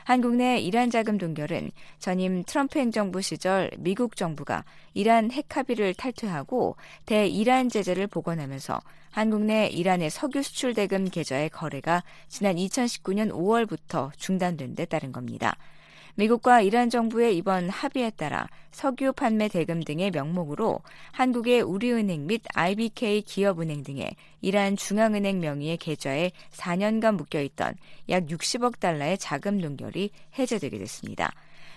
한국 0.05 0.35
내 0.37 0.59
이란 0.59 0.91
자금 0.91 1.17
동결은 1.17 1.71
전임 1.99 2.45
트럼프 2.45 2.79
행정부 2.79 3.23
시절 3.23 3.71
미국 3.79 4.17
정부가 4.17 4.65
이란 4.93 5.31
핵 5.31 5.57
합의를 5.57 5.95
탈퇴하고 5.95 6.77
대이란 7.07 7.71
제재를 7.71 8.07
복원하면서 8.07 8.81
한국 9.11 9.43
내 9.43 9.67
이란의 9.69 10.11
석유 10.11 10.43
수출 10.43 10.75
대금 10.75 11.09
계좌의 11.09 11.49
거래가 11.49 12.03
지난 12.29 12.57
2019년 12.57 13.31
5월부터 13.31 14.11
중단된 14.19 14.75
데 14.75 14.85
따른 14.85 15.11
겁니다. 15.11 15.57
미국과 16.17 16.61
이란 16.61 16.91
정부의 16.91 17.37
이번 17.37 17.69
합의에 17.69 18.11
따라 18.11 18.47
석유 18.71 19.13
판매 19.13 19.49
대금 19.49 19.83
등의 19.83 20.13
명목으로 20.13 20.81
한국의 21.11 21.63
우리은행 21.63 22.27
및 22.27 22.43
IBK 22.55 23.23
기업은행 23.23 23.83
등의 23.83 24.15
이란 24.41 24.77
중앙은행 24.77 25.41
명의의 25.41 25.77
계좌에 25.77 26.31
4년간 26.53 27.17
묶여있던 27.17 27.75
약 28.11 28.27
60억 28.27 28.79
달러의 28.79 29.19
자금 29.19 29.61
동결이 29.61 30.11
해제되게 30.39 30.79
됐습니다. 30.79 31.33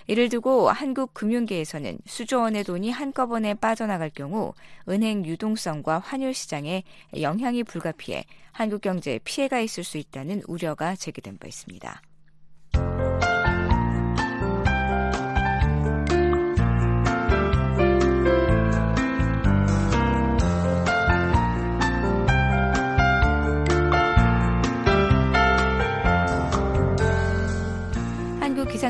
이를 0.05 0.29
두고 0.29 0.69
한국 0.69 1.13
금융계에서는 1.13 1.97
수조 2.05 2.39
원의 2.39 2.63
돈이 2.63 2.91
한꺼번에 2.91 3.55
빠져나갈 3.55 4.09
경우 4.09 4.53
은행 4.87 5.25
유동성과 5.25 5.99
환율 5.99 6.33
시장에 6.33 6.83
영향이 7.19 7.63
불가피해 7.63 8.23
한국 8.51 8.81
경제에 8.81 9.19
피해가 9.23 9.59
있을 9.59 9.83
수 9.83 9.97
있다는 9.97 10.43
우려가 10.47 10.95
제기된 10.95 11.37
바 11.39 11.47
있습니다. 11.47 12.01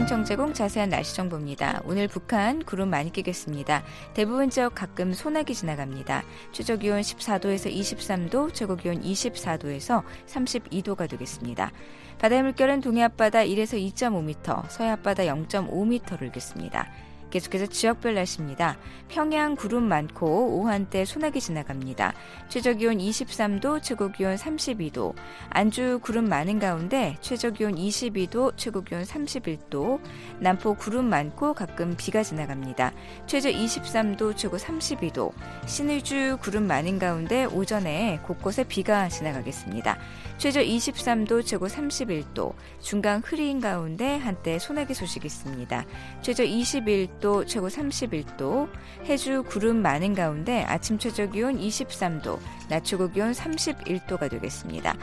기상청 0.07 0.23
제공 0.23 0.53
자세한 0.53 0.87
날씨 0.87 1.13
정보입니다. 1.17 1.81
오늘 1.83 2.07
북한 2.07 2.63
구름 2.63 2.89
많이 2.89 3.11
끼겠습니다. 3.11 3.83
대부분 4.13 4.49
지역 4.49 4.73
가끔 4.73 5.11
소나기 5.11 5.53
지나갑니다. 5.53 6.23
최저 6.53 6.77
기온 6.77 7.01
14도에서 7.01 7.69
23도, 7.69 8.53
최고 8.53 8.77
기온 8.77 9.01
24도에서 9.01 10.03
32도가 10.25 11.09
되겠습니다. 11.09 11.73
바다의 12.19 12.41
물결은 12.43 12.79
동해 12.79 13.03
앞바다 13.03 13.39
1에서 13.39 13.77
2.5m, 13.93 14.69
서해 14.69 14.91
앞바다 14.91 15.23
0.5m를 15.23 16.21
일겠습니다. 16.21 16.89
계속해서 17.29 17.67
지역별 17.67 18.15
날씨입니다. 18.15 18.77
평양 19.09 19.55
구름 19.55 19.83
많고 19.83 20.57
오후 20.57 20.69
한때 20.69 21.05
소나기 21.05 21.39
지나갑니다. 21.39 22.13
최저 22.49 22.73
기온 22.73 22.97
23도, 22.97 23.81
최고 23.81 24.11
기온 24.11 24.35
32도. 24.35 25.13
안주 25.49 25.99
구름 26.01 26.25
많은 26.25 26.59
가운데 26.59 27.17
최저 27.21 27.51
기온 27.51 27.75
22도, 27.75 28.53
최고 28.57 28.83
기온 28.83 29.03
31도. 29.03 29.99
남포 30.39 30.75
구름 30.75 31.05
많고 31.05 31.53
가끔 31.53 31.95
비가 31.97 32.23
지나갑니다. 32.23 32.93
최저 33.25 33.49
23도, 33.49 34.35
최고 34.35 34.57
32도. 34.57 35.31
신의주 35.65 36.37
구름 36.41 36.67
많은 36.67 36.99
가운데 36.99 37.45
오전에 37.45 38.19
곳곳에 38.23 38.63
비가 38.63 39.09
지나가겠습니다. 39.09 39.97
최저 40.37 40.61
23도, 40.61 41.45
최고 41.45 41.67
31도. 41.67 42.53
중간 42.81 43.21
흐린 43.23 43.59
가운데 43.59 44.17
한때 44.17 44.59
소나기 44.59 44.93
소식이 44.93 45.25
있습니다. 45.25 45.85
최저 46.21 46.43
21도, 46.43 47.16
20도, 47.17 47.47
최고 47.47 47.67
31도, 47.67 48.69
해주 49.05 49.43
구름 49.47 49.81
많은 49.81 50.13
가운데 50.13 50.63
아침 50.63 50.97
최저 50.97 51.27
기온 51.27 51.57
23도, 51.57 52.39
낮 52.69 52.83
최고 52.83 53.09
기온 53.09 53.31
31도가 53.31 54.29
되겠습니다. 54.29 54.95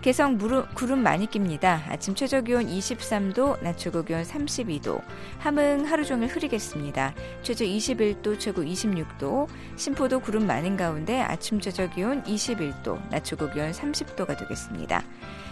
개성 0.00 0.36
무릎, 0.36 0.74
구름 0.74 1.00
많이 1.00 1.28
낍니다. 1.28 1.84
아침 1.88 2.14
최저 2.16 2.40
기온 2.40 2.66
23도, 2.66 3.62
낮 3.62 3.78
최고 3.78 4.02
기온 4.02 4.24
32도. 4.24 5.00
함흥 5.38 5.84
하루 5.86 6.04
종일 6.04 6.28
흐리겠습니다. 6.28 7.14
최저 7.42 7.64
21도, 7.64 8.38
최고 8.38 8.62
26도. 8.62 9.46
신포도 9.76 10.20
구름 10.20 10.46
많은 10.46 10.76
가운데 10.76 11.20
아침 11.20 11.60
최저 11.60 11.88
기온 11.88 12.22
21도, 12.24 13.00
낮 13.10 13.24
최고 13.24 13.48
기온 13.50 13.70
30도가 13.70 14.36
되겠습니다. 14.38 15.04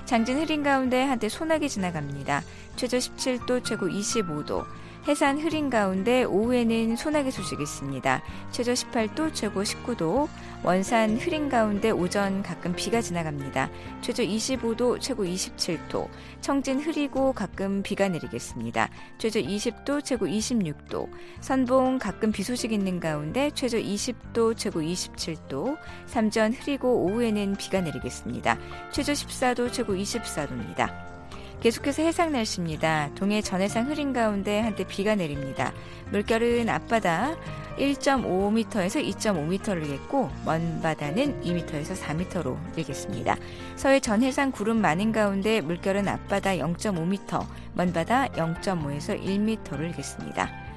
장진 0.05 0.39
흐린 0.39 0.65
가운데 0.65 1.05
한때 1.05 1.29
소나기 1.29 1.69
지나갑니다. 1.69 2.43
최저 2.75 2.97
17도, 2.97 3.63
최고 3.63 3.87
25도. 3.87 4.67
해산 5.09 5.39
흐린 5.39 5.71
가운데 5.71 6.25
오후에는 6.25 6.95
소나기 6.95 7.31
소식이 7.31 7.63
있습니다. 7.63 8.23
최저 8.51 8.73
18도, 8.73 9.33
최고 9.33 9.63
19도. 9.63 10.29
원산 10.63 11.17
흐린 11.17 11.49
가운데 11.49 11.91
오전 11.91 12.43
가끔 12.43 12.75
비가 12.77 13.01
지나갑니다. 13.01 13.71
최저 14.03 14.23
25도, 14.23 15.01
최고 15.01 15.25
27도. 15.25 16.07
청진 16.43 16.81
흐리고 16.81 17.33
가끔 17.33 17.83
비가 17.83 18.09
내리겠습니다. 18.09 18.91
최저 19.17 19.41
20도, 19.41 20.05
최고 20.05 20.27
26도. 20.27 21.09
선봉 21.41 21.99
가끔 21.99 22.31
비 22.31 22.43
소식 22.43 22.71
있는 22.71 23.01
가운데 23.01 23.51
최저 23.55 23.79
20도, 23.79 24.55
최고 24.55 24.81
27도. 24.81 25.79
삼전 26.07 26.53
흐리고 26.53 27.07
오후에는 27.07 27.57
비가 27.57 27.81
내리겠습니다. 27.81 28.59
최저 28.93 29.13
14도, 29.13 29.73
최고 29.73 29.95
24도입니다. 29.95 31.20
계속해서 31.61 32.03
해상 32.03 32.33
날씨입니다. 32.33 33.11
동해 33.15 33.43
전해상 33.43 33.87
흐린 33.87 34.15
가운데 34.15 34.61
한때 34.61 34.85
비가 34.87 35.15
내립니다. 35.15 35.75
물결은 36.11 36.71
앞바다 36.71 37.37
1.5m에서 37.77 39.05
2.5m로 39.15 39.87
일겠고 39.87 40.31
먼 40.47 40.81
바다는 40.81 41.43
2m에서 41.43 41.95
4m로 41.95 42.57
일겠습니다. 42.79 43.37
서해 43.77 44.01
전 44.01 44.23
해상 44.23 44.53
구름 44.53 44.81
많은 44.81 45.13
가운데 45.13 45.61
물결은 45.61 46.09
앞바다 46.09 46.53
0.5m, 46.53 47.47
먼 47.75 47.93
바다 47.93 48.27
0.5에서 48.29 49.23
1m로 49.23 49.81
일겠습니다. 49.81 50.70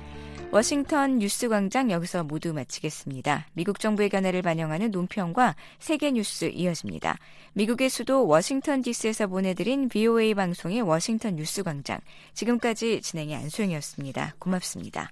워싱턴 0.53 1.17
뉴스 1.17 1.49
광장 1.49 1.89
여기서 1.89 2.23
모두 2.23 2.53
마치겠습니다. 2.53 3.47
미국 3.53 3.79
정부의 3.79 4.09
견해를 4.09 4.43
반영하는 4.43 4.91
논평과 4.91 5.55
세계 5.79 6.11
뉴스 6.11 6.45
이어집니다. 6.45 7.17
미국의 7.53 7.89
수도 7.89 8.27
워싱턴 8.27 8.83
DC에서 8.83 9.25
보내드린 9.25 9.89
VOA 9.89 10.35
방송의 10.35 10.81
워싱턴 10.81 11.37
뉴스 11.37 11.63
광장. 11.63 11.99
지금까지 12.35 13.01
진행의 13.01 13.35
안수영이었습니다. 13.35 14.35
고맙습니다. 14.37 15.09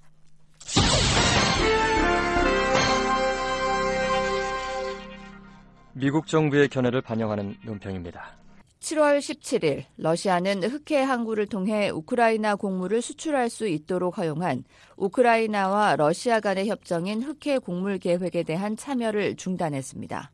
미국 5.94 6.28
정부의 6.28 6.68
견해를 6.68 7.02
반영하는 7.02 7.58
논평입니다. 7.66 8.41
7월 8.82 9.20
17일 9.20 9.84
러시아는 9.98 10.64
흑해 10.64 11.04
항구를 11.04 11.46
통해 11.46 11.92
우크라이나 11.92 12.56
곡물을 12.56 13.04
수출할 13.04 13.48
수 13.48 13.68
있도록 13.68 14.18
허용한 14.18 14.64
우크라이나와 14.98 15.96
러시아 15.96 16.40
간의 16.40 16.68
협정인 16.68 17.22
흑해 17.22 17.60
곡물 17.60 18.00
계획에 18.00 18.42
대한 18.42 18.76
참여를 18.76 19.36
중단했습니다. 19.36 20.32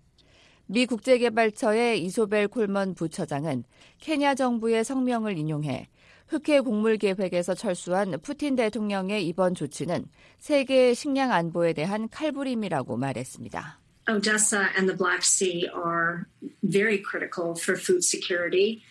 미 0.67 0.85
국제개발처의 0.85 2.01
이소벨 2.03 2.47
콜먼 2.47 2.95
부처장은 2.95 3.65
케냐 3.99 4.33
정부의 4.33 4.85
성명을 4.85 5.37
인용해 5.37 5.89
흑해 6.29 6.61
곡물 6.61 6.97
계획에서 6.97 7.53
철수한 7.53 8.17
푸틴 8.21 8.55
대통령의 8.55 9.27
이번 9.27 9.55
조치는 9.55 10.05
세계 10.37 10.93
식량 10.93 11.33
안보에 11.33 11.73
대한 11.73 12.07
칼부림이라고 12.07 12.95
말했습니다. 12.95 13.86
Odessa 14.09 14.69
and 14.77 14.87
the 14.87 14.95
Black 14.95 15.23
Sea 15.23 15.67
are 15.73 16.27
very 16.63 16.99
critical 16.99 17.55
for 17.55 17.75
food 17.75 18.03
security. 18.03 18.81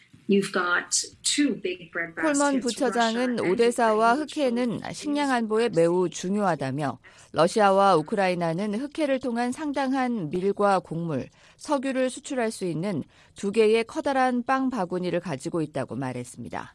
콜먼 2.16 2.58
부처장은 2.60 3.38
오데사와 3.38 4.14
흑해는 4.14 4.80
식량 4.92 5.30
안보에 5.30 5.68
매우 5.68 6.08
중요하다며 6.08 6.98
러시아와 7.30 7.94
우크라이나는 7.94 8.74
흑해를 8.74 9.20
통한 9.20 9.52
상당한 9.52 10.28
밀과 10.30 10.80
곡물, 10.80 11.28
석유를 11.58 12.10
수출할 12.10 12.50
수 12.50 12.64
있는 12.64 13.04
두 13.36 13.52
개의 13.52 13.84
커다란 13.84 14.42
빵 14.42 14.68
바구니를 14.68 15.20
가지고 15.20 15.62
있다고 15.62 15.94
말했습니다. 15.94 16.74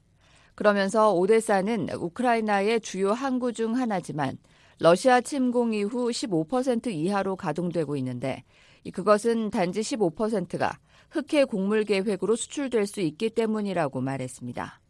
그러면서 0.55 1.11
오데사는 1.11 1.89
우크라이나의 1.93 2.79
주요 2.79 3.11
항구 3.11 3.51
중 3.51 3.75
하나지만 3.75 4.37
러시아 4.83 5.21
침공 5.21 5.75
이후 5.75 6.09
15% 6.09 6.87
이하로 6.87 7.35
가동되고 7.35 7.95
있는데 7.97 8.43
그것은 8.91 9.51
단지 9.51 9.81
15%가 9.81 10.79
흑해 11.11 11.43
곡물 11.43 11.83
계획으로 11.83 12.35
수출될 12.35 12.87
수 12.87 12.99
있기 12.99 13.29
때문이라고 13.29 14.01
말했습니다. 14.01 14.81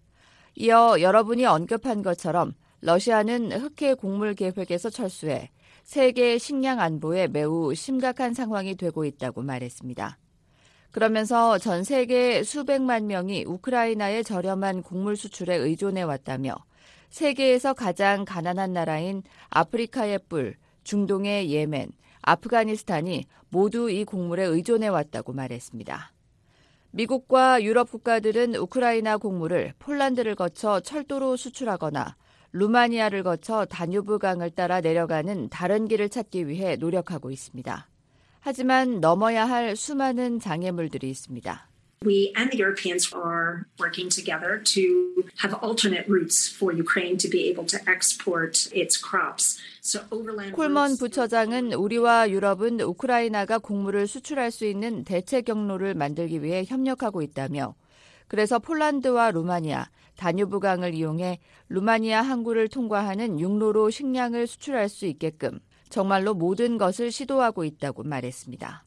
이어 0.56 0.96
여러분이 1.02 1.46
언급한 1.46 2.04
것처럼 2.04 2.54
러시아는 2.80 3.52
흑해 3.52 3.96
곡물 3.96 4.34
계획에서 4.34 4.90
철수해 4.90 5.52
세계 5.84 6.38
식량 6.38 6.80
안보에 6.80 7.28
매우 7.28 7.76
심각한 7.76 8.34
상황이 8.34 8.76
되고 8.76 9.04
있다고 9.04 9.42
말했습니다. 9.42 10.18
그러면서 10.92 11.58
전 11.58 11.84
세계 11.84 12.44
수백만 12.44 13.08
명이 13.08 13.44
우크라이나의 13.44 14.24
저렴한 14.24 14.84
곡물 14.84 15.18
수출에 15.18 15.54
의존해 15.56 16.04
왔다며 16.04 16.56
세계에서 17.12 17.74
가장 17.74 18.26
가난한 18.26 18.74
나라인 18.74 19.22
아프리카의 19.50 20.20
뿔, 20.28 20.56
중동의 20.84 21.52
예멘, 21.52 21.92
아프가니스탄이 22.22 23.26
모두 23.50 23.90
이 23.90 24.04
곡물에 24.06 24.44
의존해 24.44 24.88
왔다고 24.88 25.34
말했습니다. 25.34 26.14
미국과 26.92 27.64
유럽 27.64 27.92
국가들은 27.92 28.56
우크라이나 28.56 29.18
곡물을 29.18 29.74
폴란드를 29.80 30.36
거쳐 30.36 30.80
철도로 30.80 31.38
수출하거나 31.38 32.16
루마니아를 32.54 33.24
거쳐 33.24 33.66
다뉴브 33.66 34.18
강을 34.18 34.52
따라 34.52 34.82
내려가는 34.82 35.50
다른 35.50 35.88
길을 35.88 36.10
찾기 36.10 36.48
위해 36.48 36.76
노력하고 36.76 37.32
있습니다. 37.32 37.88
하지만 38.42 39.00
넘어야 39.00 39.46
할 39.46 39.76
수많은 39.76 40.40
장애물들이 40.40 41.10
있습니다. 41.10 41.71
We 42.04 42.34
and 42.36 42.50
the 42.50 42.58
Europeans 42.58 43.14
are 43.14 43.68
working 43.78 44.10
together 44.10 44.58
to 44.74 45.24
have 45.38 45.54
alternate 45.62 46.10
routes 46.10 46.50
for 46.50 46.74
Ukraine 46.74 47.16
to 47.18 47.30
be 47.30 47.48
able 47.48 47.66
to 47.66 47.78
export 47.88 48.58
its 48.74 48.98
crops. 48.98 49.60
So 49.82 50.00
overland 50.10 50.56
콜먼 50.56 50.98
부처장은 50.98 51.74
우리와 51.74 52.32
유럽은 52.32 52.82
우크라이나가 52.82 53.60
곡물을 53.60 54.08
수출할 54.08 54.50
수 54.50 54.66
있는 54.66 55.04
대체 55.04 55.42
경로를 55.42 55.94
만들기 55.94 56.42
위해 56.42 56.64
협력하고 56.68 57.22
있다며 57.22 57.76
그래서 58.28 58.58
폴란드와 58.58 59.30
루마니아, 59.30 59.86
다뉴브강을 60.18 60.96
이용해 60.96 61.38
루마니아 61.70 62.24
항구를 62.24 62.70
통과하는 62.70 63.40
육로로 63.40 63.92
식량을 63.92 64.48
수출할 64.48 64.90
수 64.90 65.06
있게끔 65.06 65.60
정말로 65.90 66.34
모든 66.34 66.80
것을 66.80 67.12
시도하고 67.12 67.64
있다고 67.64 68.02
말했습니다. 68.04 68.86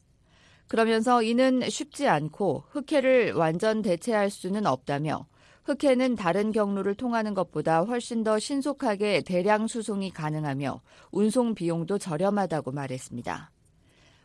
그러면서 0.67 1.21
이는 1.21 1.61
쉽지 1.69 2.07
않고 2.07 2.63
흑해를 2.69 3.33
완전 3.33 3.81
대체할 3.81 4.29
수는 4.29 4.65
없다며 4.65 5.27
흑해는 5.65 6.15
다른 6.15 6.51
경로를 6.51 6.95
통하는 6.95 7.33
것보다 7.33 7.81
훨씬 7.81 8.23
더 8.23 8.37
신속하게 8.37 9.21
대량 9.21 9.67
수송이 9.67 10.11
가능하며 10.11 10.81
운송 11.11 11.55
비용도 11.55 11.97
저렴하다고 11.97 12.71
말했습니다. 12.71 13.51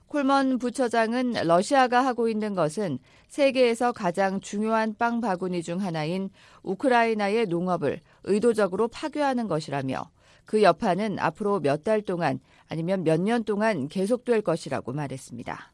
콜먼 0.06 0.58
부처장은 0.58 1.34
러시아가 1.44 2.04
하고 2.04 2.28
있는 2.28 2.54
것은 2.54 2.98
세계에서 3.28 3.92
가장 3.92 4.40
중요한 4.40 4.94
빵 4.98 5.20
바구니 5.20 5.62
중 5.62 5.80
하나인 5.80 6.30
우크라이나의 6.62 7.46
농업을 7.46 8.00
의도적으로 8.24 8.88
파괴하는 8.88 9.46
것이라며 9.46 10.10
그 10.44 10.62
여파는 10.62 11.20
앞으로 11.20 11.60
몇 11.60 11.84
달 11.84 12.02
동안 12.02 12.40
아니면 12.68 13.04
몇 13.04 13.20
년 13.20 13.44
동안 13.44 13.88
계속될 13.88 14.42
것이라고 14.42 14.92
말했습니다. 14.92 15.72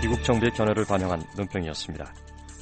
미국 0.00 0.22
정부의 0.22 0.52
견해를 0.52 0.84
반영한 0.84 1.22
논평이었습니다. 1.36 2.14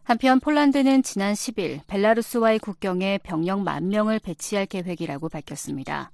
한편 0.04 0.38
폴란드는 0.38 1.02
지난 1.02 1.32
10일 1.32 1.80
벨라루스와의 1.86 2.58
국경에 2.58 3.18
병력 3.22 3.62
만 3.62 3.88
명을 3.88 4.18
배치할 4.18 4.66
계획이라고 4.66 5.28
밝혔습니다. 5.30 6.10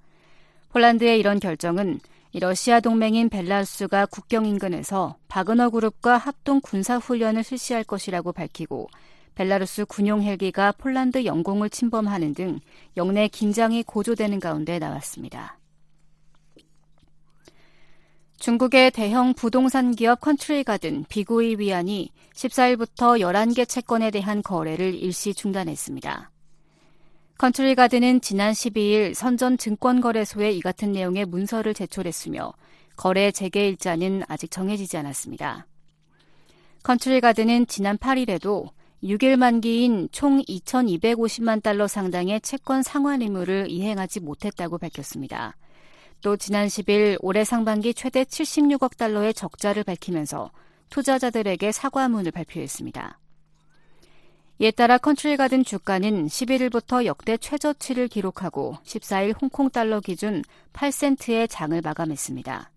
폴란드의 0.71 1.19
이런 1.19 1.41
결정은 1.41 1.99
러시아 2.33 2.79
동맹인 2.79 3.29
벨라루스가 3.29 4.07
국경 4.07 4.47
인근에서 4.47 5.17
바그너 5.27 5.71
그룹과 5.71 6.17
합동 6.17 6.61
군사 6.63 6.97
훈련을 6.97 7.43
실시할 7.43 7.83
것이라고 7.83 8.33
밝히고 8.33 8.89
벨라루스 9.41 9.87
군용 9.87 10.23
헬기가 10.23 10.71
폴란드 10.71 11.25
영공을 11.25 11.71
침범하는 11.71 12.35
등 12.35 12.61
역내 12.99 13.29
긴장이 13.29 13.85
고조되는 13.85 14.39
가운데 14.39 14.79
나왔습니다. 14.79 15.59
중국의 18.39 18.91
대형 18.91 19.33
부동산 19.33 19.95
기업 19.95 20.21
컨트리 20.21 20.63
가든 20.63 21.07
비구이위안이 21.09 22.11
14일부터 22.35 23.19
11개 23.21 23.67
채권에 23.67 24.11
대한 24.11 24.43
거래를 24.43 24.95
일시 24.95 25.33
중단했습니다. 25.33 26.31
컨트리 27.39 27.77
가든은 27.77 28.21
지난 28.21 28.53
12일 28.53 29.15
선전 29.15 29.57
증권거래소에 29.57 30.51
이 30.51 30.61
같은 30.61 30.93
내용의 30.93 31.25
문서를 31.25 31.73
제출했으며 31.73 32.53
거래 32.95 33.31
재개 33.31 33.69
일자는 33.69 34.23
아직 34.29 34.51
정해지지 34.51 34.99
않았습니다. 34.99 35.67
컨트리 36.83 37.23
가든은 37.23 37.69
지난 37.69 37.97
8일에도 37.97 38.69
6일 39.03 39.37
만기인 39.37 40.09
총 40.13 40.43
2,250만 40.43 41.63
달러 41.63 41.87
상당의 41.87 42.41
채권 42.43 42.83
상환 42.83 43.23
의무를 43.23 43.71
이행하지 43.71 44.21
못했다고 44.21 44.79
밝혔습니다. 44.79 45.57
또 46.21 46.37
지난 46.37 46.67
10일 46.67 47.17
올해 47.21 47.45
상반기 47.45 47.95
최대 47.95 48.25
76억 48.25 48.99
달러의 48.99 49.33
적자를 49.33 49.85
밝히면서 49.85 50.51
투자자들에게 50.91 51.73
사과문을 51.73 52.31
발표했습니다. 52.31 53.19
이에 54.59 54.71
따라 54.71 54.99
컨트리 54.99 55.39
가든 55.39 55.65
주가는 55.65 56.27
11일부터 56.27 57.07
역대 57.07 57.39
최저치를 57.39 58.09
기록하고 58.09 58.77
14일 58.85 59.41
홍콩 59.41 59.71
달러 59.71 60.01
기준 60.01 60.43
8센트에 60.75 61.47
장을 61.49 61.81
마감했습니다. 61.81 62.71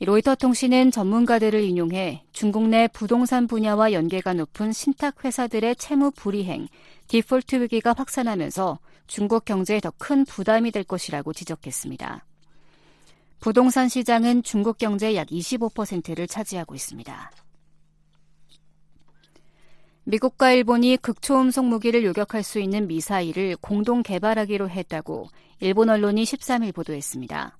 로이터 0.00 0.34
통신은 0.34 0.90
전문가들을 0.90 1.62
인용해 1.62 2.24
중국 2.32 2.68
내 2.68 2.88
부동산 2.88 3.46
분야와 3.46 3.92
연계가 3.92 4.34
높은 4.34 4.72
신탁 4.72 5.24
회사들의 5.24 5.76
채무 5.76 6.10
불이행, 6.10 6.66
디폴트 7.06 7.62
위기가 7.62 7.94
확산하면서 7.96 8.78
중국 9.06 9.44
경제에 9.44 9.80
더 9.80 9.92
큰 9.96 10.24
부담이 10.24 10.72
될 10.72 10.82
것이라고 10.84 11.32
지적했습니다. 11.32 12.24
부동산 13.38 13.88
시장은 13.88 14.42
중국 14.42 14.78
경제의 14.78 15.16
약 15.16 15.28
25%를 15.28 16.26
차지하고 16.26 16.74
있습니다. 16.74 17.30
미국과 20.04 20.52
일본이 20.52 20.96
극초음속 20.96 21.66
무기를 21.66 22.04
요격할 22.04 22.42
수 22.42 22.58
있는 22.58 22.88
미사일을 22.88 23.56
공동 23.60 24.02
개발하기로 24.02 24.68
했다고 24.68 25.28
일본 25.60 25.88
언론이 25.88 26.24
13일 26.24 26.74
보도했습니다. 26.74 27.56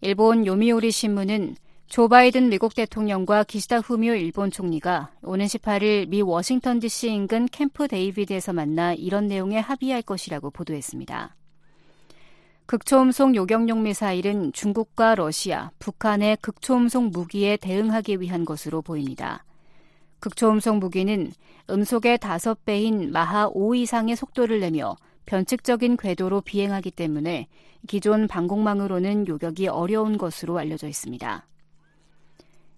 일본 0.00 0.46
요미우리 0.46 0.90
신문은 0.90 1.56
조 1.86 2.08
바이든 2.08 2.48
미국 2.48 2.74
대통령과 2.74 3.44
기시다 3.44 3.78
후미오 3.78 4.14
일본 4.14 4.50
총리가 4.50 5.12
오는 5.22 5.46
18일 5.46 6.08
미 6.08 6.22
워싱턴 6.22 6.80
DC 6.80 7.10
인근 7.10 7.46
캠프 7.46 7.86
데이비드에서 7.86 8.52
만나 8.52 8.94
이런 8.94 9.28
내용에 9.28 9.58
합의할 9.58 10.02
것이라고 10.02 10.50
보도했습니다. 10.50 11.36
극초음속 12.66 13.34
요격용 13.34 13.82
미사일은 13.82 14.52
중국과 14.52 15.14
러시아, 15.14 15.70
북한의 15.78 16.38
극초음속 16.40 17.10
무기에 17.10 17.58
대응하기 17.58 18.20
위한 18.20 18.44
것으로 18.44 18.80
보입니다. 18.80 19.44
극초음속 20.20 20.78
무기는 20.78 21.30
음속의 21.68 22.18
5배인 22.18 23.10
마하 23.10 23.48
5 23.52 23.74
이상의 23.74 24.16
속도를 24.16 24.60
내며 24.60 24.96
변칙적인 25.26 25.96
궤도로 25.96 26.40
비행하기 26.40 26.90
때문에 26.90 27.48
기존 27.86 28.28
방공망으로는 28.28 29.28
요격이 29.28 29.68
어려운 29.68 30.18
것으로 30.18 30.58
알려져 30.58 30.88
있습니다. 30.88 31.46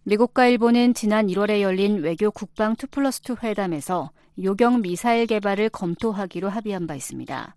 미국과 0.04 0.46
일본은 0.46 0.94
지난 0.94 1.26
1월에 1.26 1.60
열린 1.60 2.02
외교 2.02 2.30
국방 2.30 2.72
2 2.80 2.86
플러스 2.90 3.20
2 3.28 3.36
회담에서 3.42 4.10
요격 4.42 4.80
미사일 4.80 5.26
개발을 5.26 5.70
검토하기로 5.70 6.48
합의한 6.48 6.86
바 6.86 6.94
있습니다. 6.94 7.56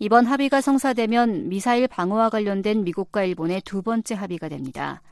이번 0.00 0.26
합의가 0.26 0.60
성사되면 0.60 1.48
미사일 1.48 1.88
방어와 1.88 2.30
관련된 2.30 2.84
미국과 2.84 3.24
일본의 3.24 3.62
두 3.62 3.82
번째 3.82 4.14
합의가 4.14 4.48
됩니다. 4.48 5.02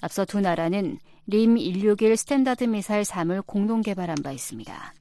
앞서 0.00 0.24
두 0.24 0.40
나라는 0.40 0.98
림 1.26 1.56
161 1.56 2.16
스탠다드 2.16 2.64
미사일 2.64 3.02
3을 3.02 3.44
공동 3.44 3.80
개발한 3.80 4.18
바 4.22 4.30
있습니다. 4.30 4.94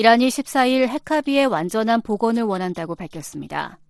이란이 0.00 0.28
14일 0.28 0.86
핵합의의 0.86 1.46
완전한 1.46 2.02
복원을 2.02 2.44
원한다고 2.44 2.94
밝혔습니다. 2.94 3.80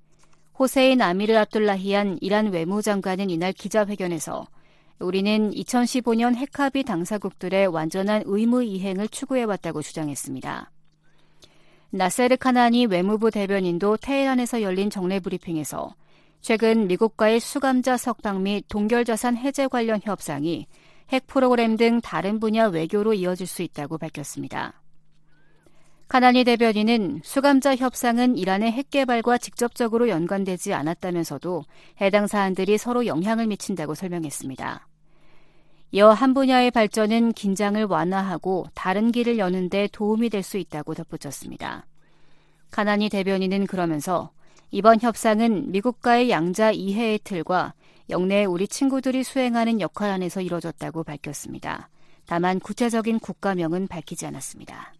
호세인 0.58 1.02
아미르 1.02 1.36
압돌라히안 1.36 2.16
이란 2.22 2.50
외무장관은 2.50 3.28
이날 3.28 3.52
기자회견에서 3.52 4.46
우리는 5.00 5.50
2015년 5.50 6.34
핵합의 6.34 6.84
당사국들의 6.84 7.66
완전한 7.66 8.22
의무 8.24 8.64
이행을 8.64 9.08
추구해왔다고 9.08 9.82
주장했습니다. 9.82 10.70
나세르 11.90 12.38
카나니 12.38 12.86
외무부 12.86 13.30
대변인도 13.30 13.98
테헤란에서 13.98 14.62
열린 14.62 14.88
정례 14.88 15.20
브리핑에서 15.20 15.94
최근 16.40 16.86
미국과의 16.86 17.38
수감자 17.38 17.98
석방 17.98 18.44
및 18.44 18.64
동결자산 18.70 19.36
해제 19.36 19.68
관련 19.68 20.00
협상이 20.02 20.68
핵 21.10 21.26
프로그램 21.26 21.76
등 21.76 22.00
다른 22.00 22.40
분야 22.40 22.64
외교로 22.68 23.12
이어질 23.12 23.46
수 23.46 23.60
있다고 23.60 23.98
밝혔습니다. 23.98 24.80
카나니 26.08 26.44
대변인은 26.44 27.20
수감자 27.22 27.76
협상은 27.76 28.38
이란의 28.38 28.72
핵 28.72 28.88
개발과 28.90 29.36
직접적으로 29.36 30.08
연관되지 30.08 30.72
않았다면서도 30.72 31.64
해당 32.00 32.26
사안들이 32.26 32.78
서로 32.78 33.04
영향을 33.04 33.46
미친다고 33.46 33.94
설명했습니다. 33.94 34.88
이어 35.90 36.10
한 36.10 36.32
분야의 36.32 36.70
발전은 36.70 37.32
긴장을 37.32 37.82
완화하고 37.84 38.66
다른 38.74 39.12
길을 39.12 39.38
여는 39.38 39.68
데 39.68 39.86
도움이 39.92 40.30
될 40.30 40.42
수 40.42 40.56
있다고 40.56 40.94
덧붙였습니다. 40.94 41.86
카나니 42.70 43.10
대변인은 43.10 43.66
그러면서 43.66 44.30
이번 44.70 45.00
협상은 45.00 45.72
미국과의 45.72 46.30
양자 46.30 46.72
이해의 46.72 47.20
틀과 47.24 47.74
영내 48.08 48.46
우리 48.46 48.66
친구들이 48.66 49.24
수행하는 49.24 49.80
역할 49.80 50.10
안에서 50.10 50.40
이뤄졌다고 50.40 51.04
밝혔습니다. 51.04 51.90
다만 52.26 52.60
구체적인 52.60 53.18
국가명은 53.20 53.88
밝히지 53.88 54.26
않았습니다. 54.26 54.94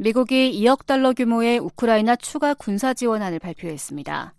미국이 0.00 0.52
2억 0.60 0.86
달러 0.86 1.12
규모의 1.12 1.58
우크라이나 1.58 2.14
추가 2.14 2.54
군사 2.54 2.94
지원안을 2.94 3.40
발표했습니다. 3.40 4.32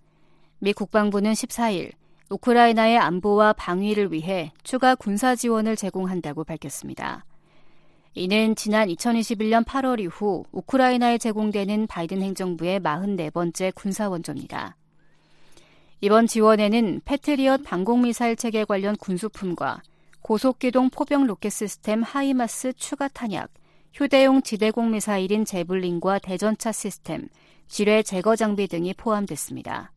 미 0.60 0.72
국방부는 0.72 1.34
14일 1.34 1.92
우크라이나의 2.30 2.98
안보와 2.98 3.52
방위를 3.54 4.14
위해 4.14 4.54
추가 4.64 4.96
군사 4.96 5.36
지원을 5.36 5.76
제공한다고 5.76 6.46
밝혔습니다. 6.46 7.26
이는 8.14 8.56
지난 8.56 8.88
2021년 8.88 9.66
8월 9.66 10.00
이후 10.00 10.46
우크라이나에 10.54 11.18
제공되는 11.18 11.88
바이든 11.88 12.22
행정부의 12.22 12.80
44번째 12.80 13.76
군사 13.76 14.08
원조입니다. 14.08 14.78
이번 16.00 16.28
지원에는 16.28 17.02
패트리엇 17.04 17.66
방공미사일 17.66 18.38
체계 18.38 18.64
관련 18.64 18.96
군수품과 18.96 19.82
고속기동 20.22 20.90
포병 20.90 21.28
로켓 21.28 21.50
시스템 21.50 22.02
하이마스 22.02 22.72
추가 22.74 23.10
탄약, 23.10 23.52
휴대용 23.94 24.42
지대공 24.42 24.92
미사일인 24.92 25.46
제블린과 25.46 26.20
대전차 26.20 26.72
시스템, 26.72 27.28
지뢰 27.68 28.04
제거 28.04 28.36
장비 28.36 28.68
등이 28.68 28.94
포함됐습니다. 28.96 29.92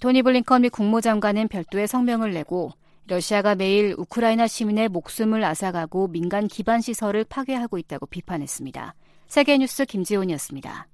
토니 0.00 0.22
블링컨 0.22 0.62
미 0.62 0.68
국무장관은 0.68 1.48
별도의 1.48 1.88
성명을 1.88 2.32
내고 2.32 2.72
러시아가 3.06 3.54
매일 3.54 3.94
우크라이나 3.98 4.46
시민의 4.46 4.88
목숨을 4.88 5.42
앗아가고 5.42 6.08
민간 6.08 6.46
기반 6.46 6.80
시설을 6.80 7.24
파괴하고 7.24 7.76
있다고 7.78 8.06
비판했습니다. 8.06 8.94
세계뉴스 9.26 9.84
김지훈이었습니다. 9.84 10.86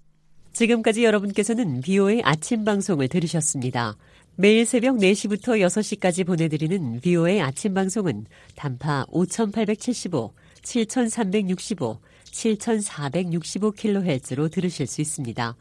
지금까지 0.53 1.05
여러분께서는 1.05 1.83
비오의 1.83 2.23
아침 2.25 2.65
방송을 2.65 3.09
들으셨습니다. 3.09 3.97
매일 4.37 4.65
새벽 4.65 4.97
4시부터 4.97 5.61
6시까지 5.61 6.27
보내드리는 6.27 7.01
비오의 7.01 7.43
아침 7.43 7.75
방송은 7.75 8.25
단파 8.55 9.05
5875, 9.09 10.33
7365, 10.67 12.01
7,465kHz로 12.25 14.51
들으실 14.51 14.89
수 14.89 15.01
있습니다. 15.01 15.57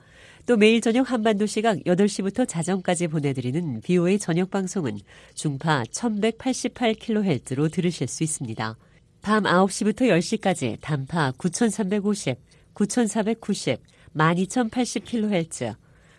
또 0.48 0.58
매일 0.58 0.82
저녁 0.82 1.12
한반도 1.12 1.46
시각 1.46 1.78
8시부터 1.86 2.48
자정까지 2.48 3.08
보내드리는 3.08 3.82
BOA 3.82 4.18
저녁 4.20 4.50
방송은 4.50 4.98
중파 5.36 5.84
1188kHz로 5.84 7.72
들으실 7.72 8.08
수 8.08 8.24
있습니다. 8.24 8.76
밤 9.22 9.44
9시부터 9.44 10.02
10시까지 10.02 10.80
단파 10.82 11.34
9350, 11.38 12.40
9490, 12.74 13.80
12080kHz, 14.16 15.76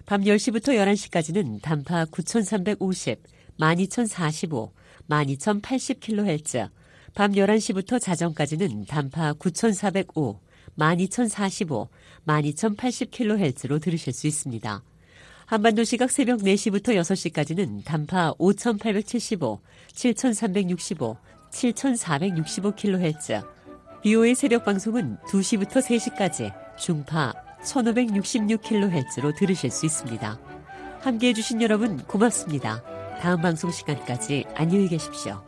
밤 0.06 0.22
10시부터 0.22 0.76
11시까지는 0.76 1.60
단파 1.60 2.04
9350, 2.06 3.18
12045, 3.58 4.72
12080kHz, 5.08 6.70
밤 7.16 7.32
11시부터 7.32 7.98
자정까지는 7.98 8.84
단파 8.84 9.32
9405, 9.38 10.38
12045, 10.76 11.88
12080kHz로 12.26 13.80
들으실 13.80 14.12
수 14.12 14.26
있습니다. 14.26 14.82
한반도 15.46 15.82
시각 15.82 16.10
새벽 16.10 16.40
4시부터 16.40 16.88
6시까지는 16.88 17.86
단파 17.86 18.34
5875, 18.38 19.60
7365, 19.94 21.16
7465kHz. 21.50 23.48
BO의 24.02 24.34
새벽 24.34 24.66
방송은 24.66 25.16
2시부터 25.26 25.80
3시까지 25.80 26.52
중파 26.76 27.32
1566kHz로 27.62 29.34
들으실 29.34 29.70
수 29.70 29.86
있습니다. 29.86 30.38
함께 31.00 31.28
해주신 31.28 31.62
여러분 31.62 31.96
고맙습니다. 31.96 32.84
다음 33.22 33.40
방송 33.40 33.70
시간까지 33.70 34.44
안녕히 34.54 34.86
계십시오. 34.88 35.42